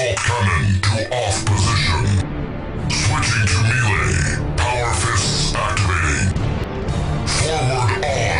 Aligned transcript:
Assault 0.00 0.16
cannon 0.16 0.80
to 0.80 1.14
off 1.14 1.44
position. 1.44 2.00
Switching 2.88 3.46
to 3.52 3.58
melee. 3.68 4.56
Power 4.56 4.94
fists 4.94 5.54
activating. 5.54 6.32
Forward 7.26 8.04
on. 8.04 8.30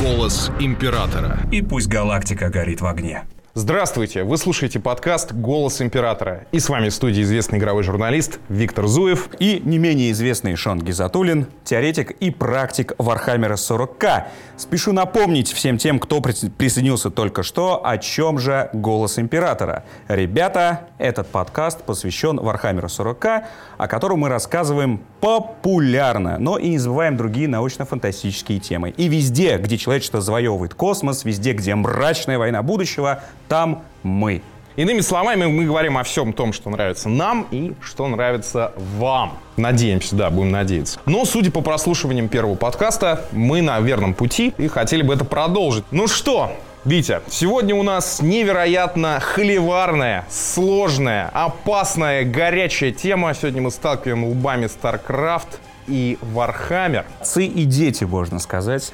Голос 0.00 0.50
императора. 0.60 1.40
И 1.52 1.60
пусть 1.60 1.88
галактика 1.88 2.48
горит 2.48 2.80
в 2.80 2.86
огне. 2.86 3.26
Здравствуйте! 3.58 4.22
Вы 4.22 4.36
слушаете 4.36 4.80
подкаст 4.80 5.32
«Голос 5.32 5.80
императора». 5.80 6.44
И 6.52 6.60
с 6.60 6.68
вами 6.68 6.90
в 6.90 6.94
студии 6.94 7.22
известный 7.22 7.58
игровой 7.58 7.84
журналист 7.84 8.38
Виктор 8.50 8.86
Зуев. 8.86 9.30
И 9.38 9.62
не 9.64 9.78
менее 9.78 10.10
известный 10.10 10.56
Шон 10.56 10.78
Гизатуллин, 10.78 11.46
теоретик 11.64 12.10
и 12.10 12.30
практик 12.30 12.92
Вархаммера 12.98 13.54
40к. 13.54 14.24
Спешу 14.58 14.92
напомнить 14.92 15.50
всем 15.50 15.78
тем, 15.78 15.98
кто 16.00 16.18
прис- 16.18 16.50
присоединился 16.50 17.08
только 17.08 17.42
что, 17.42 17.80
о 17.82 17.96
чем 17.96 18.38
же 18.38 18.68
«Голос 18.74 19.18
императора». 19.18 19.84
Ребята, 20.06 20.88
этот 20.98 21.26
подкаст 21.28 21.82
посвящен 21.82 22.36
Вархаммеру 22.36 22.88
40к, 22.88 23.44
о 23.78 23.88
котором 23.88 24.18
мы 24.18 24.28
рассказываем 24.28 25.00
популярно, 25.22 26.36
но 26.38 26.58
и 26.58 26.68
не 26.68 26.78
забываем 26.78 27.16
другие 27.16 27.48
научно-фантастические 27.48 28.60
темы. 28.60 28.90
И 28.90 29.08
везде, 29.08 29.56
где 29.56 29.78
человечество 29.78 30.20
завоевывает 30.20 30.74
космос, 30.74 31.24
везде, 31.24 31.54
где 31.54 31.74
мрачная 31.74 32.38
война 32.38 32.62
будущего, 32.62 33.22
там 33.48 33.82
мы. 34.02 34.42
Иными 34.76 35.00
словами, 35.00 35.46
мы 35.46 35.64
говорим 35.64 35.96
о 35.96 36.02
всем 36.02 36.34
том, 36.34 36.52
что 36.52 36.68
нравится 36.68 37.08
нам 37.08 37.46
и 37.50 37.72
что 37.80 38.06
нравится 38.08 38.72
вам. 38.98 39.38
Надеемся, 39.56 40.14
да, 40.14 40.28
будем 40.28 40.50
надеяться. 40.50 41.00
Но, 41.06 41.24
судя 41.24 41.50
по 41.50 41.62
прослушиваниям 41.62 42.28
первого 42.28 42.56
подкаста, 42.56 43.24
мы 43.32 43.62
на 43.62 43.80
верном 43.80 44.12
пути 44.12 44.52
и 44.58 44.68
хотели 44.68 45.00
бы 45.00 45.14
это 45.14 45.24
продолжить. 45.24 45.84
Ну 45.90 46.06
что, 46.08 46.52
Витя, 46.84 47.22
сегодня 47.30 47.74
у 47.74 47.82
нас 47.82 48.20
невероятно 48.20 49.18
холиварная, 49.18 50.26
сложная, 50.30 51.30
опасная, 51.32 52.24
горячая 52.24 52.92
тема. 52.92 53.32
Сегодня 53.32 53.62
мы 53.62 53.70
сталкиваем 53.70 54.24
лбами 54.26 54.66
StarCraft 54.66 55.58
и 55.86 56.18
Warhammer. 56.34 57.04
Отцы 57.20 57.46
и 57.46 57.64
дети, 57.64 58.04
можно 58.04 58.38
сказать. 58.38 58.92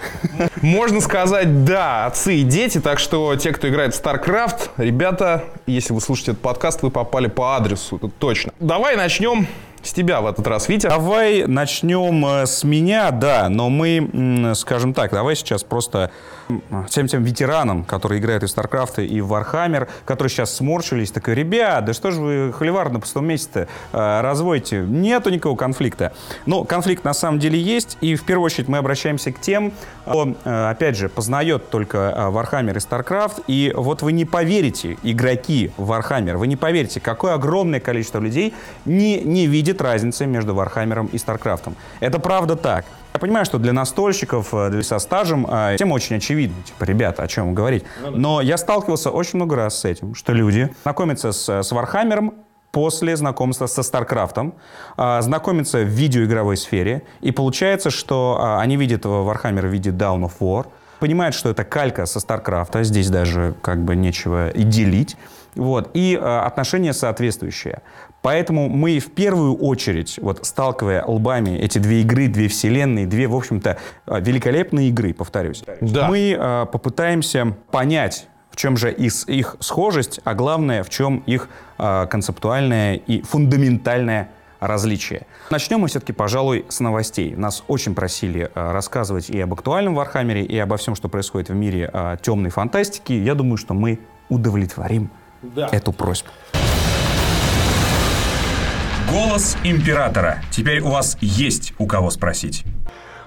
Можно 0.61 1.01
сказать, 1.01 1.65
да, 1.65 2.07
отцы 2.07 2.37
и 2.37 2.43
дети, 2.43 2.81
так 2.81 2.99
что 2.99 3.35
те, 3.37 3.53
кто 3.53 3.69
играет 3.69 3.95
в 3.95 4.03
StarCraft, 4.03 4.71
ребята, 4.77 5.45
если 5.67 5.93
вы 5.93 6.01
слушаете 6.01 6.33
этот 6.33 6.43
подкаст, 6.43 6.83
вы 6.83 6.91
попали 6.91 7.29
по 7.29 7.57
адресу, 7.57 7.97
это 7.97 8.09
точно. 8.09 8.53
Давай 8.61 8.97
начнем 8.97 9.47
с 9.83 9.93
тебя 9.93 10.21
в 10.21 10.27
этот 10.27 10.47
раз, 10.47 10.69
Витя. 10.69 10.89
Давай 10.89 11.47
начнем 11.47 12.25
э, 12.25 12.47
с 12.47 12.63
меня, 12.65 13.11
да, 13.11 13.49
но 13.49 13.69
мы, 13.69 14.53
скажем 14.55 14.95
так, 14.95 15.11
давай 15.11 15.35
сейчас 15.35 15.65
просто 15.65 16.11
всем 16.89 17.07
тем 17.07 17.23
ветеранам, 17.23 17.85
которые 17.85 18.21
играют 18.21 18.43
и 18.43 18.47
в 18.47 18.51
StarCraft, 18.51 19.05
и 19.05 19.21
в 19.21 19.33
Warhammer, 19.33 19.89
которые 20.05 20.31
сейчас 20.31 20.55
сморщились, 20.55 21.11
такой, 21.11 21.35
ребят, 21.35 21.85
да 21.85 21.93
что 21.93 22.11
же 22.11 22.21
вы 22.21 22.53
холивар 22.53 22.91
на 22.91 23.01
пустом 23.01 23.27
месте 23.27 23.69
э, 23.93 24.21
разводите? 24.21 24.85
Нету 24.87 25.31
никакого 25.31 25.57
конфликта. 25.57 26.13
Но 26.47 26.65
конфликт 26.65 27.05
на 27.05 27.15
самом 27.15 27.39
деле 27.39 27.59
есть, 27.61 27.99
и 28.01 28.15
в 28.15 28.25
первую 28.25 28.47
очередь 28.47 28.69
мы 28.69 28.79
обращаемся 28.79 29.33
к 29.33 29.41
тем, 29.41 29.73
кто, 30.05 30.35
э, 30.45 30.71
опять 30.71 30.97
же, 30.97 31.09
познает 31.09 31.71
только 31.71 32.31
Warhammer 32.33 32.75
и 32.75 32.79
StarCraft, 32.79 33.45
и 33.47 33.73
вот 33.75 34.03
вы 34.03 34.13
не 34.13 34.25
поверите, 34.25 34.97
игроки 35.03 35.73
Warhammer, 35.77 36.37
вы 36.37 36.47
не 36.47 36.57
поверите, 36.57 37.01
какое 37.01 37.35
огромное 37.35 37.81
количество 37.81 38.21
людей 38.21 38.55
не, 38.85 39.21
не 39.21 39.47
видит 39.47 39.72
разницы 39.81 40.27
между 40.27 40.55
Вархаммером 40.55 41.07
и 41.07 41.19
Старкрафтом. 41.19 41.77
Это 42.01 42.19
правда 42.19 42.57
так. 42.57 42.85
Я 43.15 43.21
понимаю, 43.21 43.45
что 43.45 43.59
для 43.59 43.73
настольщиков, 43.73 44.53
э, 44.53 44.71
для 44.71 44.83
со 44.83 44.99
стажем, 44.99 45.47
э, 45.49 45.77
тема 45.79 45.95
очень 45.95 46.17
очевидна. 46.17 46.63
Типа, 46.65 46.85
ребята, 46.85 47.23
о 47.23 47.29
чем 47.29 47.49
вы 47.49 47.55
говорите? 47.55 47.87
Но 48.11 48.41
я 48.41 48.57
сталкивался 48.57 49.11
очень 49.11 49.37
много 49.37 49.57
раз 49.57 49.81
с 49.81 49.85
этим, 49.85 50.15
что 50.15 50.33
люди 50.33 50.75
знакомятся 50.83 51.33
с, 51.33 51.49
с 51.49 51.73
Вархаммером 51.73 52.35
после 52.73 53.17
знакомства 53.17 53.67
со 53.67 53.83
Старкрафтом, 53.83 54.55
а, 54.97 55.21
знакомятся 55.21 55.79
в 55.79 55.89
видеоигровой 55.89 56.57
сфере, 56.57 57.03
и 57.21 57.31
получается, 57.31 57.91
что 57.91 58.39
а, 58.41 58.61
они 58.61 58.77
видят 58.77 59.05
Warhammer 59.05 59.69
в 59.69 59.71
виде 59.71 59.91
Dawn 59.91 60.23
of 60.23 60.33
War, 60.41 60.67
понимают, 60.99 61.35
что 61.35 61.51
это 61.51 61.65
калька 61.65 62.07
со 62.07 62.19
Старкрафта, 62.19 62.83
здесь 62.83 63.11
даже 63.11 63.55
как 63.61 63.85
бы 63.85 63.95
нечего 63.95 64.51
и 64.51 64.63
делить, 64.63 65.17
вот, 65.55 65.91
и 65.93 66.19
э, 66.19 66.39
отношения 66.39 66.95
соответствующие. 66.95 67.83
Поэтому 68.23 68.69
мы 68.69 69.01
в 69.01 69.11
первую 69.11 69.57
очередь, 69.57 70.19
вот 70.23 70.47
сталкивая 70.47 71.05
лбами 71.05 71.59
эти 71.59 71.79
две 71.79 72.03
игры, 72.03 72.29
две 72.29 72.49
вселенные, 72.49 73.07
две, 73.07 73.27
в 73.27 73.35
общем-то, 73.35 73.79
э, 74.07 74.21
великолепные 74.21 74.89
игры, 74.89 75.13
повторюсь, 75.13 75.65
Да. 75.81 76.09
мы 76.09 76.37
э, 76.39 76.67
попытаемся 76.73 77.57
понять, 77.73 78.29
в 78.51 78.57
чем 78.57 78.77
же 78.77 78.93
их, 78.93 79.29
их 79.29 79.57
схожесть, 79.61 80.21
а 80.25 80.35
главное, 80.35 80.85
в 80.85 80.91
чем 80.91 81.19
их 81.27 81.49
э, 81.79 82.07
концептуальное 82.09 82.95
и 82.95 83.23
фундаментальное 83.23 84.31
различие. 84.61 85.27
Начнем 85.51 85.81
мы 85.81 85.89
все-таки, 85.89 86.13
пожалуй, 86.13 86.65
с 86.69 86.79
новостей. 86.79 87.35
Нас 87.35 87.65
очень 87.67 87.97
просили 87.97 88.51
э, 88.55 88.73
рассказывать 88.73 89.31
и 89.31 89.41
об 89.41 89.53
актуальном 89.53 89.97
Вархаммере, 89.97 90.45
и 90.45 90.57
обо 90.59 90.77
всем, 90.77 90.95
что 90.95 91.09
происходит 91.09 91.49
в 91.49 91.55
мире 91.55 91.91
э, 91.93 92.17
темной 92.23 92.51
фантастики. 92.51 93.13
Я 93.13 93.35
думаю, 93.35 93.57
что 93.57 93.75
мы 93.75 93.99
удовлетворим 94.29 95.11
эту 95.73 95.93
просьбу. 95.93 96.29
Голос 99.11 99.57
императора. 99.65 100.43
Теперь 100.51 100.81
у 100.81 100.89
вас 100.89 101.19
есть 101.21 101.75
у 101.79 101.87
кого 101.87 102.11
спросить. 102.11 102.65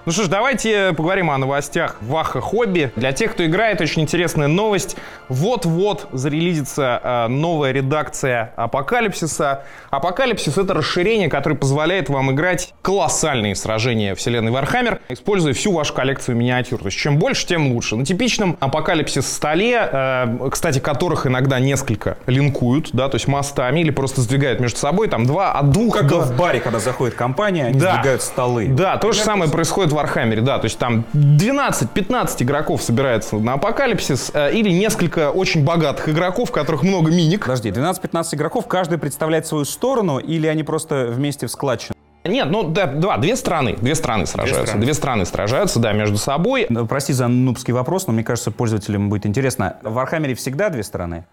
Ну 0.06 0.12
что 0.12 0.22
ж, 0.22 0.28
давайте 0.28 0.92
поговорим 0.96 1.30
о 1.32 1.36
новостях 1.38 1.96
Ваха 2.00 2.40
Хобби. 2.40 2.92
Для 2.94 3.10
тех, 3.10 3.32
кто 3.32 3.44
играет, 3.44 3.80
очень 3.80 4.02
интересная 4.02 4.46
новость. 4.46 4.96
Вот-вот 5.28 6.06
зарелизится 6.12 7.00
э, 7.02 7.26
новая 7.26 7.72
редакция 7.72 8.52
Апокалипсиса. 8.54 9.64
Апокалипсис— 9.90 10.58
это 10.58 10.74
расширение, 10.74 11.28
которое 11.28 11.56
позволяет 11.56 12.08
вам 12.08 12.30
играть 12.30 12.72
колоссальные 12.82 13.56
сражения 13.56 14.14
вселенной 14.14 14.52
Вархаммер, 14.52 15.00
используя 15.08 15.52
всю 15.54 15.72
вашу 15.72 15.92
коллекцию 15.92 16.36
миниатюр. 16.36 16.78
То 16.78 16.86
есть 16.86 16.98
чем 16.98 17.18
больше, 17.18 17.44
тем 17.44 17.72
лучше. 17.72 17.96
На 17.96 18.04
типичном 18.04 18.56
Апокалипсис 18.60 19.26
столе, 19.26 19.88
э, 19.90 20.48
кстати, 20.52 20.78
которых 20.78 21.26
иногда 21.26 21.58
несколько 21.58 22.16
линкуют, 22.28 22.90
да, 22.92 23.08
то 23.08 23.16
есть 23.16 23.26
мостами 23.26 23.80
или 23.80 23.90
просто 23.90 24.20
сдвигают 24.20 24.60
между 24.60 24.78
собой, 24.78 25.08
там 25.08 25.26
два 25.26 25.50
от 25.54 25.70
двух 25.70 25.96
Как 25.96 26.06
до- 26.06 26.20
в 26.20 26.36
баре, 26.36 26.60
когда 26.60 26.78
заходит 26.78 27.16
компания, 27.16 27.64
они 27.66 27.80
Да. 27.80 27.94
сдвигают 27.94 28.22
столы. 28.22 28.68
Да, 28.68 28.98
то 28.98 29.10
же 29.10 29.18
самое 29.20 29.50
происходит 29.50 29.92
в 29.92 29.95
Вархаммере, 29.96 30.42
да, 30.42 30.58
то 30.58 30.66
есть 30.66 30.78
там 30.78 31.04
12-15 31.14 32.42
игроков 32.42 32.82
собирается 32.82 33.36
на 33.36 33.54
Апокалипсис 33.54 34.30
э, 34.32 34.52
или 34.52 34.70
несколько 34.70 35.30
очень 35.30 35.64
богатых 35.64 36.08
игроков, 36.08 36.52
которых 36.52 36.82
много 36.82 37.10
миник. 37.10 37.42
Подожди, 37.42 37.70
12-15 37.70 38.34
игроков, 38.34 38.66
каждый 38.66 38.98
представляет 38.98 39.46
свою 39.46 39.64
сторону, 39.64 40.18
или 40.18 40.46
они 40.46 40.62
просто 40.62 41.08
вместе 41.10 41.46
в 41.46 41.50
складчину? 41.50 41.94
Нет, 42.24 42.48
ну 42.50 42.64
да, 42.64 42.86
два, 42.86 43.18
две 43.18 43.36
стороны, 43.36 43.76
две 43.80 43.94
стороны 43.94 44.26
сражаются, 44.26 44.76
две 44.76 44.94
стороны, 44.94 45.24
сражаются, 45.24 45.78
да, 45.80 45.92
между 45.92 46.18
собой. 46.18 46.66
Ну, 46.68 46.86
Прости 46.86 47.12
за 47.12 47.28
нубский 47.28 47.72
вопрос, 47.72 48.06
но 48.06 48.12
мне 48.12 48.24
кажется, 48.24 48.50
пользователям 48.50 49.08
будет 49.08 49.26
интересно. 49.26 49.76
В 49.82 49.94
Вархаммере 49.94 50.34
всегда 50.34 50.68
две 50.68 50.82
стороны? 50.82 51.26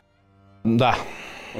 Да. 0.64 0.96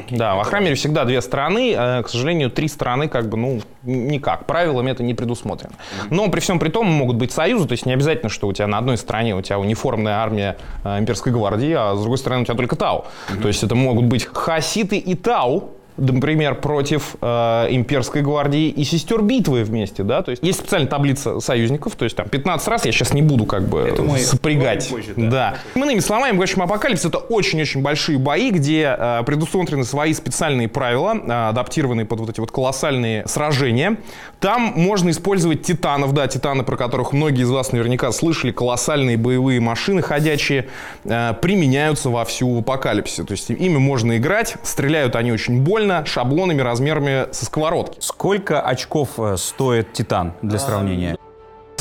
Да, 0.10 0.36
в 0.36 0.38
Вархаммере 0.38 0.76
всегда 0.76 1.06
две 1.06 1.22
стороны, 1.22 1.74
э, 1.76 2.04
к 2.04 2.10
сожалению, 2.10 2.50
три 2.50 2.68
стороны 2.68 3.08
как 3.08 3.30
бы, 3.30 3.38
ну, 3.38 3.62
никак, 3.84 4.46
правилами 4.46 4.92
это 4.92 5.04
не 5.04 5.14
предусмотрено. 5.14 5.74
Но 6.10 6.30
при 6.30 6.40
всем 6.40 6.60
при 6.60 6.70
том 6.70 6.88
могут 6.88 7.18
быть 7.18 7.32
союзы, 7.32 7.68
то 7.68 7.74
есть 7.74 7.86
не 7.86 7.94
обязательно, 7.94 8.30
что 8.30 8.48
у 8.48 8.54
тебя 8.54 8.68
на 8.68 8.78
одной 8.78 8.98
стороне 8.98 9.36
у 9.36 9.42
тебя 9.42 9.60
униформная 9.60 10.16
армия 10.16 10.58
э, 10.84 11.00
имперской 11.00 11.32
гвардии, 11.32 11.74
а 11.74 11.96
с 11.96 12.02
другой 12.02 12.18
стороны 12.18 12.42
у 12.42 12.46
тебя 12.46 12.56
только 12.56 12.76
Тау. 12.76 13.06
То 13.42 13.48
есть 13.48 13.64
это 13.64 13.76
могут 13.76 14.06
быть 14.06 14.26
хаситы 14.26 14.98
и 14.98 15.16
Тау, 15.16 15.72
например, 15.98 16.56
против 16.56 17.16
э, 17.22 17.68
имперской 17.70 18.22
гвардии 18.22 18.70
и 18.70 18.84
сестер 18.84 19.22
битвы 19.22 19.64
вместе, 19.64 20.04
да, 20.04 20.22
то 20.22 20.32
есть 20.32 20.44
есть 20.44 20.60
специальная 20.60 20.90
таблица 20.90 21.40
союзников, 21.40 21.96
то 21.96 22.06
есть 22.06 22.16
там 22.16 22.28
15 22.28 22.68
раз, 22.68 22.86
я 22.86 22.92
сейчас 22.92 23.14
не 23.14 23.22
буду 23.22 23.46
как 23.46 23.68
бы 23.68 23.94
мы 24.00 24.20
сопрягать. 24.20 24.88
попозже, 24.90 25.14
да. 25.16 25.30
да. 25.76 25.80
Иными 25.80 26.00
словами, 26.00 26.38
в 26.38 26.42
общем, 26.42 26.62
Апокалипсис 26.62 27.06
это 27.06 27.18
очень-очень 27.18 27.82
большие 27.82 28.18
бои, 28.18 28.50
где 28.52 28.96
э, 28.98 29.24
предусмотрены 29.26 29.84
свои 29.84 30.14
специальные 30.14 30.68
правила, 30.68 31.16
э, 31.16 31.50
адаптированные 31.50 32.06
под 32.06 32.22
вот 32.22 32.30
эти 32.30 32.40
вот 32.40 32.52
колоссальные 32.52 33.28
сражения. 33.28 33.98
Там 34.40 34.74
можно 34.76 35.10
использовать 35.10 35.64
титанов, 35.64 36.14
да, 36.14 36.28
титаны, 36.28 36.64
про 36.64 36.78
которых 36.78 37.14
многие 37.14 37.44
из 37.44 37.50
вас 37.50 37.72
наверняка 37.72 38.12
слышали, 38.12 38.52
колоссальные 38.52 39.18
боевые 39.18 39.60
машины 39.60 40.02
ходячие, 40.02 40.68
э, 41.04 41.34
применяются 41.42 42.10
вовсю 42.10 42.54
в 42.56 42.60
Апокалипсисе. 42.60 43.24
То 43.24 43.32
есть 43.34 43.50
ими 43.50 43.78
можно 43.78 44.18
играть, 44.18 44.56
стреляют 44.64 45.16
они 45.16 45.32
очень 45.32 45.62
больно, 45.62 45.83
шаблонами 46.06 46.62
размерами 46.62 47.32
со 47.32 47.46
сковородки. 47.46 47.98
Сколько 48.00 48.62
очков 48.62 49.10
э, 49.18 49.38
стоит 49.38 49.94
Титан 49.94 50.34
для 50.42 50.60
сравнения? 50.60 51.18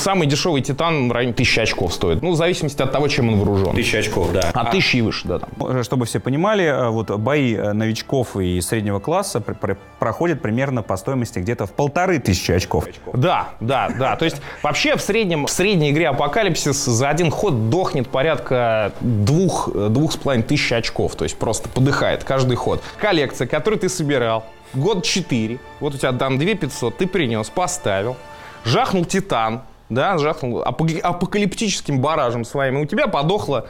Самый 0.03 0.27
дешевый 0.27 0.61
Титан 0.63 1.09
в 1.09 1.13
районе 1.13 1.33
1000 1.33 1.63
очков 1.63 1.95
стоит. 1.95 2.23
Ну, 2.23 2.33
в 2.33 2.37
зависимости 2.37 2.83
от 2.83 2.93
того, 2.93 3.09
чем 3.09 3.29
он 3.29 3.37
вооружен. 3.39 3.75
Тысяча 3.75 3.99
очков, 3.99 4.33
да. 4.33 4.51
От 4.53 4.69
1000 4.69 4.99
и 4.99 5.01
выше, 5.03 5.29
да. 5.29 5.39
Там. 5.39 5.51
Э, 5.79 5.83
Чтобы 5.83 6.07
все 6.07 6.21
понимали, 6.21 6.65
э, 6.65 6.89
вот 6.89 7.11
бои 7.11 7.55
э, 7.55 7.73
новичков 7.73 8.37
и 8.37 8.61
среднего 8.61 8.99
класса 8.99 9.41
пр- 9.41 9.55
пр- 9.55 9.79
проходят 9.99 10.43
примерно 10.43 10.83
по 10.83 10.97
стоимости 10.97 11.39
где-то 11.39 11.67
в 11.67 11.73
полторы 11.73 12.19
тысячи 12.19 12.53
очков. 12.53 12.87
Да, 13.15 13.51
да, 13.61 13.89
да. 13.99 14.17
То 14.17 14.25
есть 14.25 14.37
вообще 14.63 14.97
в 14.97 15.01
среднем, 15.01 15.47
в 15.47 15.51
средней 15.51 15.91
игре 15.91 16.09
Апокалипсис 16.09 16.85
за 16.85 17.09
один 17.09 17.31
ход 17.31 17.71
дохнет 17.71 18.09
порядка 18.09 18.93
двух, 19.01 19.69
двух 19.73 20.13
с 20.13 20.17
половиной 20.17 20.45
тысяч 20.45 20.73
очков. 20.73 21.15
То 21.15 21.25
есть 21.25 21.37
просто 21.39 21.69
подыхает 21.69 22.25
каждый 22.25 22.57
ход. 22.57 22.83
Коллекция, 22.99 23.47
которую 23.47 23.79
ты 23.81 23.89
собирал 23.89 24.45
год 24.75 25.05
4, 25.05 25.59
вот 25.81 25.95
у 25.95 25.99
тебя 25.99 26.13
там 26.13 26.39
2 26.39 26.55
500, 26.55 26.97
ты 26.97 27.07
принес, 27.07 27.49
поставил, 27.51 28.17
жахнул 28.65 29.05
Титан, 29.05 29.63
да, 29.95 30.19
жахнул 30.19 30.63
апок- 30.63 31.01
апокалиптическим 31.01 32.01
баражем 32.01 32.45
своим, 32.45 32.79
и 32.79 32.83
у 32.83 32.87
тебя 32.87 33.07
подохла 33.09 33.67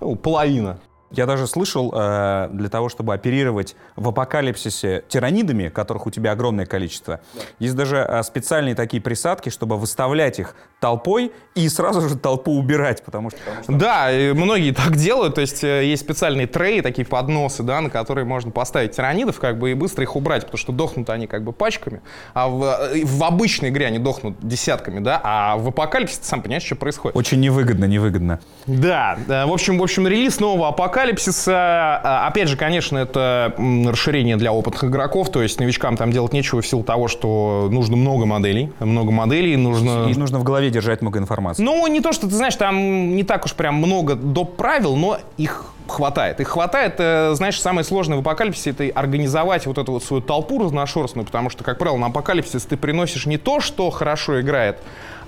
ну, 0.00 0.16
половина. 0.16 0.78
Я 1.16 1.26
даже 1.26 1.46
слышал, 1.46 1.92
э, 1.94 2.48
для 2.52 2.68
того, 2.68 2.88
чтобы 2.88 3.14
оперировать 3.14 3.76
в 3.96 4.08
апокалипсисе 4.08 5.04
тиранидами, 5.08 5.68
которых 5.68 6.06
у 6.06 6.10
тебя 6.10 6.32
огромное 6.32 6.66
количество, 6.66 7.20
есть 7.58 7.76
даже 7.76 7.96
э, 7.96 8.22
специальные 8.22 8.74
такие 8.74 9.02
присадки, 9.02 9.48
чтобы 9.48 9.76
выставлять 9.76 10.38
их 10.38 10.54
толпой 10.80 11.32
и 11.54 11.68
сразу 11.68 12.08
же 12.08 12.16
толпу 12.16 12.52
убирать, 12.52 13.04
потому 13.04 13.30
что... 13.30 13.38
Да, 13.68 14.12
и 14.12 14.32
многие 14.32 14.70
так 14.74 14.96
делают, 14.96 15.36
то 15.36 15.40
есть 15.40 15.62
э, 15.64 15.84
есть 15.84 16.02
специальные 16.02 16.46
треи, 16.46 16.80
такие 16.80 17.06
подносы, 17.06 17.62
да, 17.62 17.80
на 17.80 17.90
которые 17.90 18.24
можно 18.24 18.50
поставить 18.50 18.92
тиранидов, 18.92 19.38
как 19.38 19.58
бы, 19.58 19.70
и 19.70 19.74
быстро 19.74 20.02
их 20.02 20.16
убрать, 20.16 20.42
потому 20.42 20.58
что 20.58 20.72
дохнут 20.72 21.08
они 21.10 21.26
как 21.26 21.44
бы 21.44 21.52
пачками, 21.52 22.02
а 22.34 22.48
в, 22.48 22.90
в 23.04 23.24
обычной 23.24 23.70
игре 23.70 23.86
они 23.86 23.98
дохнут 23.98 24.36
десятками, 24.40 25.00
да, 25.00 25.20
а 25.22 25.56
в 25.56 25.68
апокалипсисе 25.68 26.20
ты 26.20 26.26
сам 26.26 26.42
понимаешь, 26.42 26.64
что 26.64 26.76
происходит. 26.76 27.16
Очень 27.16 27.40
невыгодно, 27.40 27.84
невыгодно. 27.84 28.40
Да, 28.66 29.18
да, 29.26 29.46
в 29.46 29.52
общем, 29.52 29.78
в 29.78 29.82
общем, 29.82 30.06
релиз 30.06 30.40
нового 30.40 30.68
апокалипсиса, 30.68 31.03
а, 31.48 32.26
опять 32.26 32.48
же, 32.48 32.56
конечно, 32.56 32.98
это 32.98 33.54
расширение 33.58 34.36
для 34.36 34.52
опытных 34.52 34.84
игроков, 34.84 35.30
то 35.30 35.42
есть 35.42 35.60
новичкам 35.60 35.96
там 35.96 36.10
делать 36.10 36.32
нечего 36.32 36.60
в 36.60 36.66
силу 36.66 36.82
того, 36.82 37.08
что 37.08 37.68
нужно 37.70 37.96
много 37.96 38.26
моделей, 38.26 38.72
много 38.80 39.10
моделей, 39.10 39.56
нужно... 39.56 40.08
И 40.08 40.14
нужно 40.14 40.38
в 40.38 40.44
голове 40.44 40.70
держать 40.70 41.02
много 41.02 41.18
информации. 41.18 41.62
Ну, 41.62 41.86
не 41.86 42.00
то, 42.00 42.12
что 42.12 42.28
ты 42.28 42.34
знаешь, 42.34 42.56
там 42.56 43.14
не 43.16 43.24
так 43.24 43.44
уж 43.44 43.54
прям 43.54 43.76
много 43.76 44.14
доп. 44.14 44.56
правил, 44.56 44.96
но 44.96 45.18
их 45.36 45.66
хватает. 45.86 46.40
Их 46.40 46.48
хватает, 46.48 46.94
э, 46.98 47.34
знаешь, 47.34 47.60
самое 47.60 47.84
сложное 47.84 48.16
в 48.16 48.20
апокалипсисе 48.20 48.70
это 48.70 48.84
организовать 48.94 49.66
вот 49.66 49.78
эту 49.78 49.92
вот 49.92 50.04
свою 50.04 50.22
толпу 50.22 50.62
разношерстную, 50.62 51.26
потому 51.26 51.50
что, 51.50 51.64
как 51.64 51.78
правило, 51.78 51.98
на 51.98 52.06
апокалипсис 52.06 52.64
ты 52.64 52.76
приносишь 52.76 53.26
не 53.26 53.36
то, 53.36 53.60
что 53.60 53.90
хорошо 53.90 54.40
играет, 54.40 54.78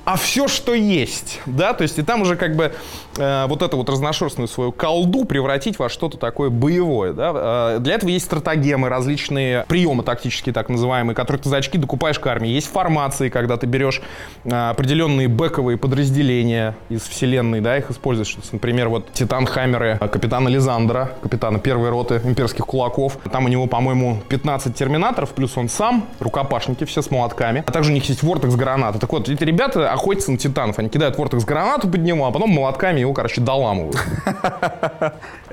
а 0.07 0.17
все, 0.17 0.47
что 0.47 0.73
есть, 0.73 1.41
да, 1.47 1.75
то 1.75 1.83
есть 1.83 1.99
и 1.99 2.03
там 2.03 2.23
уже 2.23 2.37
как 2.37 2.55
бы 2.55 2.73
э, 3.19 3.47
вот 3.49 3.61
эту 3.61 3.77
вот 3.77 3.89
разношерстную 3.89 4.47
свою 4.47 4.71
колду 4.71 5.25
превратить 5.25 5.81
во 5.81 5.89
что-то 5.89 6.17
такое 6.17 6.49
боевое, 6.49 7.13
да. 7.13 7.33
Э, 7.35 7.79
для 7.81 7.95
этого 7.95 8.11
есть 8.11 8.27
стратагемы, 8.27 8.89
различные 8.89 9.65
приемы 9.67 10.05
тактические, 10.05 10.53
так 10.53 10.69
называемые, 10.69 11.17
которые 11.17 11.43
ты 11.43 11.49
за 11.49 11.57
очки 11.57 11.77
докупаешь 11.77 12.21
к 12.21 12.27
армии. 12.29 12.51
Есть 12.51 12.71
формации, 12.71 13.31
когда 13.31 13.57
ты 13.57 13.67
берешь 13.67 14.01
э, 14.45 14.71
определенные 14.71 15.27
бэковые 15.27 15.77
подразделения 15.77 16.77
из 16.89 17.03
вселенной, 17.03 17.61
да, 17.61 17.77
их 17.77 17.91
используешь. 17.91 18.37
Например, 18.53 18.89
вот 18.89 19.13
Титан 19.13 19.45
Хаммеры 19.45 19.99
э, 20.01 20.07
капитана 20.07 20.47
Лизандра, 20.47 21.11
капитана 21.21 21.59
первой 21.59 21.91
роты 21.91 22.21
имперских 22.23 22.65
кулаков. 22.65 23.19
Там 23.33 23.47
у 23.47 23.49
него, 23.49 23.67
по-моему, 23.67 24.19
15 24.29 24.73
терминаторов, 24.73 25.31
плюс 25.31 25.57
он 25.57 25.69
сам, 25.69 26.07
рукопашники 26.21 26.85
все 26.85 27.03
с 27.03 27.11
молотками. 27.11 27.65
А 27.67 27.73
также 27.73 27.91
у 27.91 27.95
них 27.95 28.09
есть 28.09 28.23
вортекс 28.23 28.55
граната. 28.55 29.01
Так 29.01 29.13
вот, 29.13 29.29
эти 29.29 29.43
ребята 29.43 29.96
охотятся 29.97 30.31
на 30.31 30.39
титанов. 30.39 30.79
Они 30.79 30.89
кидают 30.89 31.19
вортекс 31.19 31.45
гранату 31.45 31.89
под 31.89 32.01
него, 32.03 32.27
а 32.27 32.31
потом 32.31 32.51
молотками 32.51 33.01
его, 33.01 33.13
короче, 33.13 33.41
доламывают. 33.41 33.97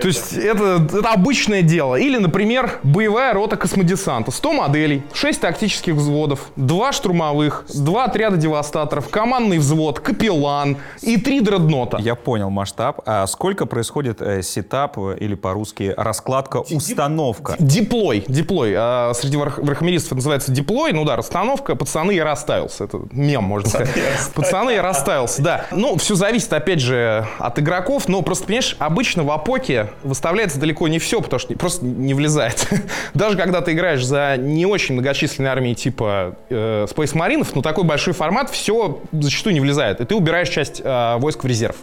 То 0.02 0.08
есть 0.08 0.34
это, 0.34 0.88
обычное 1.12 1.62
дело. 1.62 1.96
Или, 1.96 2.18
например, 2.18 2.80
боевая 2.84 3.34
рота 3.34 3.56
космодесанта. 3.58 4.32
100 4.32 4.54
моделей, 4.54 5.04
6 5.14 5.42
тактических 5.42 5.94
взводов, 5.94 6.48
2 6.56 6.92
штурмовых, 6.92 7.66
2 7.74 8.04
отряда 8.04 8.38
девастаторов, 8.38 9.10
командный 9.10 9.60
взвод, 9.60 10.00
капеллан 10.00 10.78
и 11.02 11.18
3 11.18 11.42
дреднота. 11.42 11.98
Я 12.00 12.16
понял 12.16 12.50
масштаб. 12.50 13.02
А 13.06 13.26
сколько 13.28 13.66
происходит 13.66 14.22
э, 14.22 14.42
сетап 14.42 14.98
э, 14.98 15.18
или 15.20 15.36
по-русски 15.36 15.94
раскладка, 15.96 16.58
установка? 16.58 17.56
Диплой, 17.60 18.24
диплой. 18.28 18.74
А, 18.76 19.14
среди 19.14 19.38
вархам- 19.38 19.60
вархаммеристов 19.60 20.14
это 20.14 20.16
называется 20.18 20.52
диплой. 20.52 20.92
Ну 20.94 21.06
да, 21.06 21.16
расстановка. 21.16 21.76
Пацаны, 21.76 22.12
я 22.12 22.24
расставился. 22.24 22.86
Это 22.86 23.02
мем, 23.12 23.44
можно 23.44 23.70
сказать. 23.70 23.90
Пацаны, 24.34 24.72
я 24.72 24.82
расставился, 24.82 25.42
да. 25.42 25.66
Ну, 25.72 25.98
все 25.98 26.16
зависит, 26.16 26.52
опять 26.54 26.80
же, 26.80 27.26
от 27.40 27.60
игроков. 27.60 28.08
Но 28.08 28.22
просто, 28.22 28.46
понимаешь, 28.46 28.76
обычно 28.80 29.24
в 29.24 29.32
Апоке 29.32 29.90
выставляется 30.04 30.60
далеко 30.60 30.88
не 30.88 31.00
все, 31.00 31.22
потому 31.22 31.40
что 31.40 31.54
просто 31.56 31.86
не 31.86 32.14
влезает. 32.14 32.68
Даже 33.14 33.38
когда 33.38 33.62
ты 33.62 33.74
играешь 33.74 34.04
за 34.04 34.36
не 34.38 34.66
очень 34.66 34.94
многочисленные 34.94 35.52
армии 35.52 35.74
типа 35.74 36.36
э, 36.50 36.86
Space 36.90 37.14
Marines, 37.14 37.50
но 37.54 37.62
такой 37.62 37.84
большой 37.84 38.14
формат, 38.14 38.50
все 38.50 39.00
зачастую 39.12 39.54
не 39.54 39.60
влезает. 39.60 40.02
И 40.02 40.06
ты 40.06 40.16
убираешь 40.16 40.50
часть 40.50 40.82
э, 40.84 41.18
войск 41.18 41.44
в 41.44 41.48
резерв. 41.48 41.76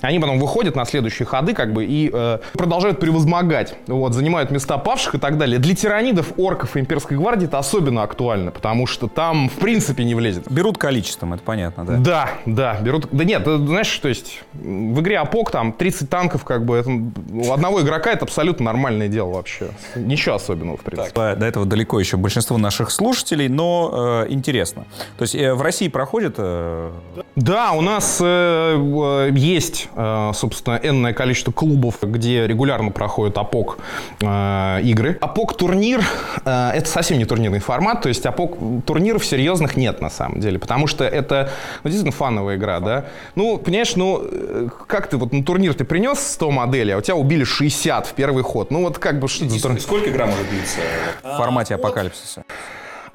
Они 0.00 0.18
потом 0.18 0.38
выходят 0.38 0.76
на 0.76 0.84
следующие 0.84 1.26
ходы, 1.26 1.54
как 1.54 1.72
бы, 1.72 1.84
и 1.84 2.10
э, 2.12 2.38
продолжают 2.52 3.00
превозмогать. 3.00 3.74
Вот, 3.86 4.14
занимают 4.14 4.50
места 4.50 4.78
павших 4.78 5.16
и 5.16 5.18
так 5.18 5.38
далее. 5.38 5.58
Для 5.58 5.74
тиранидов, 5.74 6.32
орков 6.36 6.76
и 6.76 6.80
имперской 6.80 7.16
гвардии 7.16 7.46
это 7.46 7.58
особенно 7.58 8.02
актуально, 8.02 8.50
потому 8.50 8.86
что 8.86 9.08
там, 9.08 9.48
в 9.48 9.54
принципе, 9.54 10.04
не 10.04 10.14
влезет. 10.14 10.50
Берут 10.50 10.78
количеством, 10.78 11.34
это 11.34 11.42
понятно, 11.42 11.79
да? 11.84 11.96
Да, 11.96 12.30
да, 12.46 12.80
берут. 12.80 13.08
Да 13.12 13.24
нет, 13.24 13.42
э, 13.46 13.56
знаешь, 13.58 13.98
то 13.98 14.08
есть 14.08 14.42
в 14.52 15.00
игре 15.00 15.18
АПОК 15.18 15.50
там 15.50 15.72
30 15.72 16.08
танков, 16.08 16.44
как 16.44 16.64
бы, 16.64 16.76
это, 16.76 16.90
у 16.90 17.52
одного 17.52 17.80
игрока 17.82 18.10
это 18.12 18.24
абсолютно 18.24 18.64
нормальное 18.66 19.08
дело 19.08 19.30
вообще. 19.34 19.68
Ничего 19.94 20.36
особенного, 20.36 20.76
в 20.76 20.80
принципе. 20.80 21.14
До 21.14 21.36
до 21.36 21.46
этого 21.46 21.66
далеко 21.66 21.98
еще 22.00 22.16
большинство 22.16 22.58
наших 22.58 22.90
слушателей, 22.90 23.48
но 23.48 24.24
э, 24.26 24.32
интересно. 24.32 24.84
То 25.18 25.22
есть 25.22 25.34
э, 25.34 25.54
в 25.54 25.62
России 25.62 25.88
проходит... 25.88 26.34
э, 26.38 26.90
Да, 27.36 27.72
у 27.72 27.80
нас 27.80 28.18
э, 28.20 28.24
э, 28.26 29.30
есть, 29.32 29.88
э, 29.94 30.30
собственно, 30.34 30.78
энное 30.82 31.12
количество 31.12 31.52
клубов, 31.52 31.96
где 32.02 32.46
регулярно 32.46 32.90
проходят 32.90 33.38
АПОК 33.38 33.78
э, 34.20 34.80
игры. 34.82 35.18
АПОК 35.20 35.56
турнир 35.56 36.02
э, 36.44 36.70
это 36.74 36.88
совсем 36.88 37.18
не 37.18 37.24
турнирный 37.24 37.58
формат, 37.60 38.02
то 38.02 38.08
есть 38.08 38.24
АПОК 38.26 38.58
турниров 38.86 39.24
серьезных 39.24 39.76
нет 39.76 40.00
на 40.00 40.10
самом 40.10 40.40
деле, 40.40 40.58
потому 40.58 40.86
что 40.86 41.04
это 41.04 41.50
ну, 41.82 41.90
действительно 41.90 42.12
фановая 42.12 42.56
игра, 42.56 42.80
да. 42.80 43.04
Ну, 43.34 43.58
понимаешь, 43.58 43.96
ну, 43.96 44.20
э, 44.22 44.68
как 44.86 45.08
ты 45.08 45.16
вот 45.16 45.32
на 45.32 45.44
турнир 45.44 45.74
ты 45.74 45.84
принес 45.84 46.18
100 46.20 46.50
моделей, 46.50 46.92
а 46.92 46.98
у 46.98 47.00
тебя 47.00 47.16
убили 47.16 47.44
60 47.44 48.06
в 48.06 48.12
первый 48.14 48.42
ход. 48.42 48.70
Ну, 48.70 48.82
вот 48.82 48.98
как 48.98 49.18
бы 49.18 49.28
что? 49.28 49.46
Сколько 49.80 50.10
игра 50.10 50.26
может 50.26 50.48
длиться 50.48 50.80
в 51.22 51.36
формате 51.36 51.74
апокалипсиса? 51.74 52.44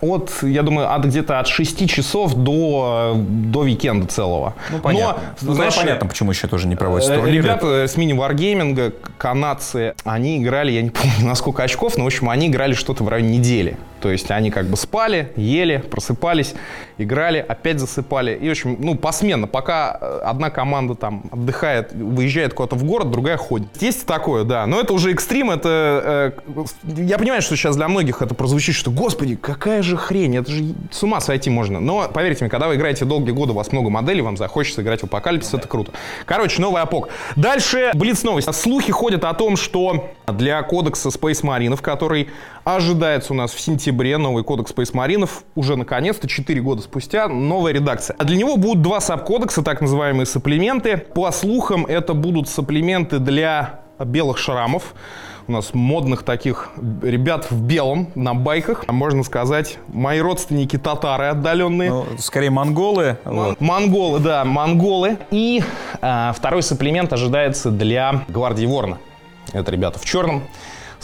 От, 0.02 0.44
я 0.44 0.62
думаю, 0.62 0.94
от 0.94 1.06
где-то 1.06 1.39
от 1.39 1.48
6 1.48 1.89
часов 1.89 2.34
до, 2.36 3.13
до 3.18 3.63
викенда 3.63 4.08
целого. 4.08 4.53
Ну, 4.70 4.79
понятно. 4.79 5.24
Но, 5.41 5.48
Ну, 5.48 5.53
знаешь, 5.53 5.75
понятно, 5.75 6.08
почему 6.08 6.32
еще 6.32 6.48
тоже 6.48 6.68
не 6.68 6.75
проводятся 6.75 7.13
Э, 7.13 7.18
турниры. 7.20 7.38
Ребята 7.38 7.88
с 7.88 7.96
мини-варгейминга, 7.96 8.91
канадцы, 9.18 9.94
они 10.03 10.38
играли, 10.39 10.74
я 10.74 10.82
не 10.82 10.89
помню 10.89 11.13
на 11.25 11.34
сколько 11.36 11.63
очков, 11.63 11.98
но, 11.98 12.03
в 12.03 12.08
общем, 12.08 12.29
они 12.29 12.48
играли 12.48 12.74
что-то 12.74 13.06
в 13.06 13.10
районе 13.10 13.38
недели. 13.38 13.77
То 14.05 14.12
есть 14.12 14.29
они 14.29 14.51
как 14.51 14.67
бы 14.67 14.77
спали, 14.77 15.33
ели, 15.35 15.77
просыпались, 15.77 16.53
играли, 17.00 17.39
опять 17.39 17.79
засыпали. 17.79 18.38
И, 18.39 18.47
в 18.47 18.51
общем, 18.51 18.77
ну, 18.79 18.93
посменно, 18.93 19.47
пока 19.47 19.97
э, 20.00 20.19
одна 20.24 20.51
команда 20.51 20.93
там 20.93 21.24
отдыхает, 21.31 21.91
выезжает 21.91 22.53
куда-то 22.53 22.75
в 22.75 22.83
город, 22.83 23.09
другая 23.09 23.38
ходит. 23.38 23.67
Есть 23.81 24.05
такое, 24.05 24.43
да. 24.43 24.67
Но 24.67 24.79
это 24.79 24.93
уже 24.93 25.12
экстрим, 25.12 25.50
это... 25.50 26.35
э, 26.53 26.65
я 26.83 27.17
понимаю, 27.17 27.41
что 27.41 27.55
сейчас 27.55 27.75
для 27.77 27.88
многих 27.88 28.21
это 28.21 28.35
прозвучит, 28.35 28.75
что, 28.75 28.91
господи, 28.91 29.35
какая 29.38 29.81
же 29.81 29.97
хрень, 29.97 30.38
это 30.38 30.51
же 30.51 30.75
с 30.91 31.01
ума 31.01 31.19
сойти 31.19 31.50
можно. 31.50 31.79
Но, 31.79 32.07
поверьте 32.07 32.43
мне, 32.43 32.51
когда 32.51 32.67
вы 32.67 32.75
играете 32.75 33.05
долгие 33.05 33.31
годы, 33.31 33.53
у 33.53 33.55
вас 33.55 33.71
много 33.71 33.89
моделей, 33.89 34.21
вам 34.21 34.38
захочется 34.38 34.83
играть 34.83 35.01
в 35.01 35.05
Апокалипсис, 35.05 35.55
это 35.55 35.67
круто. 35.67 35.93
Короче, 36.27 36.62
новый 36.62 36.83
Апок. 36.83 37.09
Дальше, 37.35 37.89
блиц-новость. 37.96 38.53
Слухи 38.53 38.91
ходят 38.91 39.24
о 39.24 39.33
том, 39.33 39.57
что 39.57 40.12
для 40.27 40.62
кодекса 40.62 41.09
Space 41.09 41.41
Marines, 41.41 41.81
который 41.81 42.29
ожидается 42.65 43.31
у 43.31 43.36
нас 43.36 43.53
в 43.53 43.62
сентябре, 43.62 44.17
новый 44.17 44.43
кодекс 44.43 44.74
Space 44.74 44.91
Marines, 44.91 45.29
уже 45.55 45.77
наконец-то, 45.77 46.27
4 46.27 46.60
года 46.62 46.81
спустя, 46.81 47.29
новая 47.29 47.72
редакция. 47.72 48.15
А 48.19 48.25
для 48.25 48.36
него 48.36 48.57
будут 48.57 48.81
два 48.81 49.00
сабкодекса, 49.00 49.62
так 49.63 49.79
называемые 49.79 50.25
сапплименты. 50.25 50.98
По 50.98 51.31
слухам, 51.31 51.86
это 51.86 52.13
будут 52.13 52.50
сапплименты 52.50 53.19
для 53.19 53.79
белых 54.03 54.38
шрамов. 54.38 54.95
У 55.48 55.51
нас 55.51 55.75
модных 55.75 56.24
таких 56.24 56.72
ребят 57.03 57.51
в 57.51 57.62
белом 57.62 58.10
на 58.15 58.34
байках. 58.34 58.84
А 58.88 58.91
Можно 58.91 59.24
сказать, 59.24 59.77
мои 59.88 60.19
родственники 60.19 60.77
татары 60.77 61.25
отдаленные. 61.25 61.91
Ну, 61.91 62.05
скорее 62.17 62.50
монголы. 62.50 63.19
вот. 63.25 63.62
Монголы, 63.62 64.19
да, 64.19 64.43
монголы. 64.43 65.19
И 65.29 65.62
а, 66.01 66.34
второй 66.34 66.63
сапплимент 66.63 67.13
ожидается 67.13 67.69
для 67.69 68.25
гвардии 68.27 68.65
Ворна. 68.65 68.98
Это 69.53 69.72
ребята 69.72 70.00
в 70.00 70.05
черном. 70.05 70.41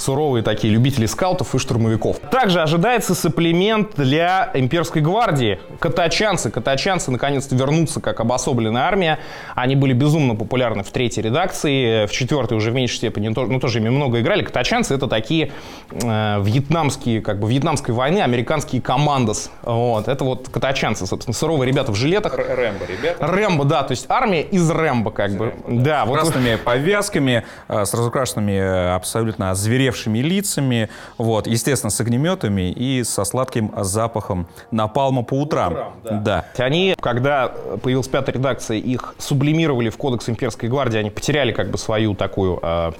Суровые 0.01 0.43
такие 0.43 0.73
любители 0.73 1.05
скаутов 1.05 1.53
и 1.55 1.59
штурмовиков. 1.59 2.19
Также 2.31 2.61
ожидается 2.61 3.13
сапплемент 3.13 3.95
для 3.95 4.49
имперской 4.53 5.01
гвардии. 5.01 5.59
Катачанцы. 5.79 6.49
Катачанцы 6.49 7.11
наконец-то 7.11 7.55
вернутся 7.55 8.01
как 8.01 8.19
обособленная 8.19 8.81
армия. 8.81 9.19
Они 9.55 9.75
были 9.75 9.93
безумно 9.93 10.35
популярны 10.35 10.83
в 10.83 10.89
третьей 10.91 11.23
редакции, 11.23 12.07
в 12.07 12.11
четвертой 12.11 12.57
уже 12.57 12.71
в 12.71 12.73
меньшей 12.73 12.95
степени, 12.95 13.27
ну 13.27 13.59
тоже 13.59 13.79
ими 13.79 13.89
много 13.89 14.21
играли. 14.21 14.43
Катачанцы 14.43 14.95
это 14.95 15.07
такие 15.07 15.51
э, 15.91 16.41
вьетнамские, 16.41 17.21
как 17.21 17.39
бы 17.39 17.49
вьетнамской 17.49 17.93
войны 17.93 18.19
американские 18.19 18.81
командос. 18.81 19.51
Вот. 19.61 20.07
Это 20.07 20.23
вот 20.23 20.49
катачанцы, 20.49 21.05
собственно, 21.05 21.35
суровые 21.35 21.69
ребята 21.69 21.91
в 21.91 21.95
жилетах. 21.95 22.37
Рэмбо, 22.37 22.85
ребята. 22.85 23.27
Рэмбо, 23.27 23.65
да, 23.65 23.83
то 23.83 23.91
есть 23.91 24.05
армия 24.09 24.41
из 24.41 24.69
Рэмбо, 24.69 25.11
как 25.11 25.31
бы. 25.33 25.53
Да, 25.67 26.05
С 26.05 26.07
вот 26.07 26.19
красными 26.19 26.55
повязками, 26.55 27.45
э, 27.67 27.85
с 27.85 27.93
разукрашенными 27.93 28.53
э, 28.53 28.95
абсолютно 28.95 29.51
озверевшими 29.51 29.90
лицами, 30.21 30.89
вот, 31.17 31.47
естественно, 31.47 31.89
с 31.89 31.99
огнеметами 31.99 32.71
и 32.71 33.03
со 33.03 33.23
сладким 33.23 33.71
запахом 33.77 34.47
напалма 34.71 35.23
по 35.23 35.35
утрам. 35.35 35.93
да. 36.03 36.45
Они, 36.57 36.95
когда 36.99 37.51
появилась 37.81 38.07
пятая 38.07 38.35
редакция, 38.35 38.77
их 38.77 39.15
сублимировали 39.17 39.89
в 39.89 39.97
кодекс 39.97 40.29
имперской 40.29 40.69
гвардии, 40.69 40.99
они 40.99 41.09
потеряли 41.09 41.51
как 41.51 41.69
бы 41.69 41.77
свою 41.77 42.15
такую 42.15 42.59
э, 42.61 42.91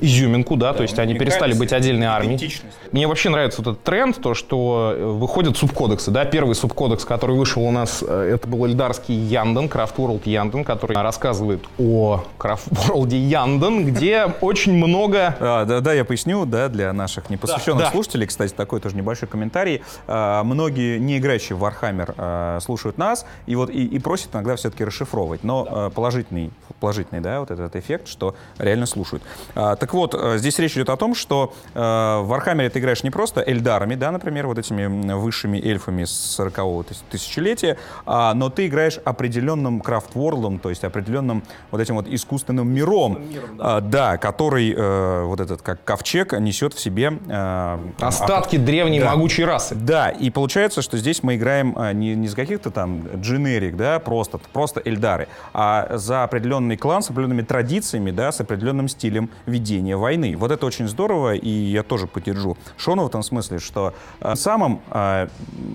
изюминку, 0.00 0.56
да, 0.56 0.72
то 0.72 0.82
есть 0.82 0.98
они 0.98 1.14
перестали 1.14 1.52
быть 1.52 1.72
отдельной 1.72 2.06
армией. 2.06 2.60
Мне 2.92 3.06
вообще 3.06 3.28
нравится 3.30 3.62
вот 3.62 3.72
этот 3.72 3.84
тренд, 3.84 4.20
то, 4.20 4.34
что 4.34 4.96
выходят 4.98 5.56
субкодексы, 5.56 6.10
да, 6.10 6.24
первый 6.24 6.54
субкодекс, 6.54 7.04
который 7.04 7.36
вышел 7.36 7.62
у 7.62 7.70
нас, 7.70 8.04
э, 8.06 8.32
это 8.34 8.48
был 8.48 8.66
эльдарский 8.66 9.14
Янден, 9.14 9.66
Craft 9.66 9.96
World 9.96 10.22
Янден, 10.24 10.64
который 10.64 10.96
рассказывает 10.96 11.64
о 11.78 12.24
Craft 12.38 12.70
World 12.70 13.14
Янден, 13.14 13.84
где 13.86 14.26
очень 14.40 14.72
много 14.72 15.36
А, 15.40 15.64
да, 15.64 15.80
да, 15.80 15.92
я 15.92 16.04
поясню, 16.04 16.17
да, 16.46 16.68
для 16.68 16.92
наших 16.92 17.30
непосвященных 17.30 17.84
да. 17.84 17.90
слушателей, 17.90 18.26
кстати, 18.26 18.52
такой 18.52 18.80
тоже 18.80 18.96
небольшой 18.96 19.28
комментарий. 19.28 19.82
А, 20.06 20.42
многие, 20.44 20.98
не 20.98 21.18
играющие 21.18 21.56
в 21.56 21.64
Warhammer, 21.64 22.14
а, 22.16 22.58
слушают 22.60 22.98
нас 22.98 23.26
и 23.46 23.54
вот 23.56 23.70
и, 23.70 23.84
и 23.84 23.98
просят 23.98 24.34
иногда 24.34 24.56
все-таки 24.56 24.84
расшифровывать, 24.84 25.44
но 25.44 25.66
а, 25.68 25.90
положительный, 25.90 26.50
положительный, 26.80 27.20
да, 27.20 27.40
вот 27.40 27.50
этот 27.50 27.76
эффект, 27.76 28.08
что 28.08 28.34
реально 28.58 28.86
слушают. 28.86 29.22
А, 29.54 29.76
так 29.76 29.94
вот, 29.94 30.14
а, 30.14 30.38
здесь 30.38 30.58
речь 30.58 30.74
идет 30.74 30.90
о 30.90 30.96
том, 30.96 31.14
что 31.14 31.54
а, 31.74 32.22
в 32.22 32.32
Warhammer 32.32 32.68
ты 32.68 32.78
играешь 32.78 33.02
не 33.02 33.10
просто 33.10 33.42
эльдарами, 33.46 33.94
да, 33.94 34.10
например, 34.10 34.46
вот 34.46 34.58
этими 34.58 35.12
высшими 35.14 35.58
эльфами 35.58 36.04
с 36.04 36.38
40-го 36.38 36.82
тыс- 36.82 37.02
тысячелетия, 37.10 37.78
а, 38.06 38.34
но 38.34 38.50
ты 38.50 38.66
играешь 38.66 38.98
определенным 39.04 39.80
крафт-ворлдом, 39.80 40.58
то 40.58 40.70
есть 40.70 40.84
определенным 40.84 41.42
вот 41.70 41.80
этим 41.80 41.94
вот 41.96 42.08
искусственным 42.08 42.68
миром, 42.68 43.22
а, 43.58 43.80
да, 43.80 44.16
который 44.16 44.74
э, 44.76 45.22
вот 45.24 45.40
этот 45.40 45.62
как 45.62 45.82
ковчег 45.84 46.07
несет 46.14 46.74
в 46.74 46.80
себе 46.80 47.12
э, 47.28 47.78
остатки 48.00 48.56
древней 48.56 49.00
Да. 49.00 49.10
могучей 49.14 49.44
расы. 49.44 49.74
да, 49.74 50.08
и 50.10 50.30
получается, 50.30 50.82
что 50.82 50.96
здесь 50.98 51.22
мы 51.22 51.36
играем 51.36 51.74
а, 51.76 51.92
не, 51.92 52.14
не 52.14 52.28
за 52.28 52.36
каких-то 52.36 52.70
там 52.70 53.02
дженерик, 53.16 53.76
да, 53.76 53.98
просто, 53.98 54.38
просто 54.52 54.80
эльдары, 54.84 55.28
а 55.52 55.96
за 55.96 56.24
определенный 56.24 56.76
клан 56.76 57.02
с 57.02 57.10
определенными 57.10 57.42
традициями, 57.42 58.10
да, 58.10 58.32
с 58.32 58.40
определенным 58.40 58.88
стилем 58.88 59.30
ведения 59.46 59.96
войны. 59.96 60.36
Вот 60.36 60.50
это 60.50 60.66
очень 60.66 60.88
здорово, 60.88 61.34
и 61.34 61.48
я 61.48 61.82
тоже 61.82 62.06
поддержу 62.06 62.56
Шона 62.76 63.04
в 63.04 63.10
том 63.10 63.22
смысле, 63.22 63.58
что 63.58 63.94
а, 64.20 64.36
самым 64.36 64.80
а, 64.90 65.28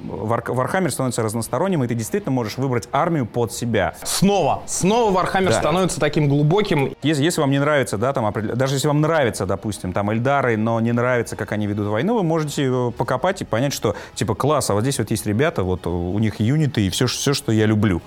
Вар- 0.08 0.44
Вархаммер 0.48 0.92
становится 0.92 1.22
разносторонним, 1.24 1.84
и 1.84 1.88
ты 1.88 1.96
действительно 1.96 2.32
можешь 2.32 2.58
выбрать 2.58 2.88
армию 2.92 3.26
под 3.26 3.52
себя. 3.54 3.96
Снова, 4.04 4.64
снова 4.68 5.12
Вархаммер 5.12 5.50
Да. 5.52 5.60
становится 5.60 6.00
таким 6.00 6.28
глубоким. 6.28 6.96
Если, 7.04 7.24
если 7.24 7.42
вам 7.42 7.52
не 7.52 7.60
нравится, 7.60 7.98
да, 7.98 8.14
там, 8.14 8.32
даже 8.56 8.76
если 8.76 8.88
вам 8.88 9.02
нравится, 9.02 9.46
допустим, 9.46 9.94
там, 9.94 10.12
Эльдары, 10.24 10.58
но 10.58 10.80
не 10.80 10.94
нравится, 10.94 11.36
как 11.36 11.52
они 11.52 11.68
ведут 11.68 11.88
войну, 11.88 12.16
вы 12.16 12.24
можете 12.24 12.94
покопать 12.98 13.42
и 13.42 13.46
понять, 13.46 13.74
что, 13.74 13.96
типа, 14.16 14.36
класс, 14.36 14.70
а 14.70 14.74
вот 14.74 14.82
здесь 14.82 15.00
вот 15.00 15.12
есть 15.12 15.26
ребята, 15.26 15.64
вот 15.64 15.86
у 15.86 16.18
них 16.20 16.40
юниты 16.40 16.88
и 16.88 16.90
все, 16.90 17.08
все 17.08 17.34
что 17.34 17.52
я 17.52 17.66
люблю. 17.66 18.02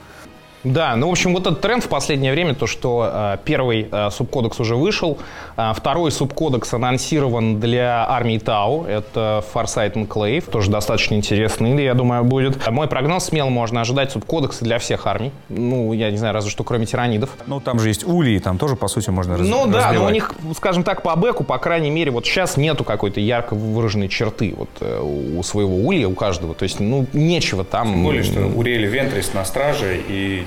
Да, 0.67 0.97
ну, 0.97 1.09
в 1.09 1.11
общем, 1.13 1.33
вот 1.33 1.47
этот 1.47 1.61
тренд 1.61 1.85
в 1.85 1.89
последнее 1.89 2.33
время, 2.33 2.55
то, 2.55 2.67
что 2.67 3.09
э, 3.13 3.37
первый 3.45 3.87
э, 3.91 4.11
субкодекс 4.11 4.59
уже 4.59 4.75
вышел, 4.75 5.19
э, 5.57 5.73
второй 5.77 6.11
субкодекс 6.11 6.75
анонсирован 6.75 7.61
для 7.61 8.05
армии 8.09 8.39
Тау, 8.39 8.85
это 8.85 9.45
Farsight 9.55 9.95
Enclave, 9.95 10.51
тоже 10.51 10.71
достаточно 10.71 11.15
интересный, 11.15 11.85
я 11.85 11.95
думаю, 11.95 12.25
будет. 12.25 12.69
Мой 12.71 12.89
прогноз 12.89 13.27
смело 13.27 13.49
можно 13.49 13.81
ожидать 13.81 14.11
субкодекса 14.11 14.65
для 14.65 14.79
всех 14.79 15.07
армий, 15.07 15.31
ну, 15.49 15.93
я 15.93 16.11
не 16.11 16.17
знаю, 16.17 16.35
разве 16.35 16.51
что 16.51 16.65
кроме 16.65 16.87
тиранидов. 16.87 17.31
Ну, 17.47 17.61
там 17.61 17.79
же 17.79 17.89
есть 17.89 18.05
Ули, 18.07 18.31
и 18.31 18.39
там 18.41 18.59
тоже, 18.59 18.75
по 18.75 18.89
сути, 18.89 19.11
можно 19.11 19.39
раз- 19.39 19.47
Ну 19.47 19.67
да, 19.67 19.93
но 19.93 20.03
у 20.03 20.09
разбивать. 20.09 20.15
них, 20.15 20.33
скажем 20.57 20.83
так, 20.83 21.03
по 21.03 21.15
бэку, 21.15 21.45
по 21.45 21.59
крайней 21.59 21.91
мере, 21.91 22.11
вот 22.11 22.27
сейчас 22.27 22.57
нету 22.57 22.83
какой-то 22.83 23.21
ярко 23.21 23.55
выраженной 23.55 24.09
черты 24.09 24.53
вот 24.57 24.71
э, 24.81 25.01
у 25.01 25.43
своего 25.45 25.77
улья, 25.77 26.09
у 26.09 26.15
каждого. 26.15 26.55
То 26.55 26.65
есть, 26.65 26.81
ну, 26.81 27.07
нечего 27.13 27.63
там. 27.65 28.05
Уриэль 28.05 28.87
Вентрис 28.87 29.33
на 29.33 29.45
страже 29.45 30.01
и... 30.09 30.45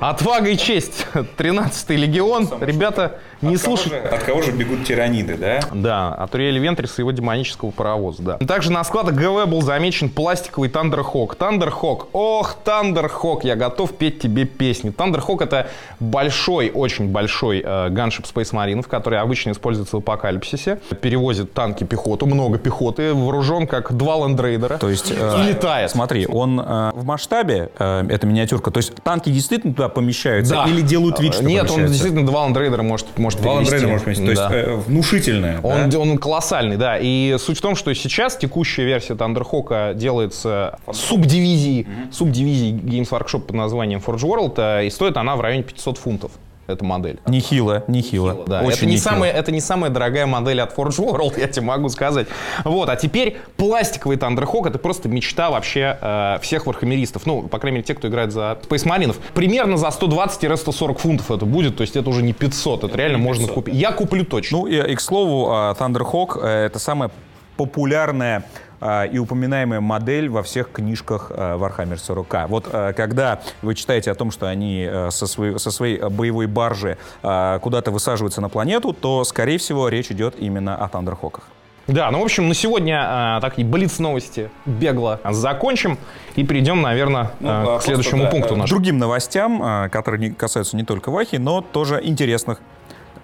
Отвага 0.00 0.50
и 0.50 0.56
честь. 0.56 1.06
13-й 1.14 1.96
легион. 1.96 2.48
Ребята, 2.60 3.20
не 3.42 3.56
слушайте. 3.56 3.96
От 3.98 4.22
кого 4.22 4.42
же 4.42 4.52
бегут 4.52 4.84
тираниды, 4.84 5.36
да? 5.36 5.60
Да, 5.72 6.08
от 6.14 6.34
Уриэля 6.34 6.60
Вентриса 6.60 6.94
и 6.98 7.00
его 7.00 7.10
демонического 7.10 7.70
паровоза, 7.70 8.22
да. 8.22 8.38
Также 8.38 8.72
на 8.72 8.84
складах 8.84 9.14
ГВ 9.14 9.46
был 9.46 9.62
замечен 9.62 10.08
пластиковый 10.10 10.68
Тандерхок. 10.68 11.34
Тандерхок, 11.36 12.08
ох, 12.12 12.56
Тандерхок, 12.64 13.44
я 13.44 13.56
готов 13.56 13.92
петь 13.94 14.20
тебе 14.20 14.44
песни. 14.44 14.90
Тандерхок 14.90 15.42
это 15.42 15.68
большой, 16.00 16.70
очень 16.70 17.08
большой 17.08 17.62
э, 17.64 17.88
ганшип 17.90 18.24
Space 18.26 18.52
Marine, 18.52 18.82
который 18.82 19.18
обычно 19.20 19.50
используется 19.50 19.96
в 19.96 19.98
апокалипсисе. 20.00 20.80
Перевозит 21.00 21.52
танки, 21.52 21.84
пехоту, 21.84 22.26
много 22.26 22.58
пехоты, 22.58 23.14
вооружен 23.14 23.66
как 23.66 23.92
два 23.96 24.16
лендрейдера. 24.16 24.78
То 24.78 24.88
есть... 24.88 25.10
и 25.10 25.14
э, 25.18 25.48
летает. 25.48 25.90
Смотри, 25.90 26.26
он 26.26 26.60
э, 26.60 26.90
в 26.94 27.04
масштабе, 27.04 27.70
э, 27.78 28.06
эта 28.08 28.26
миниатюрка, 28.26 28.70
то 28.70 28.78
есть 28.78 28.94
танки 29.02 29.30
действительно 29.30 29.74
туда 29.74 29.88
помещаются 29.88 30.54
Да. 30.54 30.64
или 30.66 30.80
делают 30.80 31.20
вид, 31.20 31.34
что 31.34 31.44
Нет, 31.44 31.62
он 31.62 31.68
помещаются? 31.68 31.92
действительно 31.92 32.26
два 32.26 32.46
лендрейдера 32.46 32.82
может, 32.82 33.06
может 33.18 33.29
Два 33.38 33.54
перевести. 33.54 33.70
ландрейдера 33.74 33.88
может 33.90 34.04
поместить, 34.04 34.26
то 34.26 34.34
Да. 34.34 34.56
есть 34.56 34.68
э, 34.68 34.74
внушительная, 34.76 35.60
Он, 35.62 35.88
да? 35.90 35.98
он 35.98 36.18
колоссальный, 36.18 36.76
да. 36.76 36.98
И 37.00 37.36
суть 37.38 37.58
в 37.58 37.60
том, 37.60 37.74
что 37.76 37.92
сейчас 37.94 38.36
текущая 38.36 38.84
версия 38.84 39.14
Тандерхока 39.14 39.92
делается 39.94 40.78
субдивизией, 40.92 41.86
субдивизией 42.12 42.72
Games 42.74 43.08
Workshop 43.10 43.40
под 43.40 43.56
названием 43.56 44.00
Forge 44.04 44.22
World, 44.22 44.54
а, 44.58 44.82
и 44.82 44.90
стоит 44.90 45.16
она 45.16 45.36
в 45.36 45.40
районе 45.40 45.62
500 45.62 45.98
фунтов. 45.98 46.32
Эта 46.70 46.84
модель. 46.84 47.18
Нехило, 47.26 47.84
нехило. 47.88 48.44
Да, 48.46 48.60
Очень 48.60 48.76
это, 48.76 48.86
не 48.86 48.92
нехило. 48.92 49.10
самая, 49.10 49.32
это 49.32 49.52
не 49.52 49.60
самая 49.60 49.90
дорогая 49.90 50.26
модель 50.26 50.60
от 50.60 50.76
Forge 50.76 50.98
World, 50.98 51.34
я 51.40 51.48
тебе 51.48 51.66
могу 51.66 51.88
сказать. 51.88 52.28
Вот, 52.64 52.88
а 52.88 52.96
теперь 52.96 53.38
пластиковый 53.56 54.16
Тандерхок 54.16 54.66
это 54.66 54.78
просто 54.78 55.08
мечта 55.08 55.50
вообще 55.50 55.98
э, 56.00 56.38
всех 56.42 56.66
вархаммеристов. 56.66 57.26
Ну, 57.26 57.42
по 57.42 57.58
крайней 57.58 57.76
мере, 57.76 57.86
те, 57.86 57.94
кто 57.94 58.08
играет 58.08 58.32
за 58.32 58.58
Space 58.68 58.86
Marines. 58.86 59.16
Примерно 59.34 59.76
за 59.76 59.88
120-140 59.88 60.98
фунтов 60.98 61.30
это 61.30 61.46
будет, 61.46 61.76
то 61.76 61.82
есть 61.82 61.96
это 61.96 62.08
уже 62.08 62.22
не 62.22 62.32
500, 62.32 62.84
это, 62.84 62.96
реально 62.96 63.18
можно 63.18 63.48
купить. 63.48 63.74
Я 63.74 63.92
куплю 63.92 64.24
точно. 64.24 64.58
Ну 64.58 64.66
и, 64.66 64.92
и, 64.92 64.94
к 64.94 65.00
слову, 65.00 65.48
а, 65.50 65.74
Thunderhawk 65.78 66.40
э, 66.42 66.66
это 66.66 66.78
самая 66.78 67.10
популярная 67.56 68.44
и 68.80 69.18
упоминаемая 69.18 69.80
модель 69.80 70.28
во 70.30 70.42
всех 70.42 70.72
книжках 70.72 71.30
а, 71.34 71.58
Warhammer 71.58 71.96
40k. 71.96 72.46
Вот 72.48 72.66
а, 72.72 72.92
когда 72.94 73.40
вы 73.62 73.74
читаете 73.74 74.10
о 74.10 74.14
том, 74.14 74.30
что 74.30 74.46
они 74.48 74.86
а, 74.90 75.10
со, 75.10 75.26
своей, 75.26 75.58
со 75.58 75.70
своей 75.70 75.98
а, 75.98 76.08
боевой 76.08 76.46
баржи 76.46 76.96
а, 77.22 77.58
куда-то 77.58 77.90
высаживаются 77.90 78.40
на 78.40 78.48
планету, 78.48 78.92
то, 78.92 79.22
скорее 79.24 79.58
всего, 79.58 79.88
речь 79.88 80.10
идет 80.10 80.34
именно 80.38 80.76
о 80.76 80.88
Thunderhawkах. 80.88 81.42
Да, 81.86 82.10
ну, 82.10 82.20
в 82.20 82.22
общем, 82.24 82.48
на 82.48 82.54
сегодня 82.54 83.00
а, 83.04 83.40
такие 83.40 83.66
блиц-новости 83.66 84.50
бегло 84.64 85.18
закончим 85.28 85.98
и 86.36 86.44
перейдем, 86.44 86.80
наверное, 86.82 87.32
а, 87.42 87.78
к 87.78 87.82
следующему 87.82 88.30
пункту 88.30 88.54
К 88.54 88.58
нашему. 88.58 88.78
другим 88.78 88.98
новостям, 88.98 89.60
а, 89.62 89.88
которые 89.88 90.20
не 90.28 90.34
касаются 90.34 90.76
не 90.76 90.84
только 90.84 91.10
Вахи, 91.10 91.36
но 91.36 91.60
тоже 91.62 92.00
интересных 92.02 92.60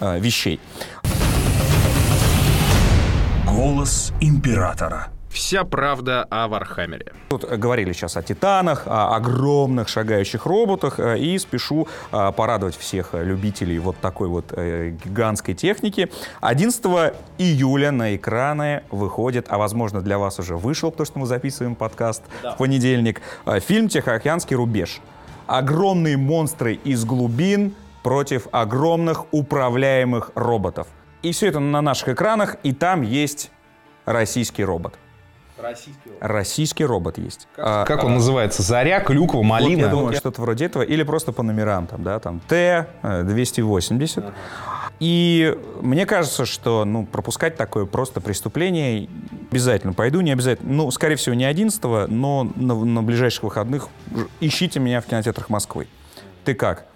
а, 0.00 0.18
вещей. 0.18 0.60
Голос 3.46 4.12
императора. 4.20 5.08
Вся 5.36 5.64
правда 5.64 6.26
о 6.30 6.48
Вархаммере. 6.48 7.12
Тут 7.28 7.44
говорили 7.44 7.92
сейчас 7.92 8.16
о 8.16 8.22
титанах, 8.22 8.84
о 8.86 9.14
огромных 9.14 9.86
шагающих 9.86 10.46
роботах, 10.46 10.98
э, 10.98 11.18
и 11.18 11.38
спешу 11.38 11.88
э, 12.10 12.32
порадовать 12.34 12.74
всех 12.74 13.10
э, 13.12 13.22
любителей 13.22 13.78
вот 13.78 13.98
такой 13.98 14.28
вот 14.28 14.50
гигантской 14.52 15.52
техники. 15.52 16.10
11 16.40 16.82
июля 17.36 17.90
на 17.90 18.16
экраны 18.16 18.84
выходит, 18.90 19.44
а 19.50 19.58
возможно 19.58 20.00
для 20.00 20.16
вас 20.16 20.38
уже 20.38 20.56
вышел, 20.56 20.90
потому 20.90 21.04
что 21.04 21.18
мы 21.18 21.26
записываем 21.26 21.74
подкаст 21.74 22.22
в 22.42 22.56
понедельник, 22.56 23.20
фильм 23.60 23.88
«Тихоокеанский 23.90 24.56
рубеж». 24.56 25.02
Огромные 25.46 26.16
монстры 26.16 26.76
из 26.82 27.04
глубин 27.04 27.74
против 28.02 28.48
огромных 28.52 29.26
управляемых 29.34 30.30
роботов. 30.34 30.88
И 31.20 31.32
все 31.32 31.48
это 31.48 31.60
на 31.60 31.82
наших 31.82 32.08
экранах, 32.08 32.56
и 32.62 32.72
там 32.72 33.02
есть 33.02 33.50
российский 34.06 34.64
робот. 34.64 34.98
Российский 36.20 36.84
робот 36.84 37.18
есть. 37.18 37.48
А, 37.56 37.84
Как 37.84 38.04
он 38.04 38.14
называется? 38.14 38.62
Заря, 38.62 39.00
клюква, 39.00 39.38
вот 39.38 39.44
малина? 39.44 39.80
я 39.80 39.88
думаю, 39.88 40.14
что-то 40.14 40.40
вроде 40.42 40.66
этого. 40.66 40.82
Или 40.82 41.02
просто 41.02 41.32
по 41.32 41.42
номерам, 41.42 41.86
там, 41.86 42.02
да, 42.02 42.18
там 42.20 42.40
Т-280. 42.48 44.32
И 44.98 45.58
мне 45.82 46.06
кажется, 46.06 46.46
что 46.46 46.84
ну, 46.84 47.04
пропускать 47.04 47.56
такое 47.56 47.84
просто 47.84 48.20
преступление 48.20 49.08
обязательно. 49.50 49.92
Пойду, 49.92 50.20
не 50.20 50.32
обязательно. 50.32 50.72
Ну, 50.72 50.90
скорее 50.90 51.16
всего, 51.16 51.34
не 51.34 51.44
11 51.44 51.82
но 52.08 52.50
на, 52.54 52.74
на 52.74 53.02
ближайших 53.02 53.42
выходных 53.42 53.88
ищите 54.40 54.80
меня 54.80 55.00
в 55.00 55.06
кинотеатрах 55.06 55.48
Москвы. 55.50 55.88
Ты 56.44 56.54
как? 56.54 56.86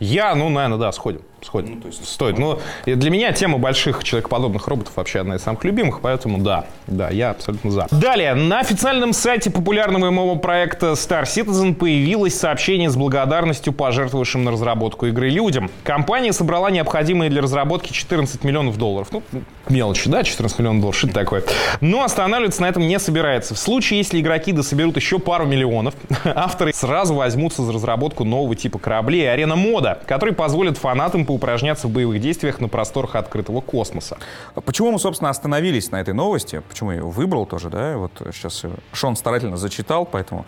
Я, 0.00 0.34
ну, 0.34 0.48
наверное, 0.48 0.78
да, 0.78 0.92
сходим. 0.92 1.22
Сходим. 1.46 1.76
Ну, 1.76 1.80
то 1.80 1.86
есть... 1.86 2.04
Стоит. 2.04 2.38
Но 2.38 2.58
для 2.84 3.08
меня 3.08 3.32
тема 3.32 3.58
больших 3.58 4.02
человекоподобных 4.02 4.66
роботов 4.66 4.94
вообще 4.96 5.20
одна 5.20 5.36
из 5.36 5.42
самых 5.42 5.62
любимых, 5.62 6.00
поэтому 6.00 6.38
да, 6.38 6.66
да, 6.88 7.08
я 7.10 7.30
абсолютно 7.30 7.70
за. 7.70 7.86
Далее, 7.92 8.34
на 8.34 8.58
официальном 8.58 9.12
сайте 9.12 9.50
популярного 9.50 10.10
ММО 10.10 10.36
проекта 10.36 10.92
Star 10.92 11.22
Citizen 11.22 11.74
появилось 11.74 12.36
сообщение 12.36 12.90
с 12.90 12.96
благодарностью 12.96 13.72
пожертвовавшим 13.72 14.42
на 14.42 14.50
разработку 14.50 15.06
игры 15.06 15.28
людям. 15.28 15.70
Компания 15.84 16.32
собрала 16.32 16.68
необходимые 16.70 17.30
для 17.30 17.42
разработки 17.42 17.92
14 17.92 18.42
миллионов 18.42 18.76
долларов. 18.76 19.08
Ну, 19.12 19.22
мелочи, 19.68 20.10
да, 20.10 20.24
14 20.24 20.58
миллионов 20.58 20.80
долларов, 20.80 20.98
что 20.98 21.06
это 21.06 21.14
такое? 21.14 21.44
Но 21.80 22.02
останавливаться 22.02 22.62
на 22.62 22.68
этом 22.68 22.88
не 22.88 22.98
собирается. 22.98 23.54
В 23.54 23.58
случае, 23.58 23.98
если 23.98 24.20
игроки 24.20 24.50
дособерут 24.50 24.96
еще 24.96 25.20
пару 25.20 25.46
миллионов, 25.46 25.94
авторы 26.24 26.72
сразу 26.72 27.14
возьмутся 27.14 27.62
за 27.62 27.72
разработку 27.72 28.24
нового 28.24 28.56
типа 28.56 28.80
кораблей 28.80 29.30
арена 29.30 29.54
мода, 29.54 30.00
который 30.06 30.34
позволит 30.34 30.76
фанатам 30.76 31.24
поупражняться 31.36 31.86
в 31.86 31.90
боевых 31.90 32.18
действиях 32.18 32.60
на 32.60 32.68
просторах 32.68 33.14
открытого 33.14 33.60
космоса. 33.60 34.16
Почему 34.64 34.90
мы, 34.90 34.98
собственно, 34.98 35.28
остановились 35.28 35.90
на 35.90 36.00
этой 36.00 36.14
новости? 36.14 36.62
Почему 36.66 36.92
я 36.92 36.98
его 36.98 37.10
выбрал 37.10 37.44
тоже, 37.44 37.68
да? 37.68 37.98
Вот 37.98 38.12
сейчас 38.32 38.62
Шон 38.94 39.16
старательно 39.16 39.58
зачитал, 39.58 40.06
поэтому 40.06 40.46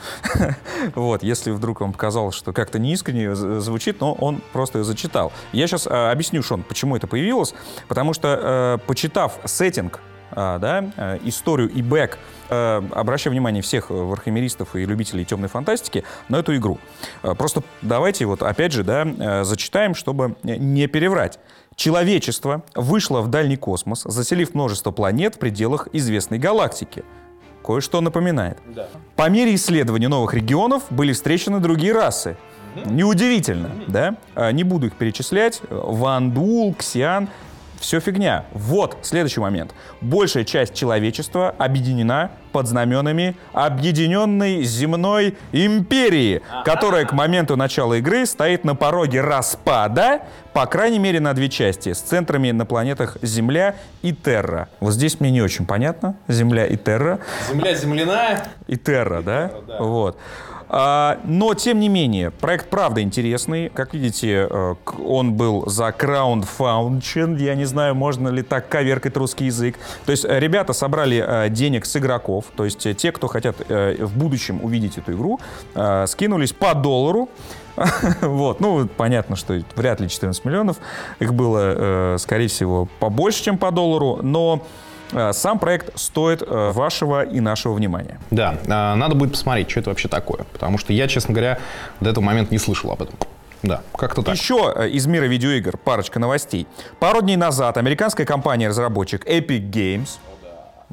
вот, 0.95 1.23
если 1.23 1.50
вдруг 1.50 1.83
вам 1.83 1.92
показалось, 1.92 2.35
что 2.35 2.54
как-то 2.54 2.78
неискренне 2.78 3.35
звучит, 3.35 4.00
но 4.00 4.14
он 4.14 4.40
просто 4.54 4.78
ее 4.78 4.85
зачитал. 4.85 5.30
Я 5.52 5.66
сейчас 5.66 5.87
а, 5.87 6.11
объясню, 6.11 6.42
Шон, 6.42 6.62
почему 6.62 6.97
это 6.97 7.07
появилось. 7.07 7.54
Потому 7.87 8.14
что, 8.14 8.78
э, 8.80 8.87
почитав 8.87 9.38
сеттинг 9.45 10.00
а, 10.30 10.59
да, 10.59 10.90
э, 10.97 11.18
историю 11.25 11.68
и 11.68 11.83
бэк, 11.83 12.16
э, 12.48 12.82
обращаю 12.92 13.32
внимание 13.32 13.62
всех 13.62 13.90
вархамеристов 13.90 14.76
и 14.76 14.84
любителей 14.84 15.24
темной 15.24 15.48
фантастики 15.48 16.04
на 16.28 16.36
эту 16.36 16.56
игру. 16.56 16.78
Э, 17.22 17.34
просто 17.34 17.62
давайте 17.82 18.26
вот 18.26 18.42
опять 18.42 18.72
же 18.72 18.84
да, 18.84 19.44
зачитаем, 19.44 19.94
чтобы 19.94 20.36
не 20.42 20.86
переврать. 20.86 21.38
Человечество 21.76 22.64
вышло 22.74 23.20
в 23.20 23.28
дальний 23.28 23.56
космос, 23.56 24.02
заселив 24.02 24.54
множество 24.54 24.90
планет 24.90 25.36
в 25.36 25.38
пределах 25.38 25.88
известной 25.92 26.38
галактики. 26.38 27.04
Кое-что 27.64 28.00
напоминает. 28.00 28.58
Да. 28.66 28.88
По 29.14 29.28
мере 29.28 29.54
исследования 29.54 30.08
новых 30.08 30.34
регионов 30.34 30.84
были 30.90 31.12
встречены 31.12 31.60
другие 31.60 31.92
расы. 31.92 32.36
Неудивительно, 32.84 33.70
да? 33.88 34.16
Не 34.52 34.64
буду 34.64 34.86
их 34.86 34.94
перечислять. 34.94 35.60
Вандул, 35.70 36.74
Ксиан 36.74 37.28
все 37.78 38.00
фигня. 38.00 38.44
Вот 38.52 38.99
следующий 39.02 39.40
момент. 39.40 39.73
Большая 40.00 40.44
часть 40.44 40.75
человечества 40.75 41.54
объединена 41.58 42.30
под 42.52 42.66
знаменами 42.66 43.37
Объединенной 43.52 44.62
Земной 44.62 45.37
Империи, 45.52 46.42
которая 46.64 47.04
к 47.04 47.12
моменту 47.12 47.56
начала 47.56 47.94
игры 47.94 48.26
стоит 48.26 48.64
на 48.64 48.75
пороге 48.75 49.20
распада, 49.20 50.23
по 50.52 50.66
крайней 50.66 50.99
мере, 50.99 51.20
на 51.20 51.35
две 51.35 51.49
части, 51.49 51.92
с 51.92 52.00
центрами 52.00 52.50
на 52.50 52.66
планетах 52.66 53.18
Земля 53.23 53.76
и 54.02 54.12
Терра. 54.12 54.68
Вот 54.80 54.94
здесь 54.94 55.20
мне 55.20 55.30
не 55.30 55.42
очень 55.42 55.66
понятно. 55.66 56.16
Земля 56.26 56.66
и 56.66 56.76
Терра. 56.76 57.20
Земля 57.50 57.75
земляная. 57.75 58.49
И 58.66 58.76
Терра, 58.76 59.23
да? 59.23 59.49
Терра, 59.49 59.62
да. 59.62 59.78
Вот. 59.78 60.18
А, 60.70 61.18
но, 61.25 61.54
тем 61.54 61.80
не 61.80 61.88
менее, 61.88 62.30
проект 62.30 62.68
правда 62.68 63.00
интересный. 63.00 63.70
Как 63.70 63.94
видите, 63.94 64.46
э, 64.50 64.75
он 65.04 65.32
был 65.32 65.66
за 65.66 65.88
crowdfunding. 65.88 67.38
Я 67.38 67.54
не 67.54 67.64
знаю, 67.64 67.94
можно 67.94 68.28
ли 68.28 68.42
так 68.42 68.68
коверкать 68.68 69.16
русский 69.16 69.46
язык. 69.46 69.78
То 70.04 70.12
есть 70.12 70.25
э, 70.25 70.38
ребята 70.38 70.72
собрали 70.75 71.25
э, 71.26 71.48
денег 71.48 71.87
с 71.87 71.96
игроков. 71.96 72.46
То 72.54 72.64
есть 72.64 72.96
те, 72.96 73.12
кто 73.12 73.28
хотят 73.28 73.56
в 73.68 74.18
будущем 74.18 74.62
увидеть 74.62 74.98
эту 74.98 75.12
игру, 75.12 75.40
скинулись 76.06 76.52
по 76.52 76.75
доллару. 76.75 77.28
Вот, 78.20 78.60
ну, 78.60 78.88
понятно, 78.88 79.37
что 79.37 79.60
вряд 79.76 80.00
ли 80.00 80.08
14 80.08 80.44
миллионов. 80.44 80.78
Их 81.20 81.32
было, 81.32 82.16
скорее 82.18 82.48
всего, 82.48 82.88
побольше, 82.98 83.44
чем 83.44 83.56
по 83.56 83.70
доллару. 83.70 84.18
Но 84.22 84.66
сам 85.32 85.58
проект 85.58 85.98
стоит 85.98 86.42
э, 86.42 86.70
вашего 86.72 87.24
и 87.24 87.40
нашего 87.40 87.74
внимания. 87.74 88.18
Да, 88.30 88.56
э, 88.64 88.68
надо 88.68 89.14
будет 89.14 89.32
посмотреть, 89.32 89.70
что 89.70 89.80
это 89.80 89.90
вообще 89.90 90.08
такое. 90.08 90.44
Потому 90.52 90.78
что 90.78 90.92
я, 90.92 91.08
честно 91.08 91.35
говоря, 91.35 91.59
до 92.00 92.11
этого 92.11 92.24
момента 92.24 92.52
не 92.52 92.59
слышал 92.59 92.90
об 92.90 93.02
этом. 93.02 93.16
Да, 93.62 93.83
как-то 93.96 94.22
так. 94.22 94.37
Еще 94.37 94.88
из 94.90 95.06
мира 95.06 95.24
видеоигр 95.24 95.76
парочка 95.78 96.18
новостей. 96.18 96.66
Пару 97.00 97.22
дней 97.22 97.37
назад 97.37 97.76
американская 97.76 98.24
компания-разработчик 98.24 99.26
Epic 99.26 99.70
Games 99.70 100.18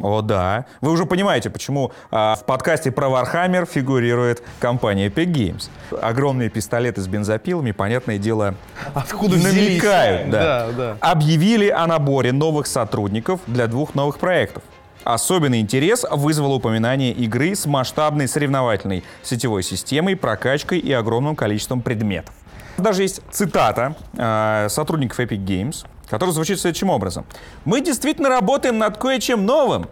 о, 0.01 0.21
да. 0.21 0.65
Вы 0.81 0.91
уже 0.91 1.05
понимаете, 1.05 1.49
почему 1.49 1.91
а, 2.11 2.35
в 2.35 2.43
подкасте 2.45 2.91
про 2.91 3.07
Warhammer 3.07 3.65
фигурирует 3.65 4.43
компания 4.59 5.07
Epic 5.07 5.31
Games. 5.31 5.69
Огромные 6.01 6.49
пистолеты 6.49 7.01
с 7.01 7.07
бензопилами, 7.07 7.71
понятное 7.71 8.17
дело, 8.17 8.55
Откуда 8.93 9.37
намекают. 9.37 10.29
Да. 10.29 10.67
Да, 10.67 10.71
да. 10.71 10.97
Объявили 10.99 11.69
о 11.69 11.87
наборе 11.87 12.31
новых 12.33 12.67
сотрудников 12.67 13.39
для 13.47 13.67
двух 13.67 13.95
новых 13.95 14.19
проектов. 14.19 14.63
Особенный 15.05 15.61
интерес 15.61 16.03
вызвало 16.09 16.55
упоминание 16.55 17.11
игры 17.11 17.55
с 17.55 17.67
масштабной 17.67 18.27
соревновательной 18.27 19.03
сетевой 19.21 19.61
системой, 19.61 20.15
прокачкой 20.15 20.79
и 20.79 20.91
огромным 20.91 21.35
количеством 21.35 21.81
предметов. 21.81 22.33
Даже 22.77 23.03
есть 23.03 23.21
цитата 23.31 23.95
э, 24.17 24.67
сотрудников 24.69 25.19
Epic 25.19 25.45
Games, 25.45 25.85
который 26.09 26.31
звучит 26.31 26.59
следующим 26.59 26.89
образом. 26.89 27.25
«Мы 27.65 27.81
действительно 27.81 28.29
работаем 28.29 28.77
над 28.77 28.97
кое-чем 28.97 29.45
новым, 29.45 29.87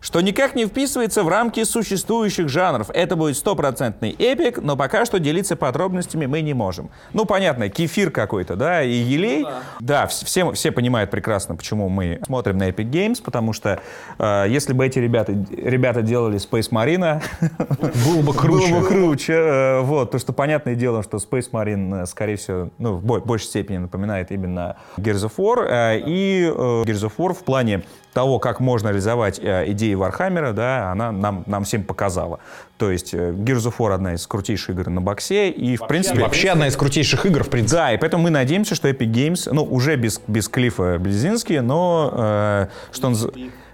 что 0.00 0.20
никак 0.20 0.54
не 0.54 0.66
вписывается 0.66 1.22
в 1.22 1.28
рамки 1.28 1.64
существующих 1.64 2.48
жанров. 2.48 2.90
Это 2.92 3.16
будет 3.16 3.36
стопроцентный 3.36 4.10
эпик, 4.10 4.58
но 4.62 4.76
пока 4.76 5.04
что 5.04 5.18
делиться 5.18 5.56
подробностями 5.56 6.26
мы 6.26 6.40
не 6.40 6.54
можем. 6.54 6.90
Ну, 7.12 7.24
понятно, 7.24 7.68
кефир 7.68 8.10
какой-то, 8.10 8.56
да, 8.56 8.82
и 8.82 8.92
елей. 8.92 9.42
Ну, 9.42 9.48
да, 9.80 10.02
да 10.02 10.06
все, 10.06 10.52
все 10.52 10.72
понимают 10.72 11.10
прекрасно, 11.10 11.56
почему 11.56 11.88
мы 11.88 12.20
смотрим 12.24 12.58
на 12.58 12.68
Epic 12.68 12.90
Games, 12.90 13.22
потому 13.22 13.52
что 13.52 13.80
э, 14.18 14.46
если 14.48 14.72
бы 14.72 14.86
эти 14.86 14.98
ребята, 14.98 15.32
ребята 15.32 16.02
делали 16.02 16.38
Space 16.38 16.70
Marine, 16.70 17.22
было 18.06 18.22
бы 18.22 18.32
круче. 18.32 18.72
Было 18.72 18.80
бы 18.80 18.86
круче. 18.86 19.32
Э, 19.32 19.80
вот, 19.80 20.10
то, 20.10 20.18
что 20.18 20.32
понятное 20.32 20.74
дело, 20.74 21.02
что 21.02 21.16
Space 21.18 21.50
Marine, 21.50 22.02
э, 22.02 22.06
скорее 22.06 22.36
всего, 22.36 22.70
ну, 22.78 22.94
в 22.94 23.02
большей 23.02 23.46
степени 23.46 23.78
напоминает 23.78 24.30
именно 24.30 24.76
Gears 24.96 25.28
of 25.28 25.32
War, 25.36 25.66
э, 25.68 26.00
и 26.06 26.44
Gears 26.44 27.08
of 27.08 27.12
War 27.18 27.34
в 27.34 27.44
плане 27.44 27.82
того, 28.12 28.38
как 28.38 28.60
можно 28.60 28.88
реализовать 28.88 29.38
э, 29.38 29.66
идеи 29.88 29.94
Вархаммера, 29.94 30.52
да, 30.52 30.92
она 30.92 31.12
нам, 31.12 31.44
нам 31.46 31.64
всем 31.64 31.82
показала. 31.82 32.40
То 32.76 32.90
есть 32.90 33.14
э, 33.14 33.30
Gears 33.32 33.70
of 33.70 33.74
War 33.78 33.94
одна 33.94 34.14
из 34.14 34.26
крутейших 34.26 34.70
игр 34.70 34.88
на 34.88 35.00
боксе, 35.00 35.50
и 35.50 35.76
в 35.76 35.86
принципе... 35.86 36.20
Вообще 36.20 36.50
одна 36.50 36.68
из 36.68 36.76
крутейших 36.76 37.26
игр, 37.26 37.42
в 37.42 37.50
принципе. 37.50 37.76
Да, 37.76 37.92
и 37.92 37.96
поэтому 37.96 38.24
мы 38.24 38.30
надеемся, 38.30 38.74
что 38.74 38.88
Epic 38.88 39.10
Games, 39.10 39.48
ну, 39.52 39.64
уже 39.64 39.96
без, 39.96 40.20
без 40.26 40.48
Клифа 40.48 40.98
Близински, 40.98 41.54
но 41.54 42.12
э, 42.12 42.66
что 42.92 43.08
он... 43.08 43.16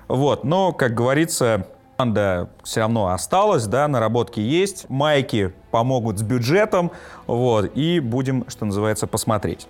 Вот, 0.07 0.44
но, 0.44 0.72
как 0.72 0.94
говорится, 0.94 1.66
Команда 1.96 2.48
все 2.64 2.80
равно 2.80 3.09
осталась, 3.09 3.66
да, 3.66 3.87
наработки 3.87 4.40
есть, 4.40 4.87
майки 4.88 5.52
помогут 5.70 6.18
с 6.18 6.22
бюджетом, 6.22 6.90
вот, 7.28 7.70
и 7.76 8.00
будем, 8.00 8.44
что 8.48 8.64
называется, 8.64 9.07
посмотреть. 9.07 9.68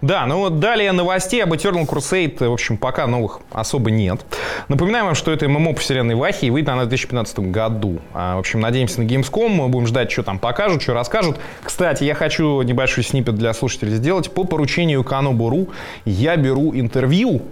Да, 0.00 0.26
ну 0.26 0.38
вот 0.38 0.58
далее 0.58 0.90
новостей 0.90 1.42
об 1.44 1.52
Eternal 1.52 1.88
Crusade, 1.88 2.48
в 2.48 2.52
общем, 2.52 2.76
пока 2.76 3.06
новых 3.06 3.40
особо 3.52 3.92
нет. 3.92 4.24
Напоминаем 4.66 5.06
вам, 5.06 5.14
что 5.14 5.30
это 5.30 5.48
ММО 5.48 5.74
по 5.74 5.80
вселенной 5.80 6.16
Вахи, 6.16 6.46
и 6.46 6.50
выйдет 6.50 6.70
она 6.70 6.84
в 6.84 6.88
2015 6.88 7.38
году. 7.50 8.00
А, 8.12 8.36
в 8.36 8.40
общем, 8.40 8.60
надеемся 8.60 9.00
на 9.00 9.06
Gamescom, 9.06 9.48
мы 9.48 9.68
будем 9.68 9.86
ждать, 9.86 10.10
что 10.10 10.24
там 10.24 10.40
покажут, 10.40 10.82
что 10.82 10.92
расскажут. 10.92 11.38
Кстати, 11.62 12.02
я 12.02 12.14
хочу 12.14 12.62
небольшой 12.62 13.04
снипет 13.04 13.36
для 13.36 13.52
слушателей 13.54 13.94
сделать. 13.94 14.32
По 14.32 14.44
поручению 14.44 15.04
Канобуру 15.04 15.68
я 16.04 16.36
беру 16.36 16.74
интервью 16.74 17.42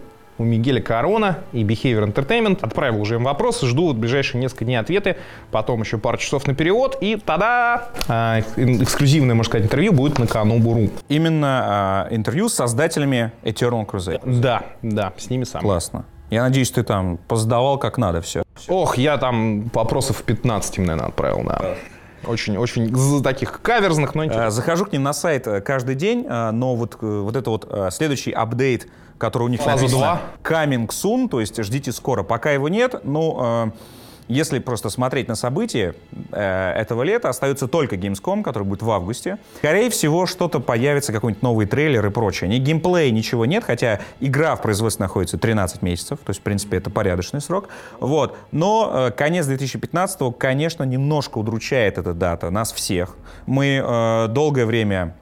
у 0.43 0.45
Мигеля 0.45 0.83
Корона 0.83 1.39
и 1.53 1.63
Behavior 1.65 2.13
Entertainment. 2.13 2.59
Отправил 2.61 3.01
уже 3.01 3.15
им 3.15 3.25
вопросы, 3.25 3.67
жду 3.67 3.87
вот 3.87 3.97
ближайшие 3.97 4.41
несколько 4.41 4.65
дней 4.65 4.77
ответы, 4.77 5.17
потом 5.51 5.81
еще 5.81 5.99
пару 5.99 6.19
часов 6.19 6.47
на 6.47 6.55
перевод, 6.55 6.99
и 7.01 7.17
тогда 7.17 7.89
э, 8.09 8.41
эксклюзивное, 8.57 9.35
можно 9.35 9.49
сказать, 9.49 9.67
интервью 9.67 9.93
будет 9.93 10.19
на 10.19 10.27
Канобуру. 10.27 10.91
Именно 11.09 12.09
э, 12.11 12.17
интервью 12.17 12.49
с 12.49 12.55
создателями 12.55 13.33
Eternal 13.43 13.87
Crusade? 13.87 14.21
Да, 14.25 14.65
да, 14.83 15.13
с 15.17 15.31
ними 15.31 15.45
сам. 15.45 15.63
Классно. 15.63 16.05
Я 16.31 16.43
надеюсь, 16.43 16.71
ты 16.71 16.83
там 16.83 17.19
поздавал 17.29 17.79
как 17.79 17.99
надо 17.99 18.21
все. 18.21 18.43
Ох, 18.69 18.97
я 18.97 19.19
там 19.19 19.71
вопросов 19.75 20.23
15 20.23 20.79
им, 20.79 20.85
наверное, 20.85 21.09
отправил, 21.09 21.43
да. 21.45 21.77
Очень, 22.27 22.57
очень 22.57 23.23
таких 23.23 23.61
каверзных, 23.63 24.15
но 24.15 24.25
интересных. 24.25 24.53
Захожу 24.53 24.87
к 24.87 24.93
ним 24.93 25.03
на 25.03 25.13
сайт 25.13 25.47
э, 25.47 25.61
каждый 25.61 25.95
день, 25.95 26.25
э, 26.29 26.51
но 26.53 26.77
вот, 26.77 26.97
э, 27.01 27.07
вот 27.07 27.37
это 27.37 27.51
вот 27.51 27.69
следующий 27.91 28.31
апдейт 28.31 28.89
который 29.23 29.45
у 29.45 29.49
них 29.49 29.61
Фаза 29.61 29.85
написано 29.85 30.21
2. 30.43 30.65
coming 30.65 30.89
soon, 30.89 31.29
то 31.29 31.39
есть 31.39 31.63
ждите 31.63 31.93
скоро. 31.93 32.25
Пока 32.25 32.51
его 32.51 32.69
нет, 32.69 32.97
ну, 33.05 33.73
если 34.29 34.59
просто 34.59 34.89
смотреть 34.89 35.29
на 35.29 35.35
события 35.35 35.95
э, 36.33 36.73
этого 36.77 37.03
лета, 37.03 37.29
остается 37.29 37.69
только 37.69 37.97
Gamescom, 37.97 38.43
который 38.43 38.65
будет 38.65 38.83
в 38.83 38.91
августе. 38.91 39.39
Скорее 39.59 39.91
всего, 39.91 40.27
что-то 40.27 40.59
появится, 40.59 41.13
какой-нибудь 41.13 41.43
новый 41.43 41.67
трейлер 41.67 42.07
и 42.07 42.11
прочее. 42.11 42.49
Ни 42.49 42.59
геймплея, 42.59 43.11
ничего 43.11 43.47
нет, 43.47 43.63
хотя 43.65 44.01
игра 44.21 44.57
в 44.57 44.63
производстве 44.63 45.05
находится 45.05 45.39
13 45.39 45.83
месяцев, 45.83 46.19
то 46.25 46.31
есть, 46.31 46.41
в 46.41 46.43
принципе, 46.43 46.79
это 46.79 46.91
порядочный 46.91 47.41
срок. 47.41 47.69
Вот. 48.01 48.37
Но 48.53 48.91
э, 48.93 49.11
конец 49.11 49.47
2015 49.47 50.37
конечно, 50.39 50.85
немножко 50.85 51.39
удручает 51.39 51.99
эта 51.99 52.15
дата 52.15 52.51
нас 52.51 52.73
всех. 52.73 53.17
Мы 53.47 53.83
э, 53.85 54.29
долгое 54.29 54.67
время 54.67 55.15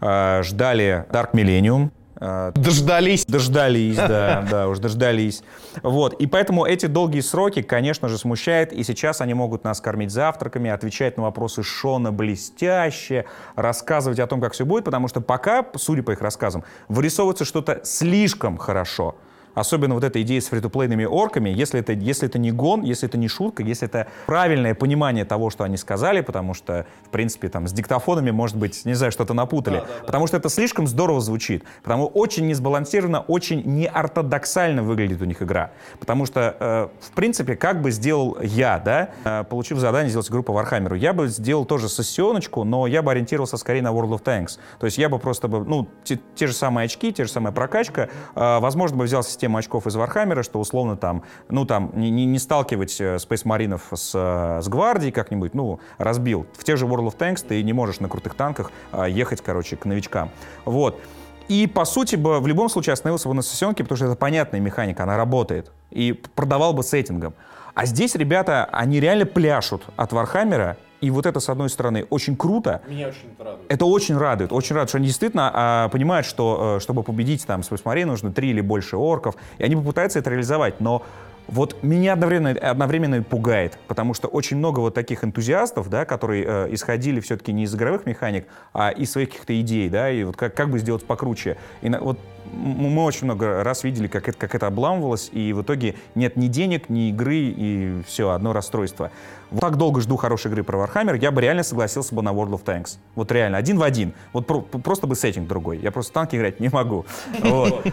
э, 0.00 0.42
ждали 0.42 1.04
Dark 1.10 1.32
Millennium, 1.32 1.86
э, 1.86 2.03
Дождались. 2.16 3.24
Дождались, 3.26 3.96
да, 3.96 4.46
да, 4.50 4.68
уж 4.68 4.78
дождались. 4.78 5.42
Вот, 5.82 6.14
и 6.14 6.26
поэтому 6.26 6.64
эти 6.64 6.86
долгие 6.86 7.20
сроки, 7.20 7.62
конечно 7.62 8.08
же, 8.08 8.18
смущают, 8.18 8.72
и 8.72 8.82
сейчас 8.82 9.20
они 9.20 9.34
могут 9.34 9.64
нас 9.64 9.80
кормить 9.80 10.10
завтраками, 10.10 10.70
отвечать 10.70 11.16
на 11.16 11.24
вопросы 11.24 11.62
Шона 11.62 12.12
блестяще, 12.12 13.26
рассказывать 13.56 14.20
о 14.20 14.26
том, 14.26 14.40
как 14.40 14.52
все 14.52 14.64
будет, 14.64 14.84
потому 14.84 15.08
что 15.08 15.20
пока, 15.20 15.66
судя 15.76 16.02
по 16.02 16.12
их 16.12 16.20
рассказам, 16.20 16.64
вырисовывается 16.88 17.44
что-то 17.44 17.80
слишком 17.84 18.58
хорошо. 18.58 19.16
Особенно 19.54 19.94
вот 19.94 20.04
эта 20.04 20.20
идея 20.22 20.40
с 20.40 20.46
фритуплейными 20.46 21.04
орками, 21.04 21.50
если 21.50 21.80
это, 21.80 21.92
если 21.92 22.28
это 22.28 22.38
не 22.38 22.50
гон, 22.50 22.82
если 22.82 23.08
это 23.08 23.18
не 23.18 23.28
шутка, 23.28 23.62
если 23.62 23.86
это 23.86 24.08
правильное 24.26 24.74
понимание 24.74 25.24
того, 25.24 25.50
что 25.50 25.64
они 25.64 25.76
сказали, 25.76 26.20
потому 26.20 26.54
что, 26.54 26.86
в 27.04 27.10
принципе, 27.10 27.48
там 27.48 27.68
с 27.68 27.72
диктофонами, 27.72 28.30
может 28.30 28.56
быть, 28.56 28.84
не 28.84 28.94
знаю, 28.94 29.12
что-то 29.12 29.34
напутали, 29.34 29.84
потому 30.04 30.26
что 30.26 30.36
это 30.36 30.48
слишком 30.48 30.86
здорово 30.86 31.20
звучит, 31.20 31.64
потому 31.82 32.06
очень 32.06 32.46
несбалансированно, 32.46 33.20
очень 33.20 33.62
неортодоксально 33.64 34.82
выглядит 34.82 35.22
у 35.22 35.24
них 35.24 35.42
игра. 35.42 35.70
Потому 36.00 36.26
что, 36.26 36.56
э, 36.58 36.88
в 37.00 37.10
принципе, 37.12 37.56
как 37.56 37.80
бы 37.80 37.90
сделал 37.90 38.38
я, 38.42 38.78
да, 38.78 39.10
э, 39.24 39.44
получив 39.44 39.78
задание 39.78 40.10
сделать 40.10 40.30
группу 40.30 40.52
Вархаммеру, 40.52 40.96
я 40.96 41.12
бы 41.12 41.28
сделал 41.28 41.64
тоже 41.64 41.88
сессионочку, 41.88 42.64
но 42.64 42.86
я 42.86 43.02
бы 43.02 43.12
ориентировался 43.12 43.56
скорее 43.56 43.82
на 43.82 43.88
World 43.88 44.18
of 44.18 44.22
Tanks. 44.22 44.58
То 44.78 44.86
есть 44.86 44.98
я 44.98 45.08
бы 45.08 45.18
просто 45.18 45.48
бы, 45.48 45.64
ну, 45.64 45.88
те, 46.02 46.18
те 46.34 46.46
же 46.46 46.52
самые 46.52 46.86
очки, 46.86 47.12
те 47.12 47.24
же 47.24 47.30
самая 47.30 47.52
прокачка, 47.52 48.08
э, 48.34 48.58
возможно, 48.58 48.96
бы 48.96 49.04
взял 49.04 49.22
систему 49.22 49.43
очков 49.56 49.86
из 49.86 49.94
Вархаммера, 49.96 50.42
что 50.42 50.60
условно 50.60 50.96
там, 50.96 51.22
ну, 51.48 51.64
там, 51.64 51.90
не, 51.94 52.10
не, 52.10 52.38
сталкивать 52.38 53.00
э, 53.00 53.16
Space 53.16 53.42
Marine'ов 53.44 53.88
с, 53.92 54.12
э, 54.14 54.62
с 54.62 54.68
гвардией 54.68 55.12
как-нибудь, 55.12 55.54
ну, 55.54 55.80
разбил. 55.98 56.46
В 56.56 56.64
тех 56.64 56.76
же 56.76 56.86
World 56.86 57.06
of 57.06 57.16
Tanks 57.16 57.44
ты 57.46 57.62
не 57.62 57.72
можешь 57.72 58.00
на 58.00 58.08
крутых 58.08 58.34
танках 58.34 58.72
а, 58.92 59.08
ехать, 59.08 59.40
короче, 59.40 59.76
к 59.76 59.84
новичкам. 59.84 60.30
Вот. 60.64 61.00
И, 61.48 61.66
по 61.66 61.84
сути, 61.84 62.16
бы 62.16 62.40
в 62.40 62.46
любом 62.46 62.68
случае 62.68 62.94
остановился 62.94 63.28
бы 63.28 63.34
на 63.34 63.42
сессионке, 63.42 63.84
потому 63.84 63.96
что 63.96 64.06
это 64.06 64.16
понятная 64.16 64.60
механика, 64.60 65.02
она 65.02 65.16
работает. 65.16 65.70
И 65.90 66.12
продавал 66.12 66.72
бы 66.72 66.82
сеттингом. 66.82 67.34
А 67.74 67.86
здесь 67.86 68.14
ребята, 68.14 68.68
они 68.72 69.00
реально 69.00 69.26
пляшут 69.26 69.82
от 69.96 70.12
Вархаммера, 70.12 70.76
и 71.04 71.10
вот 71.10 71.26
это, 71.26 71.38
с 71.38 71.50
одной 71.50 71.68
стороны, 71.68 72.06
очень 72.08 72.34
круто. 72.34 72.80
Меня 72.88 73.08
очень 73.08 73.30
это 73.34 73.44
радует. 73.44 73.72
Это 73.72 73.84
очень 73.84 74.16
радует. 74.16 74.52
Очень 74.52 74.74
радует, 74.74 74.88
что 74.88 74.98
они 74.98 75.06
действительно 75.06 75.50
а, 75.52 75.88
понимают, 75.90 76.26
что, 76.26 76.76
э, 76.76 76.80
чтобы 76.80 77.02
победить 77.02 77.46
там 77.46 77.60
Space 77.60 77.82
Marine, 77.84 78.06
нужно 78.06 78.32
три 78.32 78.48
или 78.50 78.62
больше 78.62 78.96
орков. 78.96 79.34
И 79.58 79.64
они 79.64 79.76
попытаются 79.76 80.18
это 80.18 80.30
реализовать. 80.30 80.80
Но 80.80 81.02
вот 81.46 81.82
меня 81.82 82.14
одновременно, 82.14 82.50
одновременно 82.50 83.22
пугает, 83.22 83.78
потому 83.86 84.14
что 84.14 84.28
очень 84.28 84.56
много 84.56 84.80
вот 84.80 84.94
таких 84.94 85.24
энтузиастов, 85.24 85.88
да, 85.88 86.04
которые 86.04 86.44
э, 86.46 86.68
исходили 86.70 87.20
все-таки 87.20 87.52
не 87.52 87.64
из 87.64 87.74
игровых 87.74 88.06
механик, 88.06 88.46
а 88.72 88.90
из 88.90 89.12
своих 89.12 89.30
каких-то 89.30 89.58
идей, 89.60 89.88
да, 89.88 90.10
и 90.10 90.24
вот 90.24 90.36
как, 90.36 90.54
как 90.54 90.70
бы 90.70 90.78
сделать 90.78 91.04
покруче. 91.04 91.56
И 91.82 91.88
на, 91.88 92.00
вот 92.00 92.18
мы 92.52 93.04
очень 93.04 93.24
много 93.24 93.64
раз 93.64 93.84
видели, 93.84 94.06
как 94.06 94.28
это, 94.28 94.38
как 94.38 94.54
это 94.54 94.66
обламывалось, 94.66 95.28
и 95.32 95.52
в 95.52 95.62
итоге 95.62 95.96
нет 96.14 96.36
ни 96.36 96.46
денег, 96.48 96.88
ни 96.88 97.10
игры, 97.10 97.36
и 97.36 98.02
все, 98.06 98.30
одно 98.30 98.52
расстройство. 98.52 99.10
Вот 99.50 99.60
так 99.60 99.76
долго 99.76 100.00
жду 100.00 100.16
хорошей 100.16 100.50
игры 100.50 100.62
про 100.62 100.78
Warhammer, 100.78 101.18
я 101.18 101.30
бы 101.30 101.40
реально 101.40 101.62
согласился 101.62 102.14
бы 102.14 102.22
на 102.22 102.30
World 102.30 102.52
of 102.52 102.64
Tanks. 102.64 102.98
Вот 103.14 103.30
реально, 103.32 103.58
один 103.58 103.78
в 103.78 103.82
один. 103.82 104.14
Вот 104.32 104.46
про- 104.46 104.60
просто 104.60 105.06
бы 105.06 105.14
сеттинг 105.14 105.46
другой. 105.46 105.78
Я 105.78 105.90
просто 105.90 106.12
танки 106.12 106.36
играть 106.36 106.60
не 106.60 106.68
могу. 106.68 107.04
Вот. 107.40 107.84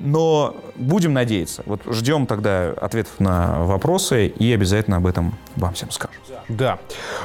Но 0.00 0.56
будем 0.76 1.12
надеяться. 1.12 1.62
Вот 1.66 1.82
ждем 1.90 2.26
тогда 2.26 2.70
ответов 2.70 3.18
на 3.18 3.64
вопросы 3.64 4.26
и 4.28 4.52
обязательно 4.52 4.98
об 4.98 5.06
этом 5.06 5.34
вам 5.56 5.74
всем 5.74 5.90
скажем. 5.90 6.16
Да. 6.48 6.78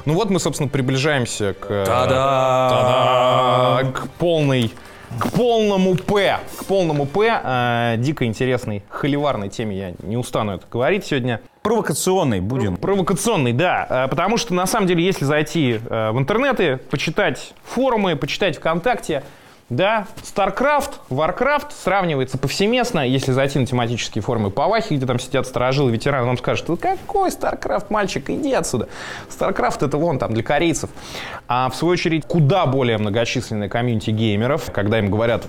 Ну 0.06 0.14
вот 0.16 0.30
мы, 0.30 0.40
собственно, 0.40 0.70
приближаемся 0.70 1.54
к... 1.54 1.68
Та-да! 1.68 2.70
Та-да! 2.70 3.92
К 3.92 4.10
полной 4.18 4.72
к 5.20 5.32
полному 5.32 5.96
П, 5.96 6.40
к 6.58 6.66
полному 6.66 7.06
П, 7.06 7.42
э, 7.44 7.96
дико 7.98 8.26
интересной, 8.26 8.84
холиварной 8.90 9.50
теме, 9.50 9.78
я 9.78 9.94
не 10.02 10.18
устану 10.18 10.54
это 10.54 10.66
говорить 10.72 11.06
сегодня. 11.06 11.42
Провокационный 11.62 12.42
будем. 12.42 12.78
Провокационный, 12.78 13.54
да, 13.54 13.88
э, 13.90 14.08
потому 14.10 14.38
что 14.38 14.54
на 14.54 14.66
самом 14.66 14.88
деле, 14.88 15.04
если 15.04 15.26
зайти 15.26 15.80
э, 15.88 16.12
в 16.12 16.20
интернеты, 16.20 16.78
почитать 16.90 17.54
форумы, 17.64 18.16
почитать 18.16 18.58
ВКонтакте, 18.58 19.24
да, 19.70 20.08
StarCraft, 20.22 20.92
Warcraft 21.10 21.68
сравнивается 21.72 22.38
повсеместно. 22.38 23.08
Если 23.08 23.32
зайти 23.32 23.60
на 23.60 23.66
тематические 23.66 24.22
форумы 24.22 24.52
по 24.52 24.68
Вахе, 24.68 24.96
где 24.96 25.06
там 25.06 25.20
сидят 25.20 25.48
сторожилы, 25.48 25.92
ветераны, 25.92 26.28
вам 26.28 26.38
скажут, 26.38 26.68
«Ну 26.68 26.78
какой 26.78 27.30
StarCraft, 27.30 27.86
мальчик, 27.90 28.30
иди 28.30 28.54
отсюда. 28.54 28.90
StarCraft 29.30 29.86
это 29.86 29.98
вон 29.98 30.20
там 30.20 30.34
для 30.34 30.44
корейцев. 30.44 30.90
А 31.48 31.70
в 31.70 31.76
свою 31.76 31.94
очередь, 31.94 32.26
куда 32.26 32.66
более 32.66 32.98
многочисленная 32.98 33.70
комьюнити 33.70 34.12
геймеров, 34.12 34.70
когда 34.72 35.00
им 35.00 35.10
говорят, 35.10 35.46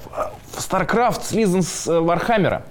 StarCraft 0.56 1.24
слизан 1.24 1.62
с 1.62 1.86
э, 1.88 1.98
Вархаммера, 1.98 2.64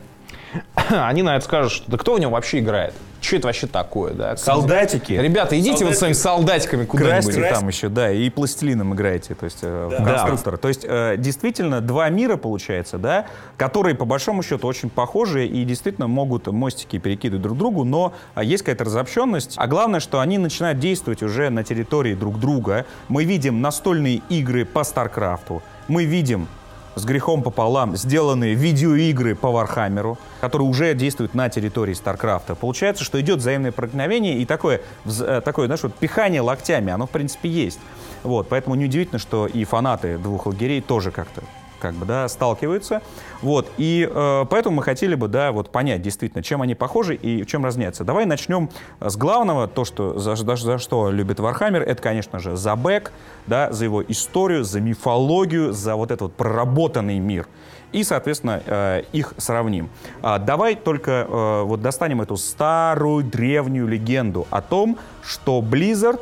они 0.89 1.23
на 1.23 1.35
это 1.35 1.45
скажут, 1.45 1.83
да 1.87 1.97
кто 1.97 2.15
в 2.15 2.19
нем 2.19 2.31
вообще 2.31 2.59
играет? 2.59 2.93
Что 3.23 3.37
это 3.37 3.47
вообще 3.47 3.67
такое, 3.67 4.13
да? 4.13 4.35
Солдатики. 4.35 5.13
Ребята, 5.13 5.57
идите 5.57 5.85
вот 5.85 5.95
своими 5.95 6.13
солдатиками 6.13 6.85
куда-нибудь. 6.85 7.49
Там 7.49 7.67
еще, 7.67 7.87
да, 7.89 8.11
и 8.11 8.29
пластилином 8.29 8.93
играете, 8.93 9.33
то 9.33 9.45
есть 9.45 9.59
э, 9.61 9.89
в 9.91 10.03
конструктор. 10.03 10.57
То 10.57 10.67
есть 10.67 10.81
э, 10.83 11.15
действительно 11.17 11.79
два 11.79 12.09
мира 12.09 12.35
получается, 12.35 12.97
да, 12.97 13.25
которые 13.57 13.95
по 13.95 14.05
большому 14.05 14.43
счету 14.43 14.67
очень 14.67 14.89
похожи 14.89 15.47
и 15.47 15.63
действительно 15.63 16.07
могут 16.07 16.47
мостики 16.47 16.99
перекидывать 16.99 17.41
друг 17.41 17.57
другу, 17.57 17.85
но 17.85 18.13
а, 18.35 18.43
есть 18.43 18.63
какая-то 18.63 18.83
разобщенность. 18.83 19.53
А 19.55 19.67
главное, 19.67 20.01
что 20.01 20.19
они 20.19 20.37
начинают 20.37 20.79
действовать 20.79 21.23
уже 21.23 21.49
на 21.49 21.63
территории 21.63 22.15
друг 22.15 22.39
друга. 22.39 22.85
Мы 23.07 23.23
видим 23.23 23.61
настольные 23.61 24.21
игры 24.29 24.65
по 24.65 24.83
Старкрафту, 24.83 25.63
мы 25.87 26.03
видим 26.03 26.47
с 26.95 27.05
грехом 27.05 27.43
пополам 27.43 27.95
сделанные 27.95 28.53
видеоигры 28.53 29.35
по 29.35 29.51
Вархаммеру, 29.51 30.17
которые 30.41 30.67
уже 30.67 30.93
действуют 30.93 31.33
на 31.33 31.49
территории 31.49 31.93
Старкрафта. 31.93 32.55
Получается, 32.55 33.03
что 33.03 33.19
идет 33.21 33.39
взаимное 33.39 33.71
проникновение 33.71 34.37
и 34.37 34.45
такое, 34.45 34.81
э, 35.05 35.41
такое 35.43 35.67
знаешь, 35.67 35.83
вот 35.83 35.95
пихание 35.95 36.41
локтями, 36.41 36.91
оно 36.91 37.07
в 37.07 37.09
принципе 37.09 37.49
есть. 37.49 37.79
Вот, 38.23 38.47
поэтому 38.49 38.75
неудивительно, 38.75 39.19
что 39.19 39.47
и 39.47 39.63
фанаты 39.63 40.17
двух 40.17 40.45
лагерей 40.45 40.81
тоже 40.81 41.11
как-то 41.11 41.43
как 41.83 41.95
бы, 41.95 42.05
да, 42.05 42.29
сталкиваются. 42.29 43.01
Вот, 43.41 43.69
и 43.77 44.09
э, 44.09 44.45
поэтому 44.49 44.77
мы 44.77 44.83
хотели 44.83 45.15
бы, 45.15 45.27
да, 45.27 45.51
вот 45.51 45.69
понять 45.69 46.01
действительно, 46.01 46.41
чем 46.41 46.61
они 46.61 46.75
похожи 46.75 47.13
и 47.13 47.43
в 47.43 47.45
чем 47.45 47.65
разнятся. 47.65 48.05
Давай 48.05 48.25
начнем 48.25 48.69
с 49.01 49.17
главного, 49.17 49.67
то, 49.67 49.83
что, 49.83 50.17
за, 50.17 50.35
за- 50.35 50.55
за 50.55 50.77
что 50.77 51.11
любит 51.11 51.41
Вархаммер, 51.41 51.81
это, 51.81 52.01
конечно 52.01 52.39
же, 52.39 52.55
за 52.55 52.77
бэк, 52.77 53.11
да, 53.47 53.69
за 53.73 53.83
его 53.83 54.01
историю, 54.01 54.63
за 54.63 54.79
мифологию, 54.79 55.73
за 55.73 55.97
вот 55.97 56.11
этот 56.11 56.21
вот 56.21 56.33
проработанный 56.35 57.19
мир. 57.19 57.47
И, 57.91 58.05
соответственно, 58.05 58.63
э, 58.65 59.03
их 59.11 59.33
сравним. 59.37 59.89
А, 60.21 60.39
давай 60.39 60.75
только 60.75 61.27
э, 61.29 61.61
вот 61.63 61.81
достанем 61.81 62.21
эту 62.21 62.37
старую 62.37 63.25
древнюю 63.25 63.89
легенду 63.89 64.47
о 64.51 64.61
том, 64.61 64.97
что 65.21 65.59
Blizzard 65.61 66.21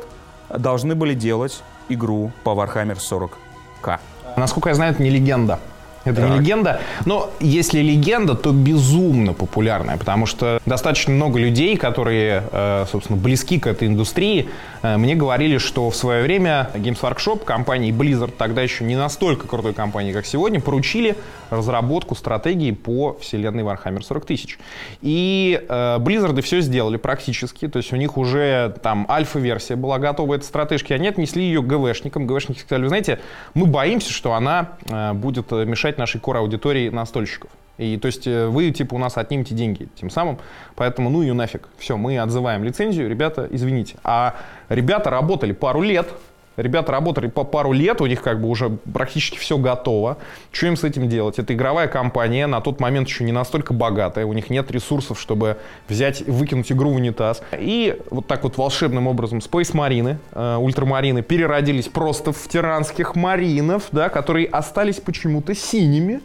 должны 0.50 0.96
были 0.96 1.14
делать 1.14 1.62
игру 1.88 2.32
по 2.42 2.50
Warhammer 2.50 2.96
40к. 2.96 4.00
Насколько 4.36 4.70
я 4.70 4.74
знаю, 4.74 4.92
это 4.92 5.02
не 5.02 5.10
легенда. 5.10 5.58
Это 6.04 6.22
не 6.22 6.28
Так. 6.28 6.40
легенда. 6.40 6.80
Но 7.04 7.30
если 7.40 7.80
легенда, 7.80 8.34
то 8.34 8.52
безумно 8.52 9.32
популярная, 9.34 9.96
потому 9.96 10.26
что 10.26 10.60
достаточно 10.66 11.12
много 11.12 11.38
людей, 11.38 11.76
которые, 11.76 12.44
э, 12.50 12.86
собственно, 12.90 13.18
близки 13.18 13.58
к 13.58 13.66
этой 13.66 13.88
индустрии, 13.88 14.48
э, 14.82 14.96
мне 14.96 15.14
говорили, 15.14 15.58
что 15.58 15.90
в 15.90 15.96
свое 15.96 16.22
время 16.22 16.70
Games 16.74 17.00
Workshop, 17.00 17.44
компании 17.44 17.92
Blizzard, 17.92 18.32
тогда 18.36 18.62
еще 18.62 18.84
не 18.84 18.96
настолько 18.96 19.46
крутой 19.46 19.74
компании, 19.74 20.12
как 20.12 20.26
сегодня, 20.26 20.60
поручили 20.60 21.16
разработку 21.50 22.14
стратегии 22.14 22.72
по 22.72 23.16
вселенной 23.20 23.62
Warhammer 23.62 24.02
40 24.02 24.24
тысяч. 24.24 24.58
И 25.02 25.60
э, 25.68 25.98
Blizzard 25.98 26.40
все 26.42 26.60
сделали 26.60 26.96
практически, 26.96 27.68
то 27.68 27.76
есть 27.76 27.92
у 27.92 27.96
них 27.96 28.16
уже 28.16 28.74
там 28.82 29.06
альфа-версия 29.08 29.76
была 29.76 29.98
готова 29.98 30.34
этой 30.34 30.44
стратежки, 30.44 30.92
они 30.92 31.08
отнесли 31.08 31.44
ее 31.44 31.62
ГВшникам. 31.62 32.26
ГВшники 32.26 32.60
сказали, 32.60 32.82
вы 32.82 32.88
знаете, 32.88 33.20
мы 33.54 33.66
боимся, 33.66 34.12
что 34.12 34.32
она 34.32 34.72
будет 35.14 35.52
э, 35.52 35.64
мешать 35.92 35.98
нашей 35.98 36.20
кор-аудитории 36.20 36.90
настольщиков. 36.90 37.50
И 37.78 37.96
то 37.96 38.06
есть 38.06 38.26
э, 38.26 38.46
вы 38.48 38.70
типа 38.70 38.94
у 38.94 38.98
нас 38.98 39.16
отнимете 39.16 39.54
деньги 39.54 39.88
тем 40.00 40.10
самым, 40.10 40.38
поэтому 40.76 41.10
ну 41.10 41.22
ее 41.22 41.34
нафиг. 41.34 41.68
Все, 41.78 41.96
мы 41.96 42.18
отзываем 42.18 42.64
лицензию, 42.64 43.08
ребята, 43.08 43.48
извините. 43.50 43.96
А 44.04 44.34
ребята 44.68 45.10
работали 45.10 45.52
пару 45.52 45.82
лет, 45.82 46.06
Ребята 46.56 46.92
работали 46.92 47.28
по 47.28 47.44
пару 47.44 47.72
лет, 47.72 48.00
у 48.00 48.06
них 48.06 48.22
как 48.22 48.40
бы 48.40 48.48
уже 48.48 48.68
практически 48.92 49.38
все 49.38 49.56
готово. 49.56 50.18
Что 50.50 50.66
им 50.66 50.76
с 50.76 50.84
этим 50.84 51.08
делать? 51.08 51.38
Это 51.38 51.54
игровая 51.54 51.88
компания, 51.88 52.46
на 52.46 52.60
тот 52.60 52.78
момент 52.78 53.08
еще 53.08 53.24
не 53.24 53.32
настолько 53.32 53.72
богатая, 53.72 54.26
у 54.26 54.32
них 54.32 54.50
нет 54.50 54.70
ресурсов, 54.70 55.18
чтобы 55.18 55.56
взять, 55.88 56.22
выкинуть 56.22 56.70
игру 56.70 56.90
в 56.90 56.96
унитаз. 56.96 57.42
И 57.58 57.98
вот 58.10 58.26
так 58.26 58.42
вот 58.44 58.58
волшебным 58.58 59.06
образом 59.06 59.38
Space 59.38 59.72
Marine, 59.72 60.16
э, 60.32 60.56
ультрамарины 60.56 61.22
переродились 61.22 61.88
просто 61.88 62.32
в 62.32 62.48
тиранских 62.48 63.16
маринов, 63.16 63.84
да, 63.92 64.10
которые 64.10 64.46
остались 64.46 65.00
почему-то 65.00 65.54
синими. 65.54 66.20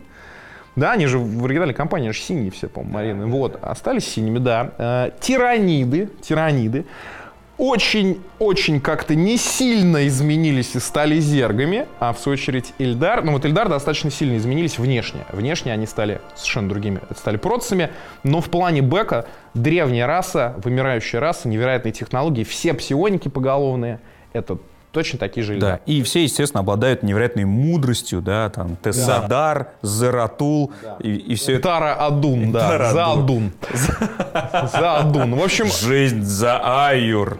Да, 0.75 0.91
они 0.91 1.07
же 1.07 1.17
в 1.17 1.45
оригинальной 1.45 1.73
компании 1.73 2.09
аж 2.09 2.19
синие 2.19 2.51
все, 2.51 2.67
по-моему, 2.67 2.93
Марины. 2.93 3.25
Вот, 3.25 3.57
остались 3.63 4.07
синими, 4.07 4.37
да. 4.37 4.71
Э, 4.77 5.11
тираниды, 5.19 6.09
тираниды 6.21 6.85
очень-очень 7.57 8.79
как-то 8.79 9.15
не 9.15 9.37
сильно 9.37 10.07
изменились 10.07 10.75
и 10.75 10.79
стали 10.79 11.19
зергами, 11.19 11.87
а 11.99 12.13
в 12.13 12.19
свою 12.19 12.33
очередь 12.33 12.73
Ильдар, 12.77 13.23
ну 13.23 13.33
вот 13.33 13.45
Ильдар 13.45 13.67
достаточно 13.67 14.11
сильно 14.11 14.37
изменились 14.37 14.77
внешне. 14.77 15.25
Внешне 15.31 15.73
они 15.73 15.87
стали 15.87 16.21
совершенно 16.35 16.69
другими, 16.69 17.01
стали 17.15 17.37
процами, 17.37 17.89
но 18.23 18.41
в 18.41 18.49
плане 18.49 18.81
бэка 18.81 19.25
древняя 19.53 20.05
раса, 20.05 20.55
вымирающая 20.63 21.19
раса, 21.19 21.47
невероятные 21.47 21.91
технологии, 21.91 22.43
все 22.43 22.73
псионики 22.73 23.27
поголовные, 23.27 23.99
это 24.33 24.59
точно 24.97 25.19
такие 25.19 25.43
же 25.43 25.53
Да, 25.59 25.67
Ильдар. 25.67 25.81
и 25.85 26.01
все, 26.01 26.23
естественно, 26.23 26.61
обладают 26.61 27.03
невероятной 27.03 27.45
мудростью, 27.45 28.19
да, 28.19 28.49
там, 28.49 28.77
Тессадар, 28.77 29.73
Заратул, 29.83 30.71
и, 30.99 31.13
и 31.13 31.35
все 31.35 31.53
это. 31.53 31.67
Тара 31.69 31.93
Адун, 31.93 32.51
да, 32.51 32.67
Тара 32.67 32.91
за 32.91 33.05
Адун. 33.11 33.51
За 34.73 34.97
Адун. 34.97 35.35
В 35.35 35.43
общем, 35.43 35.67
Жизнь 35.67 36.23
за 36.23 36.87
Аюр. 36.87 37.37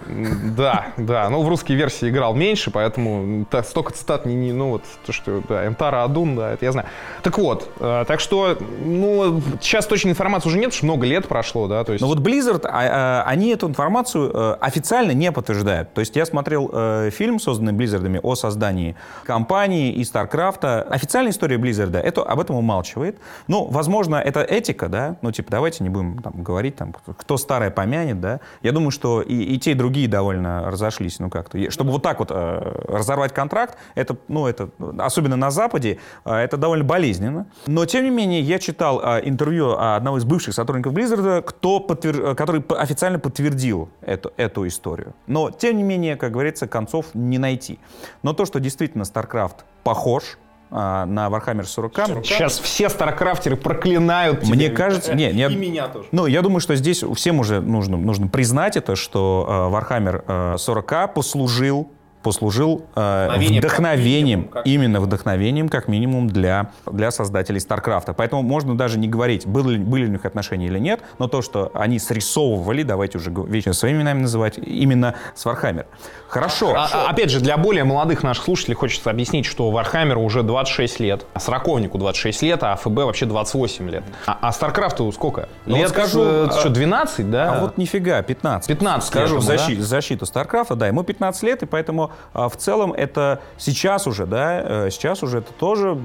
Да, 0.56 0.88
да. 0.98 1.28
Ну, 1.32 1.42
в 1.42 1.50
русской 1.50 1.74
версии 1.74 2.10
играл 2.10 2.36
меньше, 2.36 2.70
поэтому 2.70 3.48
столько 3.66 3.92
цитат 3.92 4.28
не, 4.28 4.36
не- 4.36 4.54
ну 4.54 4.70
вот, 4.70 4.84
то, 5.08 5.12
что, 5.12 5.42
да, 5.50 5.66
Энтара 5.66 6.04
Адун, 6.04 6.36
да, 6.36 6.52
это 6.52 6.64
я 6.64 6.72
знаю. 6.72 6.88
Так 7.24 7.40
вот, 7.40 7.72
э, 7.80 8.06
так 8.08 8.20
что, 8.20 8.56
ну, 8.86 9.42
сейчас 9.62 9.88
точной 9.88 10.12
информации 10.12 10.50
уже 10.50 10.60
нет, 10.60 10.66
потому 10.68 10.78
что 10.78 10.86
много 10.86 11.08
лет 11.08 11.28
прошло, 11.28 11.68
да, 11.68 11.84
то 11.84 11.94
есть... 11.94 12.02
Но 12.04 12.08
вот 12.08 12.20
Blizzard, 12.20 12.66
а, 12.66 13.24
а, 13.24 13.24
они 13.26 13.50
эту 13.50 13.68
информацию 13.68 14.30
э, 14.32 14.58
официально 14.62 15.12
не 15.12 15.32
подтверждают. 15.32 15.92
То 15.94 16.02
есть 16.02 16.16
я 16.16 16.24
смотрел 16.28 16.70
э, 16.72 17.10
фильм, 17.12 17.40
созданный 17.48 17.72
Blizzard'ами, 17.72 18.20
о 18.22 18.36
создании 18.36 18.98
компании 19.24 19.94
и 19.94 20.02
StarCraft. 20.02 20.82
Официальная 20.82 21.32
история 21.32 21.56
Blizzard 21.56 21.98
это, 21.98 22.24
об 22.24 22.42
этом 22.42 22.58
умалчивает. 22.58 23.20
Ну, 23.48 23.66
возможно, 23.72 24.18
это 24.18 24.42
этика, 24.42 24.90
да, 24.90 25.16
ну, 25.22 25.32
типа, 25.32 25.50
давайте 25.50 25.82
не 25.86 25.90
будем 25.90 26.22
там 26.22 26.34
говорить, 26.44 26.76
там, 26.76 26.94
кто 26.94 27.38
старое 27.38 27.72
помянет, 27.72 28.20
да. 28.20 28.42
Я 28.64 28.74
думаю, 28.74 28.92
что 28.92 29.22
и, 29.22 29.34
и 29.34 29.58
те, 29.60 29.72
и 29.72 29.76
другие 29.76 30.10
довольно 30.10 30.70
разошлись, 30.70 31.20
ну, 31.20 31.30
как-то. 31.30 31.72
Чтобы 31.72 31.92
вот 31.92 32.04
так 32.04 32.20
вот 32.20 32.32
э, 32.32 32.82
разорвать 32.90 33.34
контракт, 33.34 33.78
это, 33.96 34.18
ну, 34.28 34.46
это, 34.46 34.70
особенно 34.98 35.38
на 35.38 35.50
Западе, 35.50 36.00
э, 36.26 36.36
это 36.36 36.58
довольно 36.58 36.84
болезненно. 36.84 37.46
Но, 37.66 37.86
тем 37.86 38.04
не 38.04 38.10
менее, 38.10 38.42
я 38.42 38.60
читал 38.60 39.00
э, 39.02 39.22
интервью 39.24 39.78
одного 39.80 40.18
из 40.18 40.26
бывших 40.26 40.54
сотрудников 40.54 40.92
Blizzard, 40.92 41.44
кто 41.44 41.80
подтвер- 41.80 42.32
э, 42.32 42.36
который 42.36 42.62
официально 42.78 43.20
подтвердил 43.20 43.88
эту, 44.02 44.34
эту 44.36 44.68
историю. 44.68 45.14
Но, 45.28 45.50
тем 45.50 45.78
не 45.78 45.84
менее, 45.84 46.18
как 46.18 46.34
говорится, 46.34 46.68
концов 46.68 47.06
найти. 47.38 47.80
Но 48.24 48.32
то, 48.32 48.46
что 48.46 48.62
действительно 48.62 49.04
StarCraft 49.04 49.66
похож 49.84 50.38
а, 50.70 51.06
на 51.06 51.28
Warhammer 51.28 51.64
40 51.64 52.26
Сейчас 52.26 52.60
все 52.60 52.90
старкрафтеры 52.90 53.56
проклинают 53.56 54.42
тебя. 54.42 54.56
мне 54.56 54.70
кажется, 54.70 55.14
не, 55.14 55.32
не, 55.32 55.46
И 55.48 55.56
меня 55.56 55.88
тоже. 55.88 56.08
Ну, 56.12 56.26
я 56.26 56.42
думаю, 56.42 56.60
что 56.60 56.76
здесь 56.76 57.04
всем 57.16 57.40
уже 57.40 57.62
нужно, 57.62 57.98
нужно 57.98 58.28
признать 58.28 58.76
это, 58.76 58.96
что 58.96 59.46
э, 59.48 59.76
Warhammer 59.76 60.56
э, 60.56 60.58
40 60.58 61.14
послужил 61.14 61.92
послужил 62.24 62.86
э, 62.96 63.30
Вдохновением, 63.38 63.62
как 63.62 63.80
минимум, 63.86 64.48
как- 64.50 64.68
именно 64.68 65.00
вдохновением, 65.02 65.70
как 65.70 65.88
минимум, 65.88 66.28
для, 66.30 66.72
для 66.92 67.12
создателей 67.12 67.60
StarCraft. 67.60 68.14
Поэтому 68.16 68.42
можно 68.42 68.76
даже 68.76 69.00
не 69.00 69.08
говорить, 69.08 69.46
были, 69.48 69.78
были 69.78 70.04
ли 70.04 70.10
у 70.10 70.12
них 70.14 70.26
отношения 70.26 70.68
или 70.68 70.80
нет, 70.80 71.00
но 71.20 71.28
то, 71.28 71.42
что 71.42 71.72
они 71.74 72.00
срисовывали, 72.00 72.84
давайте 72.84 73.18
уже 73.18 73.32
вечно 73.48 73.74
своими 73.74 73.98
именами 73.98 74.22
называть, 74.22 74.58
именно 74.58 75.16
с 75.36 75.46
Warhammer. 75.46 75.86
Хорошо. 76.28 76.74
А- 76.76 76.90
а- 76.92 77.10
опять 77.10 77.30
же, 77.32 77.40
для 77.40 77.58
более 77.58 77.84
молодых 77.84 78.24
наших 78.24 78.44
слушателей 78.46 78.76
хочется 78.76 79.10
объяснить, 79.10 79.46
что 79.46 79.72
Warhammer'у 79.72 80.22
уже 80.22 80.44
26 80.44 81.00
лет, 81.00 81.26
а 81.34 81.40
Сороковнику 81.40 81.98
26 81.98 82.42
лет, 82.42 82.64
а 82.64 82.74
АФБ 82.74 82.98
вообще 83.06 83.26
28 83.26 83.90
лет. 83.90 84.04
А, 84.26 84.38
а 84.42 84.52
StarCraft'у 84.52 85.12
сколько? 85.12 85.48
Ну, 85.66 85.76
вот 85.76 85.82
лет, 85.82 85.90
скажу, 85.90 86.22
э, 86.24 86.48
а- 86.50 86.60
что, 86.60 86.70
12, 86.70 87.30
да? 87.32 87.54
А 87.54 87.62
вот 87.62 87.78
нифига, 87.78 88.22
15. 88.22 88.68
15 88.68 89.08
Скажу 89.08 89.36
лет 89.36 89.44
ему, 89.44 89.52
да? 89.52 89.58
защиту, 89.58 89.82
защиту 89.84 90.26
StarCraft, 90.26 90.76
да, 90.76 90.88
ему 90.88 91.04
15 91.04 91.44
лет, 91.44 91.64
и 91.64 91.66
поэтому 91.66 92.07
а, 92.34 92.50
в 92.50 92.58
целом 92.58 92.94
это 92.94 93.42
сейчас 93.58 94.08
уже, 94.08 94.26
да, 94.26 94.86
э, 94.86 94.90
сейчас 94.92 95.24
уже 95.24 95.40
это 95.40 95.52
тоже 95.54 95.98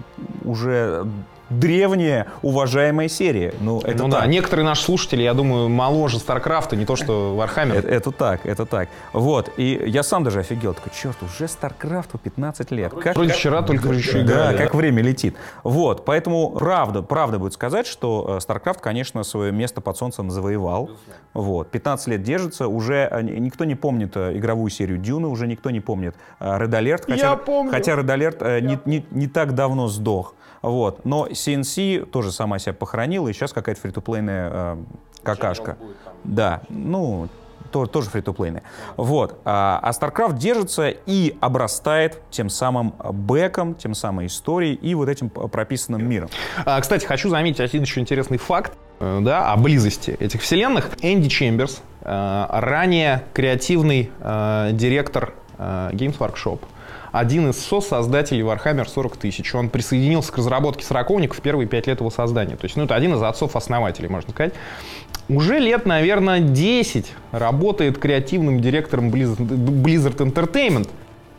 уже 0.45 1.07
древняя 1.59 2.27
уважаемая 2.43 3.09
серия. 3.09 3.55
Ну, 3.61 3.81
это 3.81 4.05
ну 4.05 4.11
так. 4.11 4.21
да, 4.23 4.27
некоторые 4.27 4.65
наши 4.67 4.83
слушатели, 4.83 5.23
я 5.23 5.35
думаю, 5.35 5.69
моложе 5.69 6.19
StarCraft'а, 6.19 6.77
не 6.77 6.85
то 6.87 6.97
что 6.97 7.35
Warhammer. 7.37 7.77
Это, 7.79 7.89
это 7.89 8.11
так, 8.13 8.47
это 8.47 8.67
так. 8.67 8.89
Вот, 9.13 9.51
и 9.57 9.83
я 9.87 10.03
сам 10.03 10.25
даже 10.25 10.41
офигел, 10.41 10.75
такой, 10.75 10.93
черт, 10.95 11.17
уже 11.23 11.45
StarCraft 11.45 12.19
15 12.23 12.71
лет. 12.71 12.93
Как, 12.95 13.15
Вроде 13.17 13.31
как- 13.31 13.39
вчера 13.39 13.63
только 13.63 13.89
еще 13.91 14.23
Да, 14.23 14.53
играли. 14.53 14.57
как 14.57 14.75
время 14.75 15.03
летит. 15.03 15.37
Вот, 15.63 16.05
поэтому 16.05 16.51
правда, 16.51 17.03
правда 17.03 17.39
будет 17.39 17.53
сказать, 17.55 17.87
что 17.87 18.39
э, 18.43 18.47
StarCraft, 18.47 18.81
конечно, 18.81 19.23
свое 19.25 19.53
место 19.53 19.81
под 19.81 19.97
солнцем 19.97 20.31
завоевал. 20.31 20.91
Вот, 21.35 21.71
15 21.71 22.09
лет 22.09 22.23
держится, 22.23 22.69
уже 22.69 23.09
э, 23.11 23.23
ни- 23.23 23.39
никто 23.39 23.65
не 23.65 23.75
помнит 23.75 24.17
э, 24.17 24.37
игровую 24.37 24.71
серию 24.71 24.99
Дюны, 24.99 25.29
уже 25.29 25.47
никто 25.47 25.71
не 25.71 25.81
помнит 25.81 26.15
э, 26.41 26.45
Red 26.45 26.71
Alert, 26.71 27.03
хотя, 27.09 27.31
Я 27.31 27.37
помню. 27.37 27.71
хотя 27.71 27.93
Red 27.93 28.07
Alert 28.07 28.37
э, 28.41 28.61
не, 28.61 28.79
не- 28.85 29.07
не 29.11 29.27
так 29.27 29.55
давно 29.55 29.89
сдох. 29.89 30.35
Вот, 30.63 31.05
но 31.05 31.27
CNC 31.27 32.07
тоже 32.07 32.31
сама 32.33 32.59
себя 32.59 32.73
похоронила, 32.73 33.29
и 33.29 33.33
сейчас 33.33 33.53
какая-то 33.53 33.81
фри-то-плейная 33.81 34.51
э, 34.53 34.77
какашка. 35.25 35.77
Да, 36.23 36.63
ну, 36.69 37.29
то- 37.73 37.87
тоже 37.87 38.11
фри-то-плейная. 38.11 38.63
Вот. 38.97 39.41
А, 39.45 39.81
а 39.83 39.91
StarCraft 39.91 40.39
держится 40.39 40.89
и 40.91 41.37
обрастает 41.41 42.21
тем 42.31 42.49
самым 42.49 42.95
бэком, 43.13 43.75
тем 43.75 43.95
самой 43.95 44.27
историей 44.27 44.75
и 44.75 44.95
вот 44.95 45.09
этим 45.09 45.31
прописанным 45.31 46.09
миром. 46.09 46.29
А, 46.65 46.81
Кстати, 46.81 47.05
хочу 47.07 47.29
заметить 47.29 47.61
один 47.61 47.83
еще 47.83 48.01
интересный 48.01 48.39
факт 48.39 48.75
э, 49.01 49.19
да, 49.23 49.53
о 49.53 49.57
близости 49.57 50.13
этих 50.13 50.43
вселенных. 50.43 50.91
Энди 51.03 51.29
Чемберс, 51.29 51.83
э, 52.03 52.47
ранее 52.51 53.25
креативный 53.35 54.13
э, 54.21 54.71
директор 54.75 55.33
Games 55.59 56.19
Workshop, 56.19 56.61
один 57.13 57.51
из 57.51 57.59
сосоздателей 57.59 58.43
Warhammer 58.43 58.89
40 58.89 59.19
тысяч. 59.19 59.55
Он 59.55 59.69
присоединился 59.69 60.33
к 60.33 60.39
разработке 60.39 60.85
сороковника 60.85 61.35
в 61.35 61.41
первые 61.43 61.69
пять 61.69 61.87
лет 61.87 62.01
его 62.01 62.11
создания. 62.11 62.57
То 62.57 62.65
есть, 62.65 62.77
ну, 62.77 62.85
это 62.85 62.95
один 62.95 63.15
из 63.15 63.23
отцов-основателей, 63.23 64.09
можно 64.09 64.33
сказать. 64.33 64.55
Уже 65.29 65.59
лет, 65.59 65.87
наверное, 65.87 66.41
10 66.41 67.13
работает 67.31 67.99
креативным 67.99 68.61
директором 68.61 69.11
Blizzard, 69.11 69.37
Blizzard 69.37 70.17
Entertainment. 70.17 70.89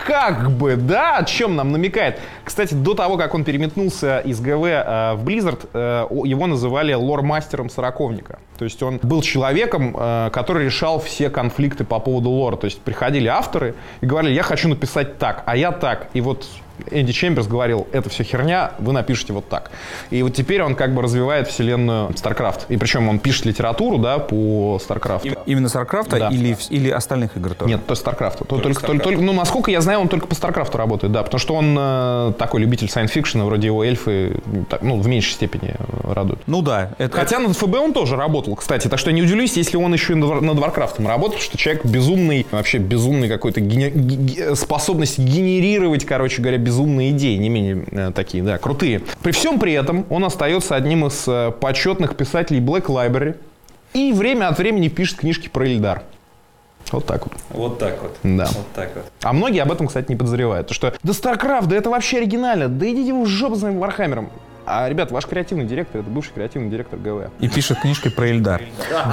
Как 0.05 0.51
бы, 0.51 0.75
да, 0.75 1.17
о 1.17 1.23
чем 1.23 1.55
нам 1.55 1.71
намекает. 1.71 2.19
Кстати, 2.43 2.73
до 2.73 2.93
того, 2.93 3.17
как 3.17 3.33
он 3.33 3.43
переметнулся 3.43 4.19
из 4.19 4.39
ГВ 4.41 4.65
э, 4.65 5.13
в 5.13 5.23
Blizzard, 5.25 5.69
э, 5.73 6.07
его 6.25 6.47
называли 6.47 6.93
лор-мастером 6.93 7.69
сороковника. 7.69 8.39
То 8.57 8.65
есть 8.65 8.83
он 8.83 8.99
был 9.01 9.21
человеком, 9.21 9.95
э, 9.97 10.29
который 10.33 10.65
решал 10.65 10.99
все 10.99 11.29
конфликты 11.29 11.85
по 11.85 11.99
поводу 11.99 12.29
лора. 12.29 12.57
То 12.57 12.65
есть 12.65 12.81
приходили 12.81 13.27
авторы 13.27 13.75
и 14.01 14.05
говорили, 14.05 14.33
я 14.33 14.43
хочу 14.43 14.67
написать 14.67 15.17
так, 15.17 15.43
а 15.45 15.55
я 15.55 15.71
так. 15.71 16.09
И 16.13 16.21
вот 16.21 16.45
Энди 16.91 17.11
Чемберс 17.13 17.47
говорил, 17.47 17.87
это 17.91 18.09
все 18.09 18.23
херня, 18.23 18.71
вы 18.79 18.93
напишите 18.93 19.33
вот 19.33 19.47
так. 19.49 19.71
И 20.09 20.21
вот 20.23 20.33
теперь 20.33 20.61
он 20.63 20.75
как 20.75 20.93
бы 20.93 21.01
развивает 21.01 21.47
вселенную 21.47 22.09
StarCraft. 22.09 22.61
И 22.69 22.77
причем 22.77 23.07
он 23.09 23.19
пишет 23.19 23.45
литературу, 23.45 23.97
да, 23.97 24.19
по 24.19 24.79
StarCraft. 24.85 25.37
Именно 25.45 25.67
StarCraft 25.67 26.17
Да. 26.19 26.29
или, 26.29 26.57
или 26.69 26.89
остальных 26.89 27.37
игр 27.37 27.53
тоже? 27.53 27.69
Нет, 27.71 27.85
то 27.85 27.93
StarCraft. 27.93 28.45
То- 28.47 28.57
Только, 28.57 28.81
только, 28.85 29.03
только- 29.03 29.21
ну, 29.21 29.33
насколько 29.33 29.71
я 29.71 29.81
знаю, 29.81 29.99
он 29.99 30.07
только 30.07 30.27
по 30.27 30.33
StarCraft 30.33 30.75
работает, 30.77 31.13
да, 31.13 31.23
потому 31.23 31.39
что 31.39 31.55
он 31.55 31.75
э, 31.77 32.33
такой 32.37 32.61
любитель 32.61 32.87
science-fiction, 32.87 33.43
вроде 33.45 33.67
его 33.67 33.83
эльфы, 33.83 34.39
так, 34.69 34.81
ну, 34.81 34.99
в 34.99 35.07
меньшей 35.07 35.33
степени 35.33 35.75
радуют. 36.03 36.41
Ну 36.47 36.61
да. 36.61 36.89
Это, 36.97 37.15
Хотя 37.17 37.39
над 37.39 37.55
ФБ 37.55 37.75
он 37.75 37.93
тоже 37.93 38.15
работал, 38.15 38.55
кстати, 38.55 38.87
так 38.87 38.99
что 38.99 39.11
не 39.11 39.21
удивлюсь, 39.21 39.55
если 39.57 39.77
он 39.77 39.93
еще 39.93 40.13
и 40.13 40.15
над 40.15 40.41
над 40.41 40.57
Warcraft'ом 40.59 41.07
работал, 41.07 41.39
что 41.39 41.57
человек 41.57 41.85
безумный, 41.85 42.45
вообще 42.51 42.77
безумный 42.79 43.29
какой-то 43.29 43.61
гене- 43.61 43.91
ге- 43.91 44.15
ге- 44.15 44.55
способность 44.55 45.19
генерировать, 45.19 46.05
короче 46.05 46.41
говоря, 46.41 46.57
безумные 46.63 47.11
идеи, 47.11 47.35
не 47.37 47.49
менее 47.49 47.85
э, 47.91 48.11
такие, 48.13 48.43
да, 48.43 48.57
крутые. 48.57 49.01
При 49.21 49.31
всем 49.31 49.59
при 49.59 49.73
этом 49.73 50.05
он 50.09 50.23
остается 50.23 50.75
одним 50.75 51.05
из 51.05 51.27
э, 51.27 51.51
почетных 51.59 52.15
писателей 52.15 52.59
Black 52.59 52.85
Library 52.85 53.37
и 53.93 54.11
время 54.11 54.47
от 54.47 54.57
времени 54.57 54.87
пишет 54.87 55.19
книжки 55.19 55.49
про 55.49 55.67
Эльдар. 55.67 56.03
Вот 56.91 57.05
так 57.05 57.25
вот. 57.25 57.33
Вот 57.49 57.79
так 57.79 58.01
вот. 58.01 58.17
Да. 58.23 58.45
Вот 58.45 58.67
так 58.75 58.91
вот. 58.95 59.05
А 59.21 59.33
многие 59.33 59.61
об 59.61 59.71
этом, 59.71 59.87
кстати, 59.87 60.09
не 60.09 60.15
подозревают. 60.15 60.67
То, 60.67 60.73
что 60.73 60.93
да 61.03 61.13
StarCraft, 61.13 61.67
да 61.67 61.75
это 61.75 61.89
вообще 61.89 62.17
оригинально, 62.17 62.67
да 62.67 62.89
идите 62.89 63.13
вы 63.13 63.23
в 63.23 63.27
жопу 63.27 63.55
с 63.55 63.59
своим 63.59 63.79
Warhammer'ом. 63.79 64.29
А, 64.65 64.87
ребят, 64.87 65.11
ваш 65.11 65.25
креативный 65.25 65.65
директор, 65.65 66.01
это 66.01 66.09
бывший 66.09 66.31
креативный 66.33 66.69
директор 66.69 66.97
ГВ. 66.97 67.29
И 67.39 67.49
пишет 67.49 67.79
книжки 67.81 68.09
про 68.09 68.29
Эльдар. 68.29 68.61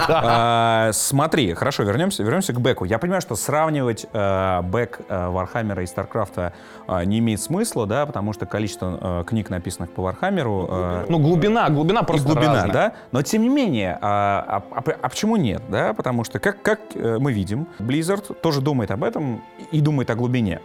А, 0.09 0.91
Смотри, 0.93 1.55
хорошо, 1.55 1.83
вернемся, 1.83 2.23
вернемся 2.23 2.53
к 2.53 2.61
бэку. 2.61 2.85
Я 2.85 2.99
понимаю, 2.99 3.21
что 3.21 3.35
сравнивать 3.37 4.07
э, 4.13 4.61
бэк 4.63 5.01
э, 5.09 5.29
Warhammer'а 5.29 5.83
и 5.83 5.87
StarCraft'а 5.87 6.53
э, 6.87 7.05
не 7.05 7.19
имеет 7.19 7.41
смысла, 7.41 7.87
да, 7.87 8.07
потому 8.07 8.33
что 8.33 8.47
количество 8.47 9.23
э, 9.23 9.25
книг, 9.27 9.51
написанных 9.51 9.91
по 9.91 10.03
Warhammer'у, 10.03 10.69
э, 10.71 11.07
Ну, 11.09 11.19
глубина, 11.19 11.69
глубина 11.69 12.01
и 12.01 12.05
просто 12.05 12.27
глубина, 12.29 12.55
разная. 12.55 12.73
да? 12.73 12.93
Но 13.13 13.23
тем 13.23 13.43
не 13.43 13.49
менее, 13.49 13.99
а, 14.01 14.63
а- 14.71 14.79
а- 14.79 14.95
а 15.03 15.09
почему 15.09 15.37
нет, 15.37 15.63
да? 15.69 15.93
Потому 15.95 16.25
что, 16.25 16.39
как, 16.39 16.63
как 16.63 16.81
мы 16.95 17.33
видим, 17.33 17.67
Blizzard 17.79 18.35
тоже 18.41 18.61
думает 18.61 18.91
об 18.91 19.03
этом 19.05 19.43
и 19.73 19.81
думает 19.81 20.11
о 20.11 20.15
глубине. 20.15 20.61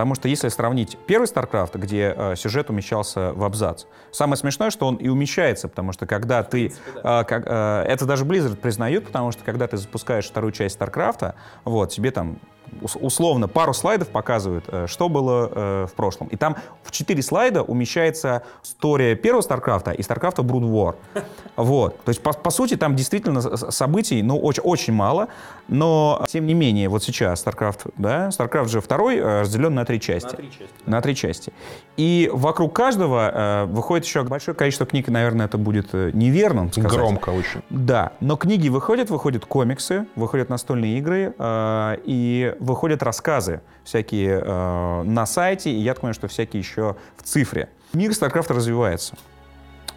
Потому 0.00 0.14
что 0.14 0.28
если 0.28 0.48
сравнить 0.48 0.96
первый 1.06 1.26
StarCraft, 1.26 1.76
где 1.76 2.14
э, 2.16 2.34
сюжет 2.34 2.70
умещался 2.70 3.34
в 3.34 3.44
абзац, 3.44 3.84
самое 4.12 4.38
смешное, 4.38 4.70
что 4.70 4.86
он 4.86 4.96
и 4.96 5.08
умещается, 5.08 5.68
потому 5.68 5.92
что 5.92 6.06
когда 6.06 6.42
ты... 6.42 6.72
э, 6.94 7.24
как, 7.24 7.42
э, 7.44 7.84
это 7.86 8.06
даже 8.06 8.24
Blizzard 8.24 8.56
признают, 8.56 9.04
потому 9.04 9.30
что 9.30 9.44
когда 9.44 9.66
ты 9.66 9.76
запускаешь 9.76 10.26
вторую 10.26 10.52
часть 10.52 10.78
StarCraft, 10.78 11.34
вот, 11.66 11.90
тебе 11.90 12.12
там 12.12 12.38
ус- 12.80 12.96
условно 12.98 13.48
пару 13.48 13.74
слайдов 13.74 14.08
показывают, 14.08 14.64
э, 14.68 14.86
что 14.86 15.08
было 15.08 15.50
э, 15.52 15.86
в 15.86 15.92
прошлом. 15.94 16.28
И 16.28 16.36
там 16.36 16.56
в 16.82 16.90
четыре 16.90 17.22
слайда 17.22 17.62
умещается 17.62 18.42
история 18.62 19.14
первого 19.16 19.42
StarCraft 19.42 19.94
и 19.96 20.02
StarCraft 20.02 20.36
Brood 20.36 20.62
War. 20.62 20.94
Вот. 21.56 22.02
То 22.04 22.08
есть, 22.08 22.22
по, 22.22 22.32
по 22.32 22.50
сути, 22.50 22.76
там 22.76 22.96
действительно 22.96 23.42
событий, 23.56 24.22
ну, 24.22 24.38
очень, 24.38 24.62
очень 24.62 24.92
мало, 24.94 25.28
но, 25.70 26.26
тем 26.28 26.46
не 26.46 26.54
менее, 26.54 26.88
вот 26.88 27.04
сейчас 27.04 27.44
StarCraft, 27.46 27.92
да, 27.96 28.28
StarCraft 28.28 28.68
же 28.68 28.80
второй 28.80 29.16
э, 29.16 29.40
разделен 29.42 29.72
на 29.74 29.84
три 29.84 30.00
части. 30.00 30.36
На 30.84 31.00
три 31.00 31.14
части. 31.14 31.52
И 31.96 32.28
вокруг 32.32 32.74
каждого 32.74 33.30
э, 33.32 33.64
выходит 33.66 34.04
еще 34.04 34.24
большое 34.24 34.56
количество 34.56 34.84
книг, 34.84 35.08
и, 35.08 35.12
наверное, 35.12 35.46
это 35.46 35.58
будет 35.58 35.90
э, 35.92 36.10
неверно 36.12 36.68
сказать. 36.72 36.90
Громко 36.90 37.30
очень. 37.30 37.62
Да, 37.70 38.12
но 38.20 38.36
книги 38.36 38.68
выходят, 38.68 39.10
выходят 39.10 39.46
комиксы, 39.46 40.06
выходят 40.16 40.48
настольные 40.48 40.98
игры 40.98 41.34
э, 41.38 41.96
и 42.04 42.54
выходят 42.58 43.04
рассказы 43.04 43.60
всякие 43.84 44.42
э, 44.44 45.02
на 45.04 45.24
сайте, 45.24 45.70
и 45.70 45.78
я 45.78 45.94
так 45.94 46.00
понимаю, 46.00 46.14
что 46.14 46.26
всякие 46.26 46.60
еще 46.60 46.96
в 47.16 47.22
цифре. 47.22 47.68
Мир 47.92 48.10
StarCraft 48.10 48.52
развивается. 48.52 49.14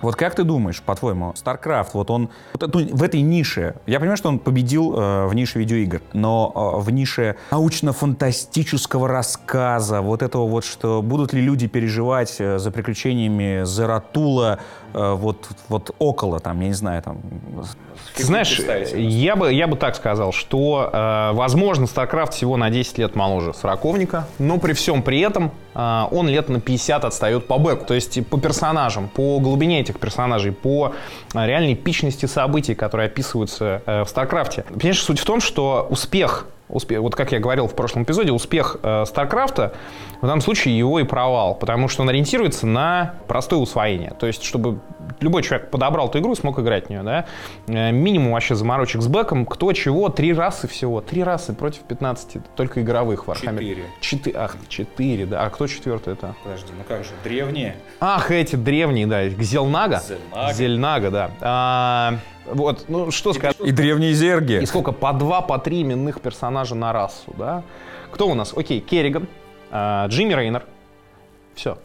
Вот 0.03 0.15
как 0.17 0.35
ты 0.35 0.43
думаешь, 0.43 0.81
по-твоему, 0.81 1.31
StarCraft, 1.31 1.87
вот 1.93 2.11
он 2.11 2.29
вот 2.53 2.63
эту- 2.63 2.95
в 2.95 3.01
этой 3.01 3.21
нише, 3.21 3.75
я 3.87 3.99
понимаю, 3.99 4.17
что 4.17 4.27
он 4.29 4.37
победил 4.37 4.93
э, 4.95 5.27
в 5.27 5.33
нише 5.33 5.59
видеоигр, 5.59 6.01
но 6.11 6.51
э, 6.77 6.79
в 6.81 6.89
нише 6.91 7.37
научно-фантастического 7.51 9.07
рассказа, 9.07 10.01
вот 10.01 10.21
этого 10.21 10.45
вот, 10.47 10.65
что 10.65 11.01
будут 11.01 11.33
ли 11.33 11.41
люди 11.41 11.67
переживать 11.67 12.35
э, 12.39 12.59
за 12.59 12.69
приключениями 12.71 13.63
Заратула 13.63 14.59
э, 14.93 15.13
вот, 15.13 15.47
вот 15.69 15.95
около, 15.99 16.39
там, 16.39 16.59
я 16.61 16.67
не 16.67 16.73
знаю, 16.73 17.01
там... 17.01 17.19
Ты 18.15 18.23
знаешь, 18.25 18.59
я 18.95 19.35
бы, 19.35 19.53
я 19.53 19.67
бы 19.67 19.77
так 19.77 19.95
сказал, 19.95 20.33
что, 20.33 20.89
э, 20.91 21.31
возможно, 21.33 21.85
StarCraft 21.85 22.31
всего 22.31 22.57
на 22.57 22.69
10 22.69 22.97
лет 22.97 23.15
моложе 23.15 23.53
сороковника, 23.53 24.27
но 24.37 24.57
при 24.57 24.73
всем 24.73 25.01
при 25.01 25.21
этом 25.21 25.51
он 25.73 26.27
лет 26.27 26.49
на 26.49 26.59
50 26.59 27.05
отстает 27.05 27.47
по 27.47 27.57
бэку. 27.57 27.85
То 27.85 27.93
есть 27.93 28.25
по 28.27 28.39
персонажам, 28.39 29.09
по 29.09 29.39
глубине 29.39 29.81
этих 29.81 29.99
персонажей, 29.99 30.51
по 30.51 30.93
э, 31.33 31.45
реальной 31.45 31.73
эпичности 31.73 32.25
событий, 32.25 32.75
которые 32.75 33.07
описываются 33.07 33.81
э, 33.85 34.03
в 34.03 34.07
StarCraft. 34.07 34.73
Понимаешь, 34.73 35.01
суть 35.01 35.19
в 35.19 35.25
том, 35.25 35.41
что 35.41 35.87
успех 35.89 36.47
успех, 36.69 37.01
вот 37.01 37.15
как 37.15 37.31
я 37.31 37.39
говорил 37.39 37.67
в 37.67 37.75
прошлом 37.75 38.03
эпизоде, 38.03 38.31
успех 38.31 38.77
э, 38.81 39.03
Старкрафта 39.05 39.73
в 40.21 40.21
данном 40.21 40.41
случае 40.41 40.77
его 40.77 40.99
и 40.99 41.03
провал, 41.03 41.55
потому 41.55 41.87
что 41.87 42.01
он 42.01 42.09
ориентируется 42.09 42.65
на 42.65 43.15
простое 43.27 43.59
усвоение. 43.59 44.13
То 44.19 44.25
есть, 44.25 44.43
чтобы 44.43 44.79
любой 45.19 45.43
человек 45.43 45.69
подобрал 45.69 46.09
эту 46.09 46.19
игру 46.19 46.33
и 46.33 46.35
смог 46.35 46.59
играть 46.59 46.87
в 46.87 46.89
нее, 46.89 47.03
да, 47.03 47.25
э, 47.67 47.91
минимум 47.91 48.33
вообще 48.33 48.55
заморочек 48.55 49.01
с 49.01 49.07
бэком, 49.07 49.45
кто 49.45 49.71
чего, 49.73 50.09
три 50.09 50.33
расы 50.33 50.67
всего, 50.67 51.01
три 51.01 51.23
расы 51.23 51.53
против 51.53 51.81
15, 51.83 52.37
только 52.55 52.81
игровых 52.81 53.25
в 53.27 53.29
Warhammer. 53.29 53.59
Четыре. 53.59 53.83
Четы- 54.01 54.33
ах, 54.35 54.55
четыре, 54.67 55.25
да. 55.25 55.43
А 55.45 55.49
кто 55.49 55.67
четвертый 55.67 56.13
это? 56.13 56.35
Подожди, 56.43 56.71
ну 56.77 56.83
как 56.87 57.03
же, 57.03 57.11
древние? 57.23 57.75
Ах, 57.99 58.31
эти 58.31 58.55
древние, 58.55 59.07
да, 59.07 59.27
Зелнага. 59.29 60.01
Зельнага. 60.01 60.53
Зельнага, 60.53 61.11
да. 61.11 61.31
А, 61.41 62.13
вот, 62.45 62.85
ну 62.87 63.11
что 63.11 63.33
сказать. 63.33 63.55
И 63.59 63.71
древние 63.71 64.13
зерги. 64.13 64.61
И 64.61 64.65
сколько? 64.65 64.91
По 64.91 65.13
два, 65.13 65.41
по 65.41 65.57
три 65.59 65.81
именных 65.81 66.21
персонажа 66.21 66.75
на 66.75 66.91
расу, 66.93 67.33
да? 67.37 67.63
Кто 68.11 68.27
у 68.27 68.33
нас? 68.35 68.53
Окей, 68.55 68.79
Керриган, 68.79 69.27
а, 69.71 70.07
Джимми 70.07 70.33
Рейнер. 70.33 70.63
Все. 71.55 71.77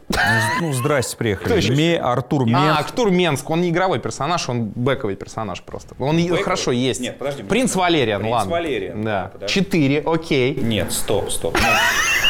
Ну, 0.61 0.73
здрасте, 0.73 1.15
приехали. 1.15 1.75
Ме, 1.75 1.97
Артур 1.97 2.43
А, 2.43 2.45
Менс. 2.45 2.79
Артур 2.79 3.11
Менск, 3.11 3.49
он 3.49 3.61
не 3.61 3.69
игровой 3.69 3.99
персонаж, 3.99 4.49
он 4.49 4.65
бэковый 4.75 5.15
персонаж 5.15 5.61
просто. 5.61 5.95
Он 5.99 6.17
и- 6.17 6.27
хорошо 6.41 6.71
есть. 6.71 6.99
Нет, 7.01 7.17
подожди. 7.19 7.43
Принц 7.43 7.75
Валериан, 7.75 8.21
Принц 8.21 8.33
ладно. 8.33 8.51
Валериан, 8.51 9.03
да, 9.03 9.23
Да. 9.23 9.29
подожди. 9.29 9.53
Четыре, 9.53 10.01
окей. 10.05 10.55
Нет, 10.55 10.91
стоп, 10.91 11.29
стоп. 11.31 11.57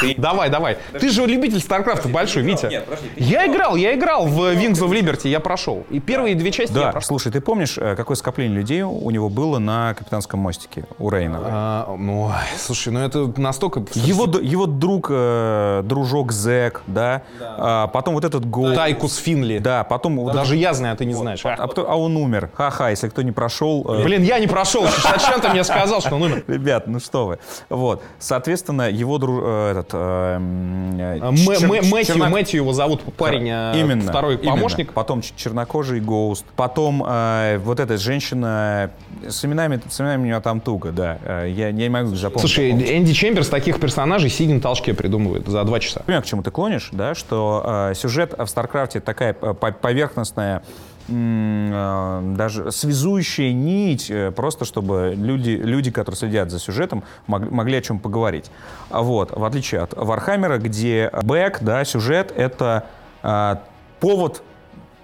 Ты- 0.01 0.15
Давай, 0.17 0.49
давай. 0.49 0.77
Ты 0.99 1.09
же 1.09 1.25
любитель 1.25 1.59
Старкрафта 1.59 2.07
большой? 2.09 2.43
Витя. 2.43 2.67
Нет, 2.67 2.85
подожди, 2.85 3.09
я 3.17 3.47
играл, 3.47 3.75
я 3.75 3.95
играл 3.95 4.25
в 4.25 4.39
Wings 4.53 4.79
of 4.81 4.89
Liberty, 4.91 5.27
я 5.29 5.39
прошел. 5.39 5.85
И 5.89 5.99
первые 5.99 6.35
две 6.35 6.51
части 6.51 6.73
я 6.73 6.85
Да, 6.85 6.91
прошел. 6.91 7.07
слушай, 7.19 7.31
ты 7.31 7.41
помнишь, 7.41 7.77
э, 7.77 7.95
какое 7.95 8.15
скопление 8.15 8.57
людей 8.57 8.81
у 8.83 9.09
него 9.11 9.29
было 9.29 9.59
на 9.59 9.93
капитанском 9.93 10.39
мостике 10.39 10.85
у 10.99 11.09
Рейна? 11.09 11.39
А, 11.43 11.95
ну, 11.97 12.31
слушай, 12.57 12.89
ну 12.93 12.99
это 12.99 13.31
настолько... 13.39 13.83
Его, 13.93 14.25
его 14.39 14.65
друг, 14.65 15.07
э, 15.09 15.81
дружок 15.83 16.31
Зек, 16.31 16.81
да, 16.87 17.23
А, 17.39 17.87
потом 17.87 18.13
вот 18.15 18.23
этот 18.25 18.45
Гол, 18.49 18.73
Тайкус 18.73 19.17
Финли. 19.17 19.59
да, 19.59 19.83
потом 19.83 20.17
вот 20.17 20.33
Даже 20.33 20.55
я 20.55 20.73
знаю, 20.73 20.93
а 20.93 20.97
ты 20.97 21.05
не 21.05 21.13
знаешь. 21.13 21.41
а, 21.43 21.67
кто- 21.67 21.89
а 21.89 21.95
он 21.95 22.15
умер. 22.17 22.49
Ха-ха, 22.53 22.89
если 22.89 23.09
кто 23.09 23.21
не 23.21 23.31
прошел. 23.31 23.85
э, 23.89 24.03
Блин, 24.03 24.23
я 24.23 24.39
не 24.39 24.47
прошел. 24.47 24.85
Зачем 24.85 25.41
ты 25.41 25.49
мне 25.49 25.63
сказал, 25.63 26.01
что 26.01 26.15
он 26.15 26.23
умер? 26.23 26.43
Ребят, 26.47 26.87
ну 26.87 26.99
что 26.99 27.27
вы. 27.27 27.39
Вот. 27.69 28.01
Соответственно, 28.19 28.89
его 28.89 29.17
друг... 29.17 29.41
э, 29.43 29.71
этот... 29.71 29.88
э, 29.93 30.35
м, 30.35 30.97
э, 30.99 31.19
А, 31.21 31.31
Мэ- 31.31 31.35
чер- 31.57 31.67
Мэ- 31.69 31.89
Мэтью, 31.89 32.17
Мэтью 32.29 32.61
его 32.61 32.73
зовут, 32.73 33.01
парень, 33.15 33.47
э, 33.49 33.73
Именно. 33.79 34.03
второй 34.09 34.35
именно. 34.35 34.51
помощник. 34.51 34.93
Потом 34.93 35.21
чернокожий 35.21 35.99
Гоуст. 35.99 36.45
Потом 36.55 37.03
э, 37.07 37.59
вот 37.63 37.79
эта 37.79 37.97
женщина 37.97 38.91
с 39.27 39.43
именами, 39.45 39.79
с 39.89 39.99
именами 40.01 40.21
у 40.21 40.25
нее 40.25 40.39
там 40.39 40.59
туго, 40.61 40.91
да. 40.91 41.17
Э, 41.23 41.45
я, 41.49 41.67
я 41.67 41.71
не 41.71 41.89
могу 41.89 42.15
запомнить. 42.15 42.41
Слушай, 42.41 42.71
Энди 42.71 43.13
Чемберс 43.13 43.49
таких 43.49 43.79
персонажей 43.79 44.29
сидя 44.29 44.53
на 44.53 44.61
толчке 44.61 44.93
придумывает 44.93 45.47
за 45.47 45.63
два 45.63 45.79
часа. 45.79 46.01
Понимаю, 46.01 46.23
к 46.23 46.25
чему 46.25 46.43
ты 46.43 46.51
клонишь, 46.51 46.89
да, 46.91 47.15
что 47.15 47.89
э, 47.91 47.93
сюжет 47.95 48.33
в 48.37 48.47
StarCraft'е 48.47 48.99
такая 48.99 49.33
по- 49.33 49.53
поверхностная, 49.71 50.63
даже 51.07 52.71
связующая 52.71 53.53
нить, 53.53 54.09
э, 54.09 54.31
просто 54.31 54.65
чтобы 54.65 55.13
люди, 55.15 55.51
люди, 55.51 55.91
которые 55.91 56.17
следят 56.17 56.51
за 56.51 56.59
сюжетом, 56.59 57.03
мог- 57.27 57.49
могли 57.49 57.77
о 57.77 57.81
чем 57.81 57.99
поговорить. 57.99 58.51
А 58.89 59.01
Вот, 59.01 59.35
в 59.35 59.43
отличие 59.43 59.81
от 59.81 59.93
Warhammer'а, 59.95 60.57
где 60.57 61.09
бэк, 61.23 61.59
да, 61.61 61.83
сюжет— 61.85 62.31
это 62.35 62.85
э, 63.23 63.55
повод 63.99 64.43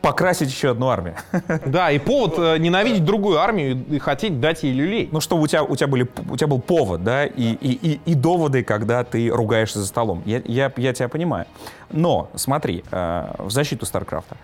покрасить 0.01 0.49
еще 0.49 0.69
одну 0.71 0.89
армию. 0.89 1.15
Да, 1.65 1.89
и 1.89 1.97
повод 1.97 2.35
э, 2.37 2.57
ненавидеть 2.59 3.03
другую 3.03 3.39
армию 3.39 3.83
и 3.89 3.97
хотеть 3.97 4.39
дать 4.39 4.61
ей 4.61 4.73
люлей. 4.73 5.09
Ну, 5.11 5.19
чтобы 5.19 5.41
у 5.41 5.47
тебя, 5.47 5.63
у 5.63 5.75
тебя, 5.75 5.87
были, 5.87 6.07
у 6.29 6.37
тебя 6.37 6.47
был 6.47 6.59
повод, 6.59 7.03
да, 7.03 7.25
и, 7.25 7.53
и, 7.53 7.71
и, 7.71 7.99
и 8.05 8.13
доводы, 8.13 8.63
когда 8.63 9.03
ты 9.03 9.29
ругаешься 9.29 9.79
за 9.79 9.87
столом. 9.87 10.21
Я, 10.25 10.41
я, 10.45 10.71
я 10.77 10.93
тебя 10.93 11.07
понимаю. 11.09 11.45
Но, 11.91 12.29
смотри, 12.35 12.83
э, 12.91 13.31
в 13.39 13.49
защиту 13.49 13.87
StarCraft'а. 13.87 14.35
Э, 14.35 14.37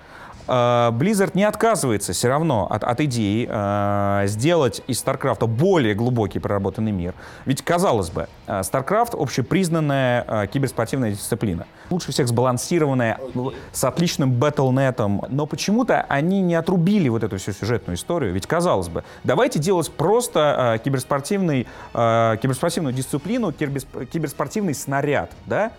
Blizzard 0.47 1.31
не 1.33 1.43
отказывается 1.43 2.13
все 2.13 2.27
равно 2.27 2.67
от, 2.69 2.83
от 2.83 2.99
идеи 3.01 3.47
э, 3.49 4.27
сделать 4.27 4.81
из 4.87 4.99
StarCraft'а 4.99 5.45
более 5.47 5.93
глубокий 5.93 6.39
проработанный 6.39 6.91
мир. 6.91 7.13
Ведь, 7.45 7.61
казалось 7.61 8.09
бы, 8.09 8.27
э, 8.47 8.63
StarCraft 8.63 9.13
общепризнанная 9.15 10.25
э, 10.27 10.47
киберспортивная 10.47 11.11
дисциплина. 11.11 11.65
Лучше 11.89 12.11
всех 12.11 12.27
сбалансированная, 12.27 13.17
л- 13.35 13.53
с 13.71 13.83
отличным 13.83 14.31
Battle.net'ом. 14.33 15.23
Но 15.29 15.45
почему-то 15.45 16.05
они 16.09 16.41
не 16.41 16.55
отрубили 16.55 17.09
вот 17.09 17.23
эту 17.23 17.37
всю 17.37 17.53
сюжетную 17.53 17.95
историю. 17.95 18.33
Ведь, 18.33 18.47
казалось 18.47 18.89
бы, 18.89 19.03
давайте 19.23 19.59
делать 19.59 19.91
просто 19.91 20.75
э, 20.75 20.83
киберспортивный, 20.83 21.67
э, 21.93 22.37
киберспортивную 22.41 22.93
дисциплину, 22.93 23.51
киберс- 23.51 24.05
киберспортивный 24.05 24.73
снаряд, 24.73 25.31
да? 25.45 25.71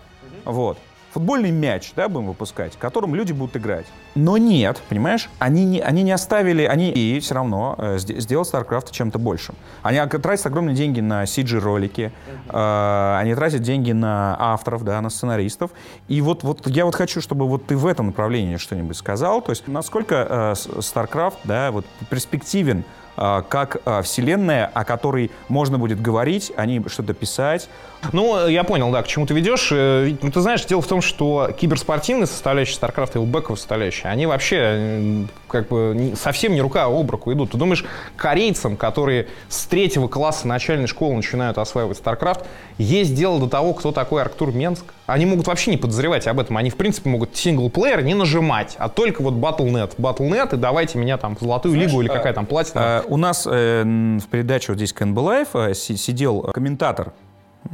Вот. 0.45 0.79
Футбольный 1.13 1.51
мяч, 1.51 1.93
да, 1.95 2.09
будем 2.09 2.29
выпускать, 2.29 2.79
которым 2.79 3.15
люди 3.15 3.33
будут 3.33 3.57
играть. 3.57 3.85
Но 4.15 4.39
нет, 4.39 4.81
понимаешь, 4.89 5.29
они 5.39 5.65
не, 5.65 5.81
они 5.81 6.03
не 6.03 6.13
оставили, 6.13 6.65
они 6.65 6.91
и 6.91 7.21
все 7.21 7.35
равно 7.35 7.75
э, 7.77 7.97
сде- 7.99 8.19
сделать 8.19 8.49
StarCraft 8.51 8.91
чем-то 8.93 9.19
большим. 9.19 9.55
Они 9.83 10.01
тратят 10.07 10.47
огромные 10.47 10.75
деньги 10.75 11.01
на 11.01 11.25
CG-ролики, 11.25 12.13
э, 12.49 13.17
они 13.19 13.35
тратят 13.35 13.61
деньги 13.61 13.93
на 13.93 14.37
авторов, 14.39 14.85
да, 14.85 15.01
на 15.03 15.11
сценаристов. 15.11 15.73
И 16.09 16.23
вот, 16.23 16.45
вот 16.45 16.67
я 16.67 16.87
вот 16.87 16.95
хочу, 16.95 17.21
чтобы 17.21 17.47
вот 17.47 17.67
ты 17.67 17.77
в 17.77 17.87
этом 17.87 18.07
направлении 18.07 18.57
что-нибудь 18.57 18.97
сказал. 18.97 19.43
То 19.43 19.53
есть 19.53 19.69
насколько 19.69 20.27
э, 20.29 20.53
StarCraft, 20.55 21.39
да, 21.45 21.71
вот 21.73 21.85
перспективен 22.09 22.85
как 23.17 23.79
а, 23.85 24.03
вселенная, 24.03 24.71
о 24.73 24.85
которой 24.85 25.31
можно 25.49 25.79
будет 25.79 26.01
говорить, 26.01 26.53
о 26.57 26.67
ней 26.67 26.83
что-то 26.89 27.15
писать. 27.15 27.69
Ну, 28.13 28.49
я 28.49 28.65
понял, 28.65 28.91
да, 28.91 29.03
к 29.03 29.07
чему 29.07 29.27
ты 29.27 29.35
ведешь. 29.35 29.69
Э, 29.71 30.13
Ну, 30.23 30.31
ты 30.31 30.41
знаешь, 30.41 30.65
дело 30.65 30.83
в 30.83 30.87
том, 30.87 31.01
что 31.01 31.51
киберспортивная 31.57 32.27
составляющая 32.27 32.79
StarCraft 32.79 33.11
и 33.15 33.19
его 33.19 33.27
бэковая 33.27 33.93
они 34.05 34.27
вообще 34.27 35.27
как 35.47 35.69
бы 35.69 36.15
совсем 36.17 36.55
не 36.55 36.61
рука 36.61 36.85
об 36.85 37.11
руку 37.11 37.33
идут. 37.33 37.53
Ты 37.53 37.59
думаешь, 37.59 37.85
корейцам, 38.17 38.77
которые 38.77 39.29
с 39.49 39.67
третьего 39.67 40.09
класса 40.09 40.49
начальной 40.49 40.87
школы 40.87 41.15
начинают 41.15 41.59
осваивать 41.59 42.01
StarCraft, 42.01 42.47
есть 42.79 43.15
дело 43.15 43.39
до 43.39 43.49
того, 43.49 43.75
кто 43.75 43.93
такой 43.93 44.23
Арктур 44.23 44.53
Менск? 44.53 44.85
Они 45.07 45.27
могут 45.27 45.47
вообще 45.49 45.71
не 45.73 45.77
подозревать 45.77 46.27
об 46.29 46.39
этом. 46.39 46.57
Они, 46.57 46.71
в 46.71 46.77
принципе, 46.77 47.11
могут 47.11 47.37
синглплеер 47.37 48.03
не 48.03 48.15
нажимать, 48.15 48.77
а 48.79 48.89
только 48.89 49.21
вот 49.23 49.35
Battle.net. 49.35 49.97
Battle.net, 49.99 50.55
и 50.55 50.57
давайте 50.57 50.99
меня 50.99 51.17
там 51.19 51.35
в 51.37 51.41
Золотую 51.41 51.75
Лигу 51.75 52.01
или 52.01 52.09
какая 52.09 52.33
там 52.33 52.47
платина. 52.47 52.81
А, 52.99 53.05
У 53.09 53.17
нас 53.17 53.47
э, 53.51 53.83
в 53.85 54.27
передаче 54.29 54.73
вот 54.73 54.77
здесь 54.77 54.93
КНБ 54.93 55.19
Live 55.19 55.49
э, 55.55 55.75
си- 55.75 55.97
сидел 55.97 56.43
комментатор 56.55 57.13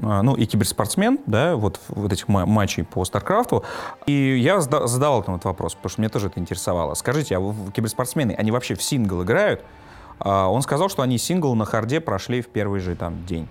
а, 0.02 0.22
ну 0.22 0.34
и 0.34 0.44
киберспортсмен, 0.46 1.18
да, 1.26 1.56
вот 1.56 1.80
вот 1.88 2.12
этих 2.12 2.28
ма- 2.28 2.44
матчей 2.46 2.84
по 2.84 3.04
StarCraft'у. 3.04 3.64
И 4.06 4.36
я 4.38 4.60
зада- 4.60 4.86
задавал 4.86 5.22
там 5.22 5.34
этот 5.36 5.46
вопрос, 5.46 5.74
потому 5.74 5.90
что 5.90 6.00
меня 6.02 6.08
тоже 6.10 6.26
это 6.28 6.38
интересовало. 6.40 6.94
Скажите, 6.94 7.36
а 7.38 7.54
киберспортсмены, 7.74 8.32
они 8.38 8.50
вообще 8.50 8.74
в 8.74 8.82
сингл 8.82 9.22
играют? 9.22 9.62
А, 10.18 10.48
Он 10.48 10.62
сказал, 10.62 10.88
что 10.88 11.02
они 11.02 11.16
сингл 11.18 11.54
на 11.54 11.64
харде 11.64 12.00
прошли 12.00 12.40
в 12.42 12.48
первый 12.48 12.80
же 12.80 12.96
там 12.96 13.24
день 13.26 13.48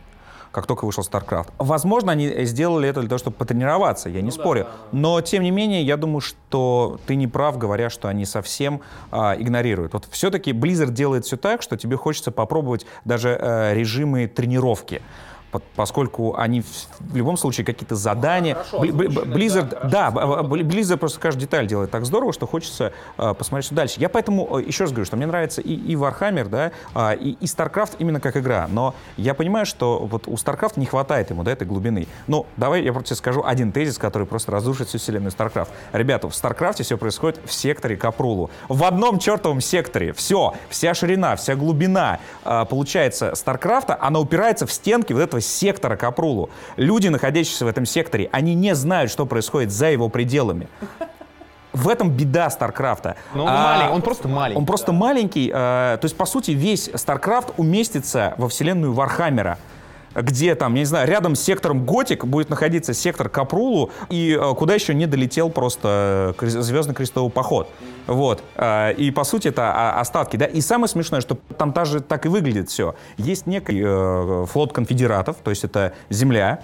как 0.58 0.66
только 0.66 0.86
вышел 0.86 1.03
StarCraft. 1.03 1.49
Возможно, 1.60 2.14
они 2.14 2.45
сделали 2.45 2.89
это 2.89 3.01
для 3.01 3.10
того, 3.10 3.20
чтобы 3.20 3.36
потренироваться, 3.36 4.10
я 4.10 4.24
не 4.24 4.32
спорю. 4.32 4.66
Но, 4.91 5.22
тем 5.22 5.43
не 5.43 5.51
менее, 5.51 5.84
я 5.84 5.97
думаю, 5.97 6.20
что 6.20 6.99
ты 7.05 7.14
не 7.14 7.28
прав, 7.28 7.60
говоря, 7.60 7.91
что 7.91 8.08
они 8.08 8.26
совсем 8.26 8.82
а, 9.12 9.36
игнорируют. 9.38 9.93
Вот 9.93 10.08
все-таки 10.10 10.53
Blizzard 10.53 10.89
делает 10.89 11.26
все 11.26 11.38
так, 11.38 11.62
что 11.62 11.78
тебе 11.78 11.95
хочется 11.95 12.32
попробовать 12.32 12.88
даже 13.05 13.38
э, 13.39 13.76
режимы 13.76 14.26
тренировки. 14.26 15.03
По- 15.52 15.62
Поскольку 15.76 16.36
они 16.36 16.62
в, 16.62 17.16
любом 17.16 17.38
случае 17.38 17.66
какие-то 17.66 17.95
задания. 17.95 18.58
Blizzard, 18.74 19.88
да, 19.88 20.10
Blizzard 20.10 20.98
просто 20.98 21.20
каждую 21.20 21.41
деталь 21.41 21.68
делает 21.68 21.91
так 21.91 22.06
здорово, 22.06 22.34
что 22.34 22.48
хочется 22.48 22.93
э, 23.18 23.34
посмотреть, 23.34 23.66
что 23.66 23.76
дальше. 23.76 24.00
Я 24.00 24.10
поэтому 24.10 24.60
э, 24.60 24.64
еще 24.64 24.84
раз 24.84 24.91
говорю, 24.91 25.06
что 25.06 25.16
мне 25.16 25.26
нравится 25.26 25.62
и, 25.62 25.74
и 25.74 25.95
Warhammer, 25.95 26.48
да, 26.50 26.72
а, 26.93 27.14
и, 27.14 27.32
и 27.32 27.45
StarCraft 27.45 27.95
именно 28.00 28.20
как 28.20 28.38
игра. 28.38 28.68
Но 28.70 28.95
я 29.16 29.34
понимаю, 29.34 29.66
что 29.66 30.00
вот 30.00 30.28
у 30.28 30.34
StarCraft 30.34 30.74
не 30.76 30.86
хватает 30.86 31.30
ему 31.30 31.43
да, 31.43 31.52
этой 31.52 31.68
глубины. 31.68 32.08
Ну, 32.28 32.45
давай 32.58 32.84
я 32.84 32.91
просто 32.91 33.10
тебе 33.10 33.18
скажу 33.18 33.43
один 33.45 33.72
тезис, 33.72 33.98
который 33.98 34.28
просто 34.28 34.52
разрушит 34.52 34.89
всю 34.89 34.98
вселенную 34.98 35.32
StarCraft. 35.32 35.70
Ребята, 35.93 36.30
в 36.30 36.34
StarCraft 36.34 36.84
все 36.84 36.98
происходит 36.98 37.39
в 37.45 37.54
секторе 37.54 37.95
Капрулу. 37.95 38.50
В 38.68 38.84
одном 38.84 39.20
чертовом 39.20 39.62
секторе. 39.62 40.14
Все, 40.14 40.54
вся 40.70 40.93
ширина, 40.93 41.36
вся 41.36 41.56
глубина, 41.56 42.20
а, 42.43 42.66
получается, 42.66 43.34
StarCraft, 43.36 43.98
она 44.00 44.20
упирается 44.20 44.66
в 44.66 44.72
стенки 44.72 45.14
вот 45.14 45.22
этого 45.22 45.37
сектора 45.42 45.96
Капрулу. 45.96 46.50
Люди, 46.76 47.08
находящиеся 47.08 47.66
в 47.66 47.68
этом 47.68 47.86
секторе, 47.86 48.30
они 48.32 48.56
не 48.56 48.76
знают, 48.76 49.12
что 49.12 49.26
происходит 49.26 49.72
за 49.72 49.88
его 49.88 50.10
пределами. 50.10 50.68
В 51.74 51.90
этом 51.90 52.10
беда 52.10 52.50
StarCraft'а. 52.50 53.18
Но 53.36 53.44
он 53.44 53.50
А, 53.52 53.64
маленький, 53.64 53.94
он 53.94 54.02
просто 54.02 54.28
маленький. 54.28 54.58
Он 54.60 54.66
просто 54.66 54.92
маленький. 54.94 55.48
э, 55.50 55.52
то 55.54 56.00
есть, 56.04 56.18
по 56.18 56.26
сути, 56.26 56.52
весь 56.52 56.90
StarCraft 56.95 57.54
уместится 57.58 58.34
во 58.38 58.48
вселенную 58.50 58.94
Warhammer'а 58.93 59.60
где 60.22 60.55
там, 60.55 60.74
я 60.74 60.80
не 60.80 60.86
знаю, 60.86 61.07
рядом 61.07 61.36
с 61.36 61.41
сектором 61.41 61.86
Готик 61.86 62.26
будет 62.26 62.49
находиться 62.49 62.93
сектор 62.93 63.30
Капрулу, 63.30 63.91
и 64.09 64.38
э, 64.39 64.55
куда 64.55 64.74
еще 64.74 64.93
не 64.93 65.05
долетел 65.05 65.49
просто 65.49 66.36
э, 66.39 66.47
Звездный 66.47 66.95
крестовый 66.95 67.32
поход. 67.32 67.70
Вот. 68.07 68.43
Э, 68.55 68.93
и, 68.93 69.11
по 69.11 69.24
сути, 69.24 69.49
это 69.49 69.99
остатки, 69.99 70.38
да. 70.38 70.45
И 70.45 70.61
самое 70.61 70.88
смешное, 70.88 71.22
что 71.22 71.38
там 71.57 71.72
даже 71.72 72.01
так 72.01 72.26
и 72.26 72.30
выглядит 72.30 72.70
все. 72.70 72.95
Есть 73.18 73.47
некий 73.47 73.84
флот 74.47 74.74
конфедератов, 74.74 75.38
то 75.43 75.49
есть 75.49 75.63
это 75.63 75.93
Земля, 76.09 76.61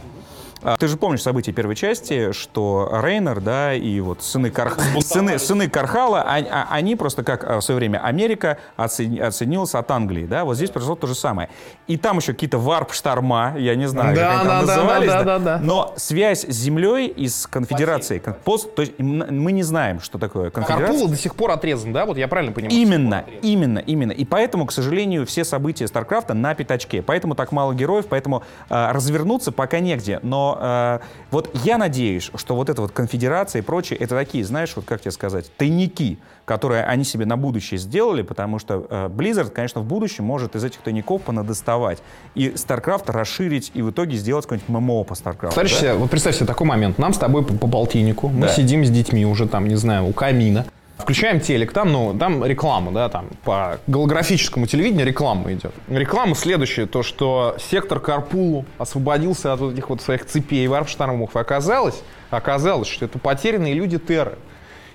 Ты 0.79 0.87
же 0.87 0.97
помнишь 0.97 1.21
события 1.21 1.51
первой 1.51 1.75
части, 1.75 2.31
что 2.31 2.89
Рейнер, 3.03 3.41
да, 3.41 3.73
и 3.73 3.99
вот 3.99 4.23
сыны, 4.23 4.49
Кар... 4.49 4.73
сыны, 5.01 5.37
сыны 5.39 5.69
Кархала, 5.69 6.21
а- 6.21 6.37
а- 6.49 6.67
они 6.71 6.95
просто 6.95 7.23
как 7.23 7.43
а, 7.43 7.59
в 7.59 7.61
свое 7.63 7.77
время 7.77 7.99
Америка 7.99 8.57
отсоедини- 8.77 9.19
отсоединилась 9.21 9.75
от 9.75 9.89
Англии, 9.91 10.25
да, 10.25 10.45
вот 10.45 10.55
здесь 10.55 10.69
произошло 10.69 10.95
то 10.95 11.07
же 11.07 11.15
самое. 11.15 11.49
И 11.87 11.97
там 11.97 12.17
еще 12.17 12.33
какие-то 12.33 12.57
варп-шторма, 12.57 13.55
я 13.57 13.75
не 13.75 13.87
знаю, 13.87 14.15
Да, 14.15 14.21
как 14.21 14.39
они 14.39 14.39
там 14.39 14.47
да, 14.47 14.65
да, 14.65 14.75
назывались, 14.77 15.07
да, 15.09 15.23
да, 15.23 15.39
да. 15.39 15.59
но 15.61 15.93
связь 15.97 16.45
с 16.45 16.53
Землей 16.53 17.07
и 17.07 17.27
с 17.27 17.45
конфедерацией, 17.47 18.19
кон- 18.19 18.35
пост- 18.43 18.73
то 18.75 18.81
есть 18.81 18.93
мы 18.99 19.51
не 19.51 19.63
знаем, 19.63 19.99
что 19.99 20.17
такое 20.17 20.49
конфедерация. 20.49 20.87
Карпула 20.87 21.09
до 21.09 21.15
сих 21.17 21.35
пор 21.35 21.51
отрезан, 21.51 21.91
да? 21.93 22.05
Вот 22.05 22.17
я 22.17 22.27
правильно 22.27 22.53
понимаю? 22.53 22.75
Именно, 22.77 23.25
именно, 23.41 23.79
именно. 23.79 24.11
И 24.11 24.23
поэтому, 24.25 24.65
к 24.65 24.71
сожалению, 24.71 25.25
все 25.25 25.43
события 25.43 25.87
Старкрафта 25.87 26.33
на 26.33 26.55
пятачке. 26.55 27.01
Поэтому 27.01 27.35
так 27.35 27.51
мало 27.51 27.73
героев, 27.73 28.05
поэтому 28.09 28.43
э, 28.69 28.91
развернуться 28.91 29.51
пока 29.51 29.79
негде. 29.79 30.19
Но 30.23 30.52
э, 30.59 30.99
вот 31.31 31.49
я 31.63 31.77
надеюсь, 31.77 32.31
что 32.35 32.55
вот 32.55 32.69
эта 32.69 32.81
вот 32.81 32.91
конфедерация 32.91 33.61
и 33.61 33.63
прочее, 33.63 33.99
это 33.99 34.15
такие, 34.15 34.43
знаешь, 34.43 34.73
вот 34.75 34.85
как 34.85 35.01
тебе 35.01 35.11
сказать, 35.11 35.51
тайники, 35.57 36.19
которые 36.45 36.83
они 36.83 37.03
себе 37.03 37.25
на 37.25 37.37
будущее 37.37 37.77
сделали, 37.77 38.21
потому 38.21 38.59
что 38.59 38.85
э, 38.89 39.07
Blizzard, 39.07 39.49
конечно, 39.51 39.81
в 39.81 39.85
будущем 39.85 40.25
может 40.25 40.55
из 40.55 40.63
этих 40.63 40.79
тайников 40.81 41.21
понадоставать 41.21 41.99
и 42.35 42.49
StarCraft 42.49 43.11
расширить 43.11 43.71
и 43.73 43.81
в 43.81 43.91
итоге 43.91 44.17
сделать 44.17 44.45
какой-нибудь 44.45 44.69
ММО 44.69 45.03
по 45.03 45.13
StarCraft. 45.13 45.53
Представляешь 45.53 45.71
да? 45.73 45.79
себе, 45.79 45.93
вот 45.93 46.09
представь 46.09 46.35
себе 46.35 46.45
такой 46.45 46.67
момент. 46.67 46.97
Нам 46.97 47.13
с 47.13 47.17
тобой 47.17 47.45
по, 47.45 47.53
по 47.53 47.67
полтиннику, 47.67 48.27
мы 48.27 48.47
Да. 48.47 48.49
сидим 48.49 48.85
с 48.85 48.89
детьми 48.89 49.25
уже 49.25 49.47
там, 49.47 49.67
не 49.67 49.75
знаю, 49.75 50.05
у 50.07 50.13
камина. 50.13 50.65
Включаем 50.97 51.39
телек, 51.39 51.73
там, 51.73 51.91
ну, 51.91 52.15
там 52.17 52.45
реклама, 52.45 52.91
да, 52.91 53.09
там 53.09 53.27
по 53.43 53.79
голографическому 53.87 54.67
телевидению 54.67 55.07
реклама 55.07 55.51
идет. 55.51 55.73
Реклама 55.89 56.35
следующая, 56.35 56.85
то, 56.85 57.01
что 57.01 57.55
сектор 57.59 57.99
Карпулу 57.99 58.65
освободился 58.77 59.53
от 59.53 59.59
вот 59.59 59.73
этих 59.73 59.89
вот 59.89 60.01
своих 60.01 60.25
цепей 60.25 60.67
варп-штормов. 60.67 61.35
И 61.35 61.39
оказалось, 61.39 62.03
оказалось, 62.29 62.87
что 62.87 63.05
это 63.05 63.17
потерянные 63.17 63.73
люди 63.73 63.97
Терры. 63.97 64.37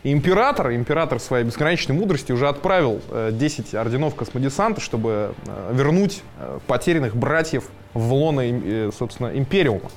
И 0.04 0.12
император, 0.12 0.72
император 0.72 1.18
своей 1.18 1.44
бесконечной 1.44 1.96
мудрости 1.96 2.30
уже 2.30 2.48
отправил 2.48 3.00
э, 3.10 3.30
10 3.32 3.74
орденов 3.74 4.14
космодесанта, 4.14 4.80
чтобы 4.80 5.34
э, 5.46 5.72
вернуть 5.74 6.22
э, 6.38 6.60
потерянных 6.68 7.16
братьев 7.16 7.64
в 7.94 8.12
лоно, 8.12 8.42
э, 8.44 8.90
собственно, 8.96 9.36
империума. 9.36 9.90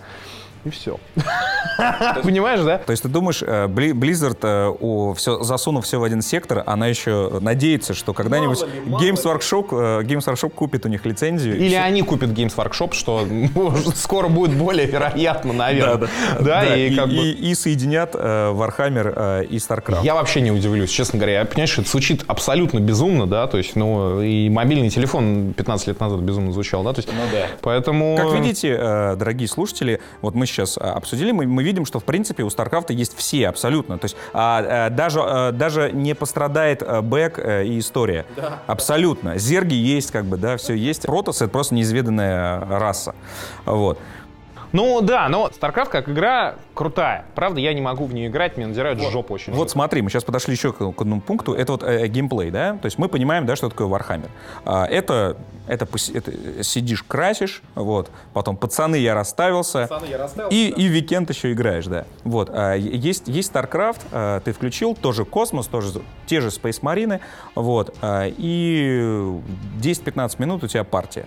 И 0.64 0.70
все. 0.70 0.98
Понимаешь, 2.24 2.62
да? 2.62 2.78
То 2.78 2.92
есть 2.92 3.04
ты 3.04 3.10
думаешь, 3.10 3.42
э, 3.42 3.66
Бли- 3.68 3.94
Blizzard, 3.94 4.38
э, 4.44 4.68
у- 4.80 5.14
всё- 5.14 5.42
засунув 5.42 5.86
все 5.86 6.00
в 6.00 6.04
один 6.04 6.22
сектор, 6.22 6.64
она 6.66 6.88
еще 6.88 7.40
надеется, 7.42 7.94
что 7.94 8.14
когда-нибудь 8.14 8.62
Games 8.86 9.24
Workshop, 9.24 9.68
э, 9.72 10.04
Games 10.04 10.26
Workshop 10.28 10.50
купит 10.52 10.86
у 10.86 10.90
них 10.90 11.06
лицензию. 11.06 11.58
Или 11.58 11.76
они 11.76 12.04
купят 12.04 12.30
Games 12.30 12.56
Workshop, 12.56 12.94
что 12.94 13.26
может, 13.56 13.98
скоро 13.98 14.28
будет 14.28 14.56
более 14.56 14.86
вероятно, 14.86 15.54
наверное. 15.54 15.98
Да, 15.98 16.08
Да, 16.40 16.76
и 16.76 16.90
и, 16.90 16.96
как 16.96 17.08
бы... 17.08 17.14
и- 17.16 17.52
и 17.52 17.56
соединят 17.56 18.14
Warhammer 18.16 19.46
и 19.46 19.58
StarCraft. 19.58 20.04
Я 20.04 20.14
вообще 20.16 20.42
не 20.42 20.52
удивлюсь, 20.52 20.90
честно 20.92 21.18
говоря. 21.20 21.40
Я, 21.40 21.46
понимаешь, 21.46 21.78
это 21.78 21.90
звучит 21.90 22.24
абсолютно 22.28 22.80
безумно, 22.80 23.26
да, 23.28 23.48
то 23.48 23.58
есть, 23.58 23.76
ну, 23.76 24.22
и 24.22 24.50
мобильный 24.50 24.90
телефон 24.90 25.54
15 25.56 25.88
лет 25.88 26.00
назад 26.00 26.20
безумно 26.20 26.52
звучал, 26.52 26.84
да, 26.84 26.94
то 26.94 27.00
есть, 27.00 27.10
поэтому... 27.62 28.16
Как 28.18 28.34
видите, 28.34 28.76
дорогие 29.16 29.48
слушатели, 29.48 30.00
вот 30.22 30.36
мы 30.36 30.46
сейчас 30.52 30.78
а, 30.78 30.94
обсудили, 30.94 31.32
мы, 31.32 31.48
мы 31.48 31.64
видим, 31.64 31.86
что 31.86 32.00
в 32.00 32.04
принципе 32.04 32.44
у 32.44 32.48
StarCraft 32.48 32.94
есть 32.94 33.18
все 33.18 33.48
абсолютно. 33.48 33.98
То 33.98 34.06
есть 34.06 34.16
а, 34.34 34.88
э, 34.88 34.90
даже, 34.90 35.20
э, 35.20 35.52
даже 35.52 35.92
не 35.92 36.14
пострадает 36.14 36.82
э, 36.82 37.02
бэк 37.02 37.40
э, 37.40 37.66
и 37.66 37.80
история. 37.80 38.26
Абсолютно. 38.68 39.38
Зерги 39.38 39.76
есть, 39.76 40.12
как 40.12 40.26
бы, 40.26 40.38
да, 40.38 40.58
все 40.58 40.74
есть. 40.74 41.04
Протос— 41.04 41.42
это 41.42 41.52
просто 41.52 41.76
неизведанная 41.76 42.60
раса. 42.60 43.16
Вот. 43.66 44.00
Ну, 44.72 45.02
да, 45.02 45.28
но 45.30 45.50
StarCraft 45.50 45.90
как 45.90 46.10
игра 46.10 46.56
крутая. 46.74 47.26
Правда, 47.36 47.60
я 47.60 47.74
не 47.74 47.82
могу 47.82 48.06
в 48.06 48.14
нее 48.14 48.28
играть, 48.28 48.58
мне 48.58 48.68
надирают 48.68 49.00
жопу 49.02 49.34
очень. 49.34 49.54
Вот 49.54 49.70
смотри, 49.70 50.02
мы 50.02 50.10
сейчас 50.10 50.24
подошли 50.24 50.54
еще 50.54 50.72
к, 50.72 50.78
к 50.78 51.02
одному 51.02 51.22
пункту. 51.22 51.54
Это 51.54 51.74
вот 51.74 51.84
э, 51.84 52.08
геймплей, 52.08 52.52
да? 52.52 52.78
То 52.82 52.86
есть 52.86 52.98
мы 52.98 53.10
понимаем, 53.10 53.46
да, 53.46 53.56
что 53.56 53.70
такое 53.70 53.88
Warhammer. 53.88 54.30
А, 54.66 54.86
это, 54.86 55.38
это, 55.68 55.88
это 56.14 56.64
сидишь, 56.64 57.04
красишь, 57.04 57.62
вот. 57.76 58.10
Потом 58.34 58.56
пацаны, 58.58 58.96
я 58.96 59.14
расставился. 59.14 59.88
и, 60.50 60.70
и 60.70 60.88
в 60.88 60.94
Weekend 60.94 61.30
еще 61.30 61.52
играешь, 61.52 61.86
да. 61.86 62.06
Вот. 62.24 62.50
а, 62.52 62.76
есть, 62.76 63.28
есть 63.28 63.52
StarCraft, 63.52 64.02
а, 64.12 64.40
ты 64.40 64.54
включил, 64.54 64.96
тоже 64.96 65.26
космос, 65.26 65.68
тоже 65.68 66.02
те 66.26 66.40
же 66.40 66.48
Space 66.48 66.82
Marine, 66.82 67.20
вот. 67.56 67.96
а, 68.02 68.28
и 68.28 69.02
10-15 69.82 70.36
минут 70.40 70.64
у 70.64 70.68
тебя 70.68 70.84
партия. 70.84 71.26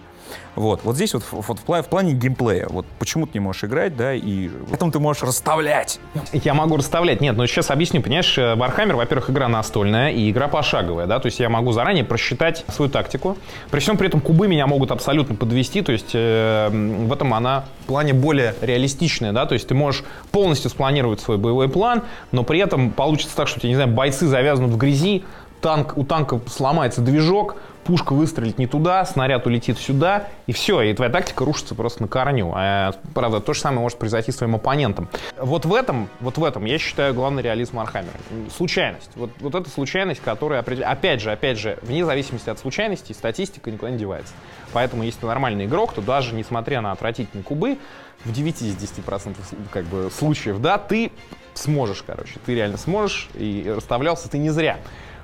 Вот, 0.55 0.81
вот 0.85 0.97
здесь 0.97 1.14
вот, 1.14 1.25
вот 1.31 1.59
в, 1.59 1.83
в 1.83 1.89
плане 1.89 2.12
геймплея, 2.12 2.66
вот 2.68 2.87
почему 2.99 3.27
ты 3.27 3.33
не 3.35 3.41
можешь 3.41 3.64
играть, 3.64 3.97
да, 3.97 4.14
и 4.14 4.49
потом 4.70 4.93
ты 4.93 5.01
можешь 5.01 5.22
расставлять. 5.22 5.99
Я 6.33 6.55
могу 6.55 6.77
расставлять. 6.77 7.20
Нет, 7.20 7.37
но 7.37 7.47
сейчас 7.47 7.70
объясню. 7.70 8.03
Понимаешь, 8.03 8.39
э, 8.39 8.55
Warhammer, 8.55 8.95
во-первых, 8.95 9.31
игра 9.31 9.49
настольная 9.49 10.11
и 10.11 10.31
игра 10.31 10.49
пошаговая, 10.49 11.07
да, 11.07 11.18
то 11.18 11.27
есть 11.27 11.41
я 11.41 11.49
могу 11.49 11.72
заранее 11.72 12.05
просчитать 12.05 12.64
свою 12.68 12.91
тактику. 12.91 13.37
При 13.70 13.81
всем 13.81 13.97
при 13.97 14.07
этом 14.07 14.20
кубы 14.20 14.47
меня 14.47 14.66
могут 14.66 14.91
абсолютно 14.93 15.35
подвести, 15.35 15.83
то 15.83 15.93
есть 15.93 16.11
э, 16.14 16.68
в 16.70 17.12
этом 17.12 17.35
она 17.35 17.64
в 17.83 17.87
плане 17.87 18.12
более 18.14 18.55
реалистичная, 18.61 19.33
да, 19.33 19.47
то 19.47 19.55
есть 19.55 19.68
ты 19.68 19.75
можешь 19.75 20.05
полностью 20.31 20.70
спланировать 20.70 21.20
свой 21.20 21.37
боевой 21.37 21.68
план, 21.68 22.03
но 22.33 22.45
при 22.45 22.61
этом 22.61 22.91
получится 22.91 23.37
так, 23.37 23.49
что, 23.49 23.61
я 23.62 23.68
не 23.68 23.75
знаю, 23.75 23.91
бойцы 23.91 24.27
завязнут 24.27 24.70
в 24.70 24.77
грязи, 24.77 25.25
танк, 25.61 25.95
у 25.97 26.05
танка 26.05 26.41
сломается 26.47 27.01
движок, 27.01 27.57
пушка 27.85 28.12
выстрелит 28.14 28.59
не 28.59 28.66
туда, 28.66 29.05
снаряд 29.05 29.47
улетит 29.47 29.78
сюда, 29.78 30.28
и 30.47 30.53
все, 30.53 30.82
и 30.82 30.95
твоя 30.95 31.11
тактика 31.11 31.45
рушится 31.45 31.74
просто 31.74 32.03
на 32.03 32.09
корню. 32.09 32.53
А, 32.55 32.93
правда, 33.14 33.41
то 33.41 33.55
же 33.55 33.61
самое 33.61 33.80
может 33.82 33.99
произойти 33.99 34.32
с 34.32 34.37
твоим 34.37 34.55
оппонентом. 34.57 35.09
Вот 35.39 35.64
в 35.64 35.74
этом, 35.74 36.09
вот 36.20 36.39
в 36.39 36.45
этом 36.45 36.64
я 36.64 36.78
считаю 36.78 37.14
главный 37.14 37.43
реализм 37.43 37.78
Warhammer'а. 37.79 38.17
Случайность. 38.55 39.11
Вот, 39.14 39.30
вот 39.41 39.55
эта 39.55 39.68
случайность, 39.70 40.20
которая, 40.22 40.61
определя- 40.62 40.87
опять 40.87 41.20
же, 41.20 41.30
опять 41.30 41.59
же, 41.59 41.78
вне 41.82 42.05
зависимости 42.05 42.51
от 42.51 42.59
случайности, 42.59 43.12
статистика 43.12 43.70
никуда 43.70 43.91
не 43.91 43.99
девается. 43.99 44.35
Поэтому, 44.72 45.03
если 45.03 45.20
ты 45.20 45.26
нормальный 45.26 45.66
игрок, 45.66 45.93
то 45.93 46.01
даже 46.01 46.35
несмотря 46.35 46.80
на 46.80 46.93
отвратительные 46.93 47.45
кубы, 47.45 47.78
в 48.24 48.32
9 48.32 48.62
из 48.62 48.76
10% 48.76 49.37
как 49.70 49.85
бы, 49.85 50.11
случаев, 50.11 50.61
да, 50.61 50.78
ты 50.78 51.12
сможешь, 51.55 52.03
короче, 52.07 52.39
ты 52.45 52.55
реально 52.55 52.78
сможешь, 52.78 53.28
и 53.35 53.72
расставлялся 53.74 54.28
ты 54.30 54.39
не 54.39 54.51
зря. 54.51 54.78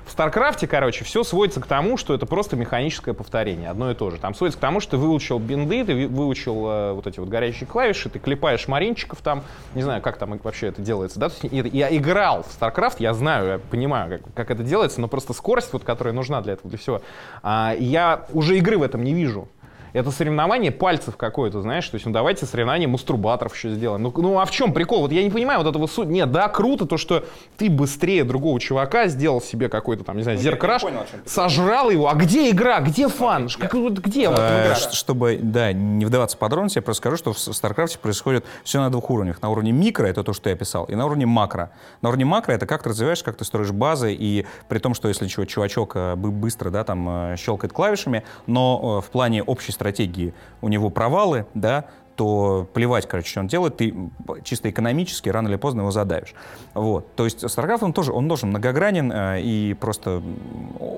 В 0.05 0.11
StarCraft'е, 0.11 0.67
короче, 0.67 1.05
все 1.05 1.23
сводится 1.23 1.61
к 1.61 1.67
тому, 1.67 1.95
что 1.97 2.13
это 2.13 2.25
просто 2.25 2.55
механическое 2.55 3.13
повторение, 3.13 3.69
одно 3.69 3.91
и 3.91 3.93
то 3.93 4.09
же. 4.09 4.17
Там 4.17 4.33
сводится 4.33 4.57
к 4.57 4.61
тому, 4.61 4.79
что 4.79 4.91
ты 4.91 4.97
выучил 4.97 5.39
бинды, 5.39 5.85
ты 5.85 6.07
выучил 6.07 6.67
э, 6.67 6.93
вот 6.93 7.07
эти 7.07 7.19
вот 7.19 7.29
горящие 7.29 7.67
клавиши, 7.67 8.09
ты 8.09 8.19
клепаешь 8.19 8.67
маринчиков 8.67 9.21
там, 9.21 9.43
не 9.73 9.83
знаю, 9.83 10.01
как 10.01 10.17
там 10.17 10.37
вообще 10.43 10.67
это 10.67 10.81
делается, 10.81 11.19
да? 11.19 11.29
Я, 11.41 11.95
играл 11.95 12.43
в 12.43 12.59
StarCraft, 12.59 12.95
я 12.99 13.13
знаю, 13.13 13.47
я 13.47 13.59
понимаю, 13.59 14.19
как, 14.19 14.33
как 14.33 14.51
это 14.51 14.63
делается, 14.63 14.99
но 14.99 15.07
просто 15.07 15.33
скорость, 15.33 15.71
вот, 15.73 15.83
которая 15.83 16.13
нужна 16.13 16.41
для 16.41 16.53
этого, 16.53 16.69
для 16.69 16.77
всего, 16.79 17.01
а, 17.43 17.75
я 17.77 18.25
уже 18.33 18.57
игры 18.57 18.77
в 18.77 18.83
этом 18.83 19.03
не 19.03 19.13
вижу. 19.13 19.47
Это 19.93 20.11
соревнование 20.11 20.71
пальцев 20.71 21.17
какое-то, 21.17 21.61
знаешь, 21.61 21.87
то 21.87 21.95
есть, 21.95 22.05
ну 22.05 22.11
давайте 22.11 22.45
соревнование 22.45 22.87
мастурбаторов 22.87 23.53
еще 23.55 23.69
сделаем. 23.71 24.01
Ну, 24.03 24.13
ну 24.17 24.39
а 24.39 24.45
в 24.45 24.51
чем 24.51 24.73
прикол? 24.73 25.01
Вот 25.01 25.11
я 25.11 25.23
не 25.23 25.29
понимаю 25.29 25.59
вот 25.59 25.67
этого 25.69 25.87
суть. 25.87 26.07
Нет, 26.07 26.31
да, 26.31 26.47
круто 26.47 26.85
то, 26.85 26.97
что 26.97 27.25
ты 27.57 27.69
быстрее 27.69 28.23
другого 28.23 28.59
чувака 28.59 29.07
сделал 29.07 29.41
себе 29.41 29.67
какой-то 29.69 30.03
там, 30.03 30.17
не 30.17 30.23
знаю, 30.23 30.37
зеркраш, 30.37 30.83
сожрал 31.25 31.89
его. 31.89 32.07
А 32.09 32.15
где 32.15 32.49
игра? 32.51 32.79
Где 32.79 33.07
фан? 33.07 33.49
Ш- 33.49 33.59
как- 33.59 33.73
вот 33.73 33.93
где 33.99 34.29
вот 34.29 34.39
Э, 34.39 34.63
игра? 34.65 34.75
Чтобы, 34.75 35.39
да, 35.41 35.73
не 35.73 36.05
вдаваться 36.05 36.37
в 36.37 36.39
подробности, 36.39 36.77
я 36.77 36.81
просто 36.81 37.01
скажу, 37.01 37.17
что 37.17 37.33
в 37.33 37.37
StarCraft 37.37 37.99
происходит 37.99 38.45
все 38.63 38.79
на 38.79 38.89
двух 38.89 39.09
уровнях. 39.09 39.41
На 39.41 39.49
уровне 39.49 39.71
микро, 39.71 40.05
это 40.07 40.23
то, 40.23 40.33
что 40.33 40.49
я 40.49 40.55
писал, 40.55 40.85
и 40.85 40.95
на 40.95 41.05
уровне 41.05 41.25
макро. 41.25 41.71
На 42.01 42.09
уровне 42.09 42.25
макро 42.25 42.53
это 42.53 42.65
как 42.65 42.83
ты 42.83 42.89
развиваешь, 42.89 43.23
как 43.23 43.35
ты 43.35 43.45
строишь 43.45 43.71
базы, 43.71 44.13
и 44.13 44.45
при 44.69 44.79
том, 44.79 44.93
что 44.93 45.07
если 45.07 45.27
чувачок 45.27 45.93
э, 45.95 46.15
бы- 46.15 46.31
быстро, 46.31 46.69
да, 46.69 46.83
там, 46.83 47.33
э, 47.33 47.35
щелкает 47.37 47.73
клавишами, 47.73 48.23
но 48.47 48.99
э, 49.03 49.05
в 49.07 49.09
плане 49.11 49.43
общей 49.43 49.71
стратегии 49.81 50.33
у 50.61 50.67
него 50.69 50.91
провалы, 50.91 51.45
да, 51.55 51.85
то 52.15 52.67
плевать, 52.73 53.07
короче, 53.07 53.29
что 53.31 53.39
он 53.39 53.47
делает, 53.47 53.77
ты 53.77 53.95
чисто 54.43 54.69
экономически 54.69 55.29
рано 55.29 55.47
или 55.47 55.55
поздно 55.55 55.81
его 55.81 55.89
задавишь. 55.89 56.35
Вот. 56.75 57.15
То 57.15 57.25
есть 57.25 57.43
StarCraft, 57.43 57.79
он 57.81 57.93
тоже, 57.93 58.11
он 58.11 58.29
тоже 58.29 58.45
многогранен, 58.45 59.11
э, 59.11 59.41
и 59.41 59.73
просто 59.79 60.21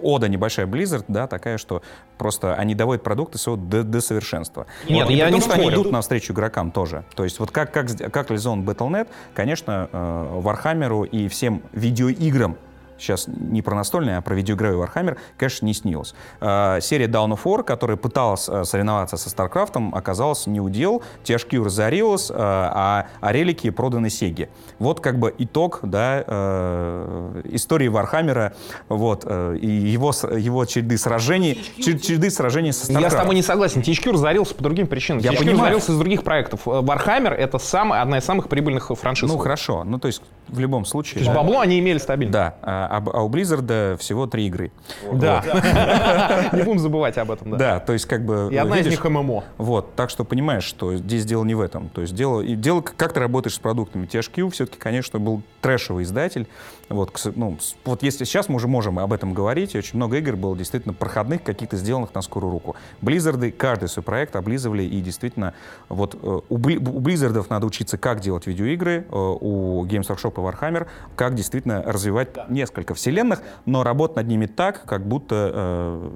ода 0.02 0.28
небольшая 0.28 0.66
Blizzard, 0.66 1.06
да, 1.08 1.28
такая, 1.28 1.58
что 1.58 1.82
просто 2.18 2.56
они 2.56 2.76
доводят 2.76 3.04
продукты 3.04 3.38
своего 3.38 3.62
до, 3.62 3.84
до 3.84 4.02
совершенства. 4.02 4.66
Нет, 4.90 5.06
Вот. 5.06 5.14
Я 5.14 5.30
не 5.30 5.40
что 5.40 5.54
они 5.54 5.70
идут 5.70 5.92
навстречу 5.92 6.34
игрокам 6.34 6.72
тоже. 6.72 7.06
То 7.16 7.24
есть 7.24 7.40
вот 7.40 7.52
как, 7.52 7.72
как, 7.72 7.88
как 8.12 8.30
реализован 8.30 8.64
Battle.net, 8.64 9.08
конечно, 9.34 9.88
э, 9.94 10.42
Warhammer 10.44 11.08
и 11.08 11.30
всем 11.30 11.62
видеоиграм 11.72 12.58
сейчас 13.04 13.28
не 13.28 13.62
про 13.62 13.76
настольные, 13.76 14.18
а 14.18 14.22
про 14.22 14.36
видеоигровой 14.36 14.86
Warhammer, 14.86 15.18
конечно, 15.38 15.66
не 15.66 15.74
снилось. 15.74 16.16
Э, 16.40 16.80
серия 16.82 17.08
Dawn 17.08 17.32
of 17.32 17.44
War, 17.44 17.64
которая 17.64 17.98
пыталась 17.98 18.48
э, 18.50 18.64
соревноваться 18.64 19.18
со 19.18 19.30
StarCraft, 19.30 19.92
оказалась 19.94 20.48
не 20.48 20.60
удел, 20.60 21.04
THQ 21.24 21.66
разорилась, 21.66 22.30
э, 22.30 22.34
а, 22.38 23.08
а 23.22 23.32
релики 23.32 23.70
проданы 23.70 24.10
Сеге. 24.10 24.50
Вот 24.80 25.00
как 25.00 25.20
бы 25.20 25.34
итог 25.38 25.80
да, 25.84 26.24
э, 26.26 27.42
истории 27.46 27.88
Вархаммера 27.88 28.54
вот, 28.90 29.26
и 29.26 29.68
его, 29.68 30.12
его 30.38 30.66
череды 30.66 30.98
сражений, 30.98 31.62
чер- 31.78 32.00
череды 32.00 32.30
сражений 32.30 32.72
со 32.72 32.92
StarCraft. 32.92 33.02
Я 33.02 33.10
с 33.10 33.16
тобой 33.16 33.36
не 33.36 33.42
согласен. 33.44 33.82
THQ 33.82 34.12
разорился 34.12 34.56
по 34.56 34.64
другим 34.64 34.88
причинам. 34.88 35.22
Я 35.22 35.32
THQ 35.32 35.38
понимаю. 35.40 35.60
разорился 35.60 35.92
из 35.92 35.98
других 35.98 36.24
проектов. 36.24 36.68
Warhammer— 36.68 37.34
это 37.34 37.58
самая, 37.58 38.02
одна 38.02 38.20
из 38.20 38.26
самых 38.26 38.50
прибыльных 38.50 38.92
франшиз. 38.98 39.30
Ну, 39.30 39.38
хорошо. 39.38 39.84
Ну, 39.84 40.00
то 40.00 40.08
есть, 40.08 40.22
в 40.48 40.60
любом 40.60 40.86
случае... 40.86 41.22
есть 41.22 41.32
да. 41.32 41.42
бабло 41.42 41.60
они 41.60 41.80
имели 41.80 41.98
стабильно. 41.98 42.32
Да, 42.32 42.56
а, 42.62 43.04
а- 43.06 43.22
у 43.24 43.30
Blizzard 43.30 43.98
всего 43.98 44.28
три 44.28 44.48
игры. 44.48 44.72
Да. 45.12 45.44
Не 46.54 46.64
будем 46.64 46.80
забывать 46.80 47.18
об 47.18 47.32
этом, 47.32 47.52
да. 47.52 47.58
Да, 47.58 47.80
то 47.80 47.94
есть 47.94 48.06
как 48.06 48.26
бы... 48.26 48.50
И 48.52 48.58
одна 48.58 48.80
из 48.80 48.88
них 48.88 49.04
MMO. 49.04 49.44
Вот, 49.58 49.96
так 49.96 50.10
что 50.10 50.24
понимаешь, 50.24 50.64
что 50.64 50.96
здесь 50.96 51.26
дело 51.26 51.44
не 51.44 51.56
в 51.56 51.62
этом. 51.62 51.90
То 51.90 52.02
есть 52.02 52.14
дело, 52.14 52.44
дело 52.44 52.82
как 52.82 53.14
ты 53.14 53.20
работаешь 53.20 53.56
с 53.56 53.60
продуктами. 53.60 54.08
THQ 54.08 54.52
все-таки, 54.52 54.78
конечно, 54.78 55.20
был 55.20 55.42
трэшевый 55.62 56.04
издатель. 56.04 56.48
Вот, 56.94 57.20
ну, 57.36 57.58
вот 57.86 58.04
если 58.04 58.24
сейчас 58.24 58.50
мы 58.50 58.56
уже 58.58 58.68
можем 58.68 59.00
об 59.00 59.14
этом 59.14 59.34
говорить, 59.34 59.76
очень 59.76 59.96
много 59.98 60.18
игр 60.18 60.36
было 60.36 60.56
действительно 60.56 60.94
проходных, 60.94 61.42
каких-то 61.42 61.76
сделанных 61.76 62.14
на 62.14 62.22
скорую 62.22 62.52
руку. 62.52 62.76
Близзарды 63.02 63.52
каждый 63.52 63.90
свой 63.90 64.04
проект 64.04 64.36
облизывали, 64.36 64.84
и 64.84 65.02
действительно, 65.02 65.56
вот 65.90 66.14
э, 66.14 66.40
у, 66.48 66.58
Бли- 66.58 66.78
у 66.78 67.00
Близзардов 67.00 67.50
надо 67.50 67.66
учиться, 67.66 67.98
как 67.98 68.20
делать 68.20 68.46
видеоигры, 68.46 69.08
э, 69.10 69.12
у 69.12 69.84
Games 69.86 70.08
Workshop 70.08 70.34
и 70.34 70.56
Warhammer, 70.56 70.88
как 71.16 71.34
действительно 71.34 71.82
развивать 71.82 72.50
несколько 72.50 72.94
вселенных, 72.94 73.42
но 73.66 73.84
работать 73.84 74.18
над 74.18 74.28
ними 74.28 74.46
так, 74.46 74.86
как 74.86 75.08
будто, 75.08 75.52
э, 75.52 76.10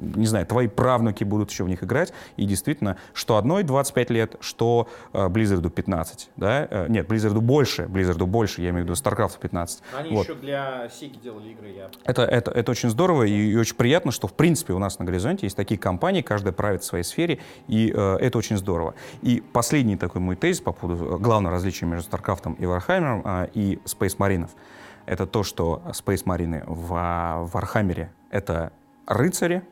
не 0.00 0.26
знаю, 0.26 0.44
твои 0.44 0.68
правнуки 0.68 1.24
будут 1.24 1.50
еще 1.50 1.64
в 1.64 1.68
них 1.68 1.82
играть, 1.82 2.12
и 2.36 2.44
действительно, 2.44 2.98
что 3.14 3.38
одной 3.38 3.62
25 3.62 4.10
лет, 4.10 4.36
что 4.40 4.86
Blizzard 5.14 5.68
15, 5.70 6.28
да? 6.36 6.86
Нет, 6.88 7.10
Blizzard 7.10 7.40
больше, 7.40 7.84
Blizzard 7.84 8.22
больше, 8.26 8.60
я 8.60 8.68
имею 8.68 8.84
в 8.84 8.88
виду 8.90 9.00
StarCraft 9.00 9.38
15. 9.40 9.82
Вот. 10.14 10.40
для 10.40 10.88
Сеги 10.88 11.16
делали 11.16 11.50
игры, 11.50 11.68
я... 11.68 11.90
Это, 12.04 12.22
это, 12.22 12.50
это 12.50 12.70
очень 12.70 12.90
здорово 12.90 13.24
и, 13.24 13.52
и 13.52 13.56
очень 13.56 13.76
приятно, 13.76 14.12
что 14.12 14.28
в 14.28 14.34
принципе 14.34 14.72
у 14.72 14.78
нас 14.78 14.98
на 14.98 15.04
горизонте 15.04 15.46
есть 15.46 15.56
такие 15.56 15.78
компании, 15.78 16.22
каждая 16.22 16.52
правит 16.52 16.82
в 16.82 16.84
своей 16.84 17.04
сфере, 17.04 17.38
и 17.68 17.92
э, 17.94 18.16
это 18.20 18.38
очень 18.38 18.56
здорово. 18.56 18.94
И 19.22 19.42
последний 19.52 19.96
такой 19.96 20.20
мой 20.20 20.36
тезис 20.36 20.60
по 20.60 20.72
поводу 20.72 21.14
э, 21.14 21.18
главного 21.18 21.54
различия 21.54 21.86
между 21.86 22.10
StarCraft 22.10 22.56
и 22.58 22.64
Warhammer 22.64 23.22
э, 23.24 23.48
и 23.54 23.80
Space 23.84 24.16
Marine. 24.16 24.48
Это 25.06 25.26
то, 25.26 25.42
что 25.42 25.82
Space 25.88 26.24
Marine 26.24 26.62
в 26.66 26.92
Warhammer 27.52 28.08
это 28.30 28.72
рыцари, 29.06 29.62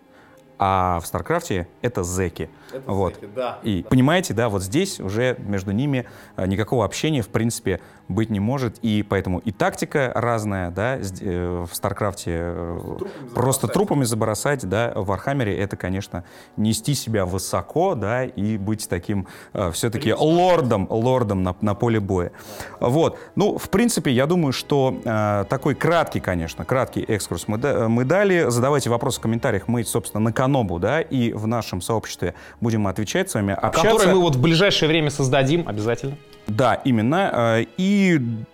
а 0.58 0.98
в 1.00 1.06
Старкрафте 1.06 1.68
это 1.82 2.02
зеки. 2.02 2.50
вот. 2.86 3.18
да. 3.34 3.60
И 3.62 3.84
понимаете, 3.88 4.34
да, 4.34 4.48
вот 4.48 4.62
здесь 4.62 4.98
уже 5.00 5.36
между 5.38 5.70
ними 5.70 6.06
э, 6.36 6.46
никакого 6.46 6.84
общения 6.84 7.22
в 7.22 7.28
принципе 7.28 7.80
быть 8.08 8.30
не 8.30 8.40
может, 8.40 8.78
и 8.82 9.02
поэтому 9.02 9.38
и 9.38 9.52
тактика 9.52 10.12
разная, 10.14 10.70
да, 10.70 10.96
э, 10.98 11.66
в 11.70 11.74
Старкрафте 11.74 12.32
э, 12.34 12.98
просто 13.34 13.68
трупами 13.68 14.04
забросать, 14.04 14.68
да, 14.68 14.92
в 14.94 15.06
Вархаммере 15.06 15.56
это, 15.56 15.76
конечно, 15.76 16.24
нести 16.56 16.94
себя 16.94 17.26
высоко, 17.26 17.94
да, 17.94 18.24
и 18.24 18.56
быть 18.56 18.88
таким 18.88 19.26
все-таки 19.72 20.12
лордом, 20.12 20.86
лордом 20.90 21.42
на, 21.42 21.54
на 21.60 21.74
поле 21.74 22.00
боя. 22.00 22.32
Вот, 22.80 23.18
ну, 23.36 23.58
в 23.58 23.68
принципе, 23.70 24.10
я 24.10 24.26
думаю, 24.26 24.52
что 24.52 25.00
э, 25.04 25.44
такой 25.48 25.74
краткий, 25.74 26.20
конечно, 26.20 26.64
краткий 26.64 27.02
экскурс 27.02 27.48
мы, 27.48 27.58
да- 27.58 27.88
мы 27.88 28.04
дали. 28.04 28.46
Задавайте 28.48 28.90
вопросы 28.90 29.18
в 29.18 29.22
комментариях, 29.22 29.68
мы, 29.68 29.84
собственно, 29.84 30.22
на 30.22 30.32
Канобу, 30.32 30.78
да, 30.78 31.00
и 31.00 31.32
в 31.32 31.46
нашем 31.46 31.80
сообществе 31.80 32.34
будем 32.60 32.86
отвечать 32.86 33.30
с 33.30 33.34
вами, 33.34 33.54
общаться. 33.54 33.90
Который 33.90 34.14
мы 34.14 34.20
вот 34.20 34.36
в 34.36 34.40
ближайшее 34.40 34.88
время 34.88 35.10
создадим 35.10 35.66
обязательно. 35.68 36.16
Да, 36.46 36.74
именно. 36.74 37.58
Э, 37.58 37.64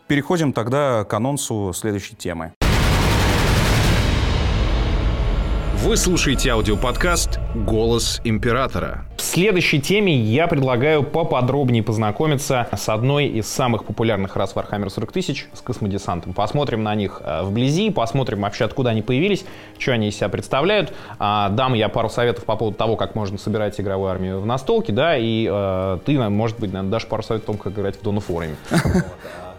Переходим 0.06 0.52
тогда 0.52 1.04
к 1.04 1.12
анонсу 1.14 1.72
следующей 1.74 2.14
темы. 2.16 2.52
Вы 5.84 5.96
слушаете 5.98 6.50
аудиоподкаст 6.50 7.38
«Голос 7.54 8.20
императора». 8.24 9.04
Следующей 9.24 9.80
теме 9.80 10.14
я 10.14 10.46
предлагаю 10.46 11.02
поподробнее 11.02 11.82
познакомиться 11.82 12.68
с 12.76 12.88
одной 12.90 13.26
из 13.26 13.46
самых 13.48 13.84
популярных 13.86 14.36
рас 14.36 14.52
Warhammer 14.54 14.90
40 14.90 15.12
тысяч, 15.12 15.48
с 15.54 15.60
космодесантом. 15.62 16.34
Посмотрим 16.34 16.82
на 16.82 16.94
них 16.94 17.22
э, 17.24 17.42
вблизи, 17.42 17.90
посмотрим 17.90 18.42
вообще, 18.42 18.66
откуда 18.66 18.90
они 18.90 19.00
появились, 19.00 19.44
что 19.78 19.92
они 19.92 20.08
из 20.08 20.16
себя 20.16 20.28
представляют. 20.28 20.92
А, 21.18 21.48
Дам 21.48 21.72
я 21.72 21.88
пару 21.88 22.10
советов 22.10 22.44
по 22.44 22.54
поводу 22.54 22.76
того, 22.76 22.96
как 22.96 23.14
можно 23.14 23.38
собирать 23.38 23.80
игровую 23.80 24.10
армию 24.10 24.40
в 24.40 24.46
настолке, 24.46 24.92
да, 24.92 25.16
и 25.16 25.48
э, 25.50 25.98
ты, 26.04 26.18
может 26.28 26.60
быть, 26.60 26.70
наверное, 26.72 26.92
дашь 26.92 27.06
пару 27.06 27.22
советов 27.22 27.48
о 27.48 27.52
том, 27.52 27.58
как 27.58 27.72
играть 27.72 27.96
в 27.96 28.02
Dawn 28.02 28.18
of 28.18 28.26
War. 28.28 28.54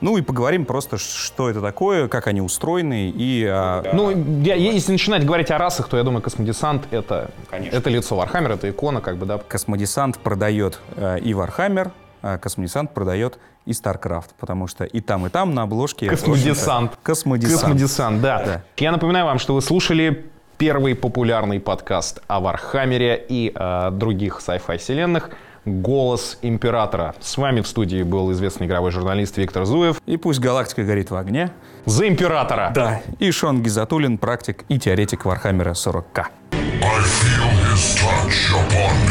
Ну 0.02 0.18
и 0.18 0.22
поговорим 0.22 0.66
просто, 0.66 0.98
что 0.98 1.50
это 1.50 1.62
такое, 1.62 2.10
как 2.10 2.28
они 2.28 2.42
устроены 2.42 3.14
и... 3.16 3.46
а, 3.50 3.82
Ну, 3.94 4.12
я- 4.44 4.56
если 4.56 4.92
начинать 4.92 5.26
говорить 5.26 5.50
о 5.52 5.58
расах, 5.58 5.88
то 5.88 5.96
я 5.96 6.04
думаю, 6.04 6.22
космодесант 6.22 6.84
это, 6.92 7.30
это 7.72 7.90
лицо 7.90 8.22
Warhammer, 8.22 8.54
это 8.56 8.70
икона, 8.70 9.00
как 9.00 9.16
бы, 9.16 9.26
да. 9.26 9.38
Космодесант 9.56 10.18
продает 10.18 10.82
э, 10.98 11.20
и 11.22 11.32
Warhammer, 11.32 11.92
а 12.22 12.38
Космодесант 12.38 12.94
продает 12.94 13.40
и 13.66 13.72
StarCraft, 13.72 14.32
потому 14.38 14.68
что 14.68 14.84
и 14.84 15.00
там, 15.00 15.28
и 15.28 15.30
там 15.30 15.54
на 15.54 15.62
обложке... 15.62 16.10
Космодесант. 16.10 16.92
Космодесант. 17.02 17.62
Космодесант, 17.62 18.22
да. 18.22 18.44
Да. 18.46 18.62
Я 18.76 18.92
напоминаю 18.92 19.26
вам, 19.26 19.40
что 19.40 19.56
вы 19.56 19.62
слушали 19.62 20.26
первый 20.58 20.94
популярный 20.94 21.62
подкаст 21.62 22.22
о 22.28 22.42
Вархаммере 22.42 23.26
и 23.30 23.54
э, 23.56 23.92
других 23.92 24.42
sci-fi 24.46 24.78
вселенных 24.78 25.30
«Голос 25.64 26.38
императора». 26.42 27.16
С 27.22 27.38
вами 27.38 27.62
в 27.62 27.68
студии 27.70 28.04
был 28.04 28.34
известный 28.34 28.68
игровой 28.68 28.92
журналист 28.92 29.38
Виктор 29.38 29.64
Зуев. 29.64 30.02
И 30.06 30.18
пусть 30.18 30.42
галактика 30.42 30.84
горит 30.84 31.12
в 31.12 31.16
огне. 31.16 31.52
За 31.86 32.06
императора! 32.10 32.74
Да. 32.76 33.02
И 33.20 33.32
Шон 33.32 33.64
Гизатуллин, 33.64 34.18
практик 34.18 34.66
и 34.68 34.78
теоретик 34.78 35.24
Вархаммера 35.24 35.72
40к. 35.72 36.26
I 36.52 37.02
feel 37.04 37.50
his 37.72 37.96
touch 37.96 38.52
upon 38.54 39.05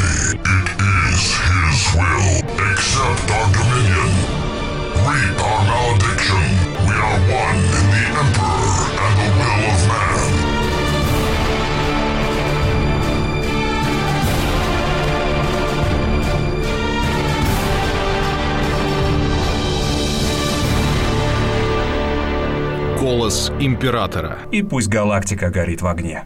Голос 23.05 23.53
императора. 23.61 24.39
И 24.51 24.63
пусть 24.63 24.89
галактика 24.89 25.51
горит 25.51 25.83
в 25.83 25.87
огне. 25.87 26.25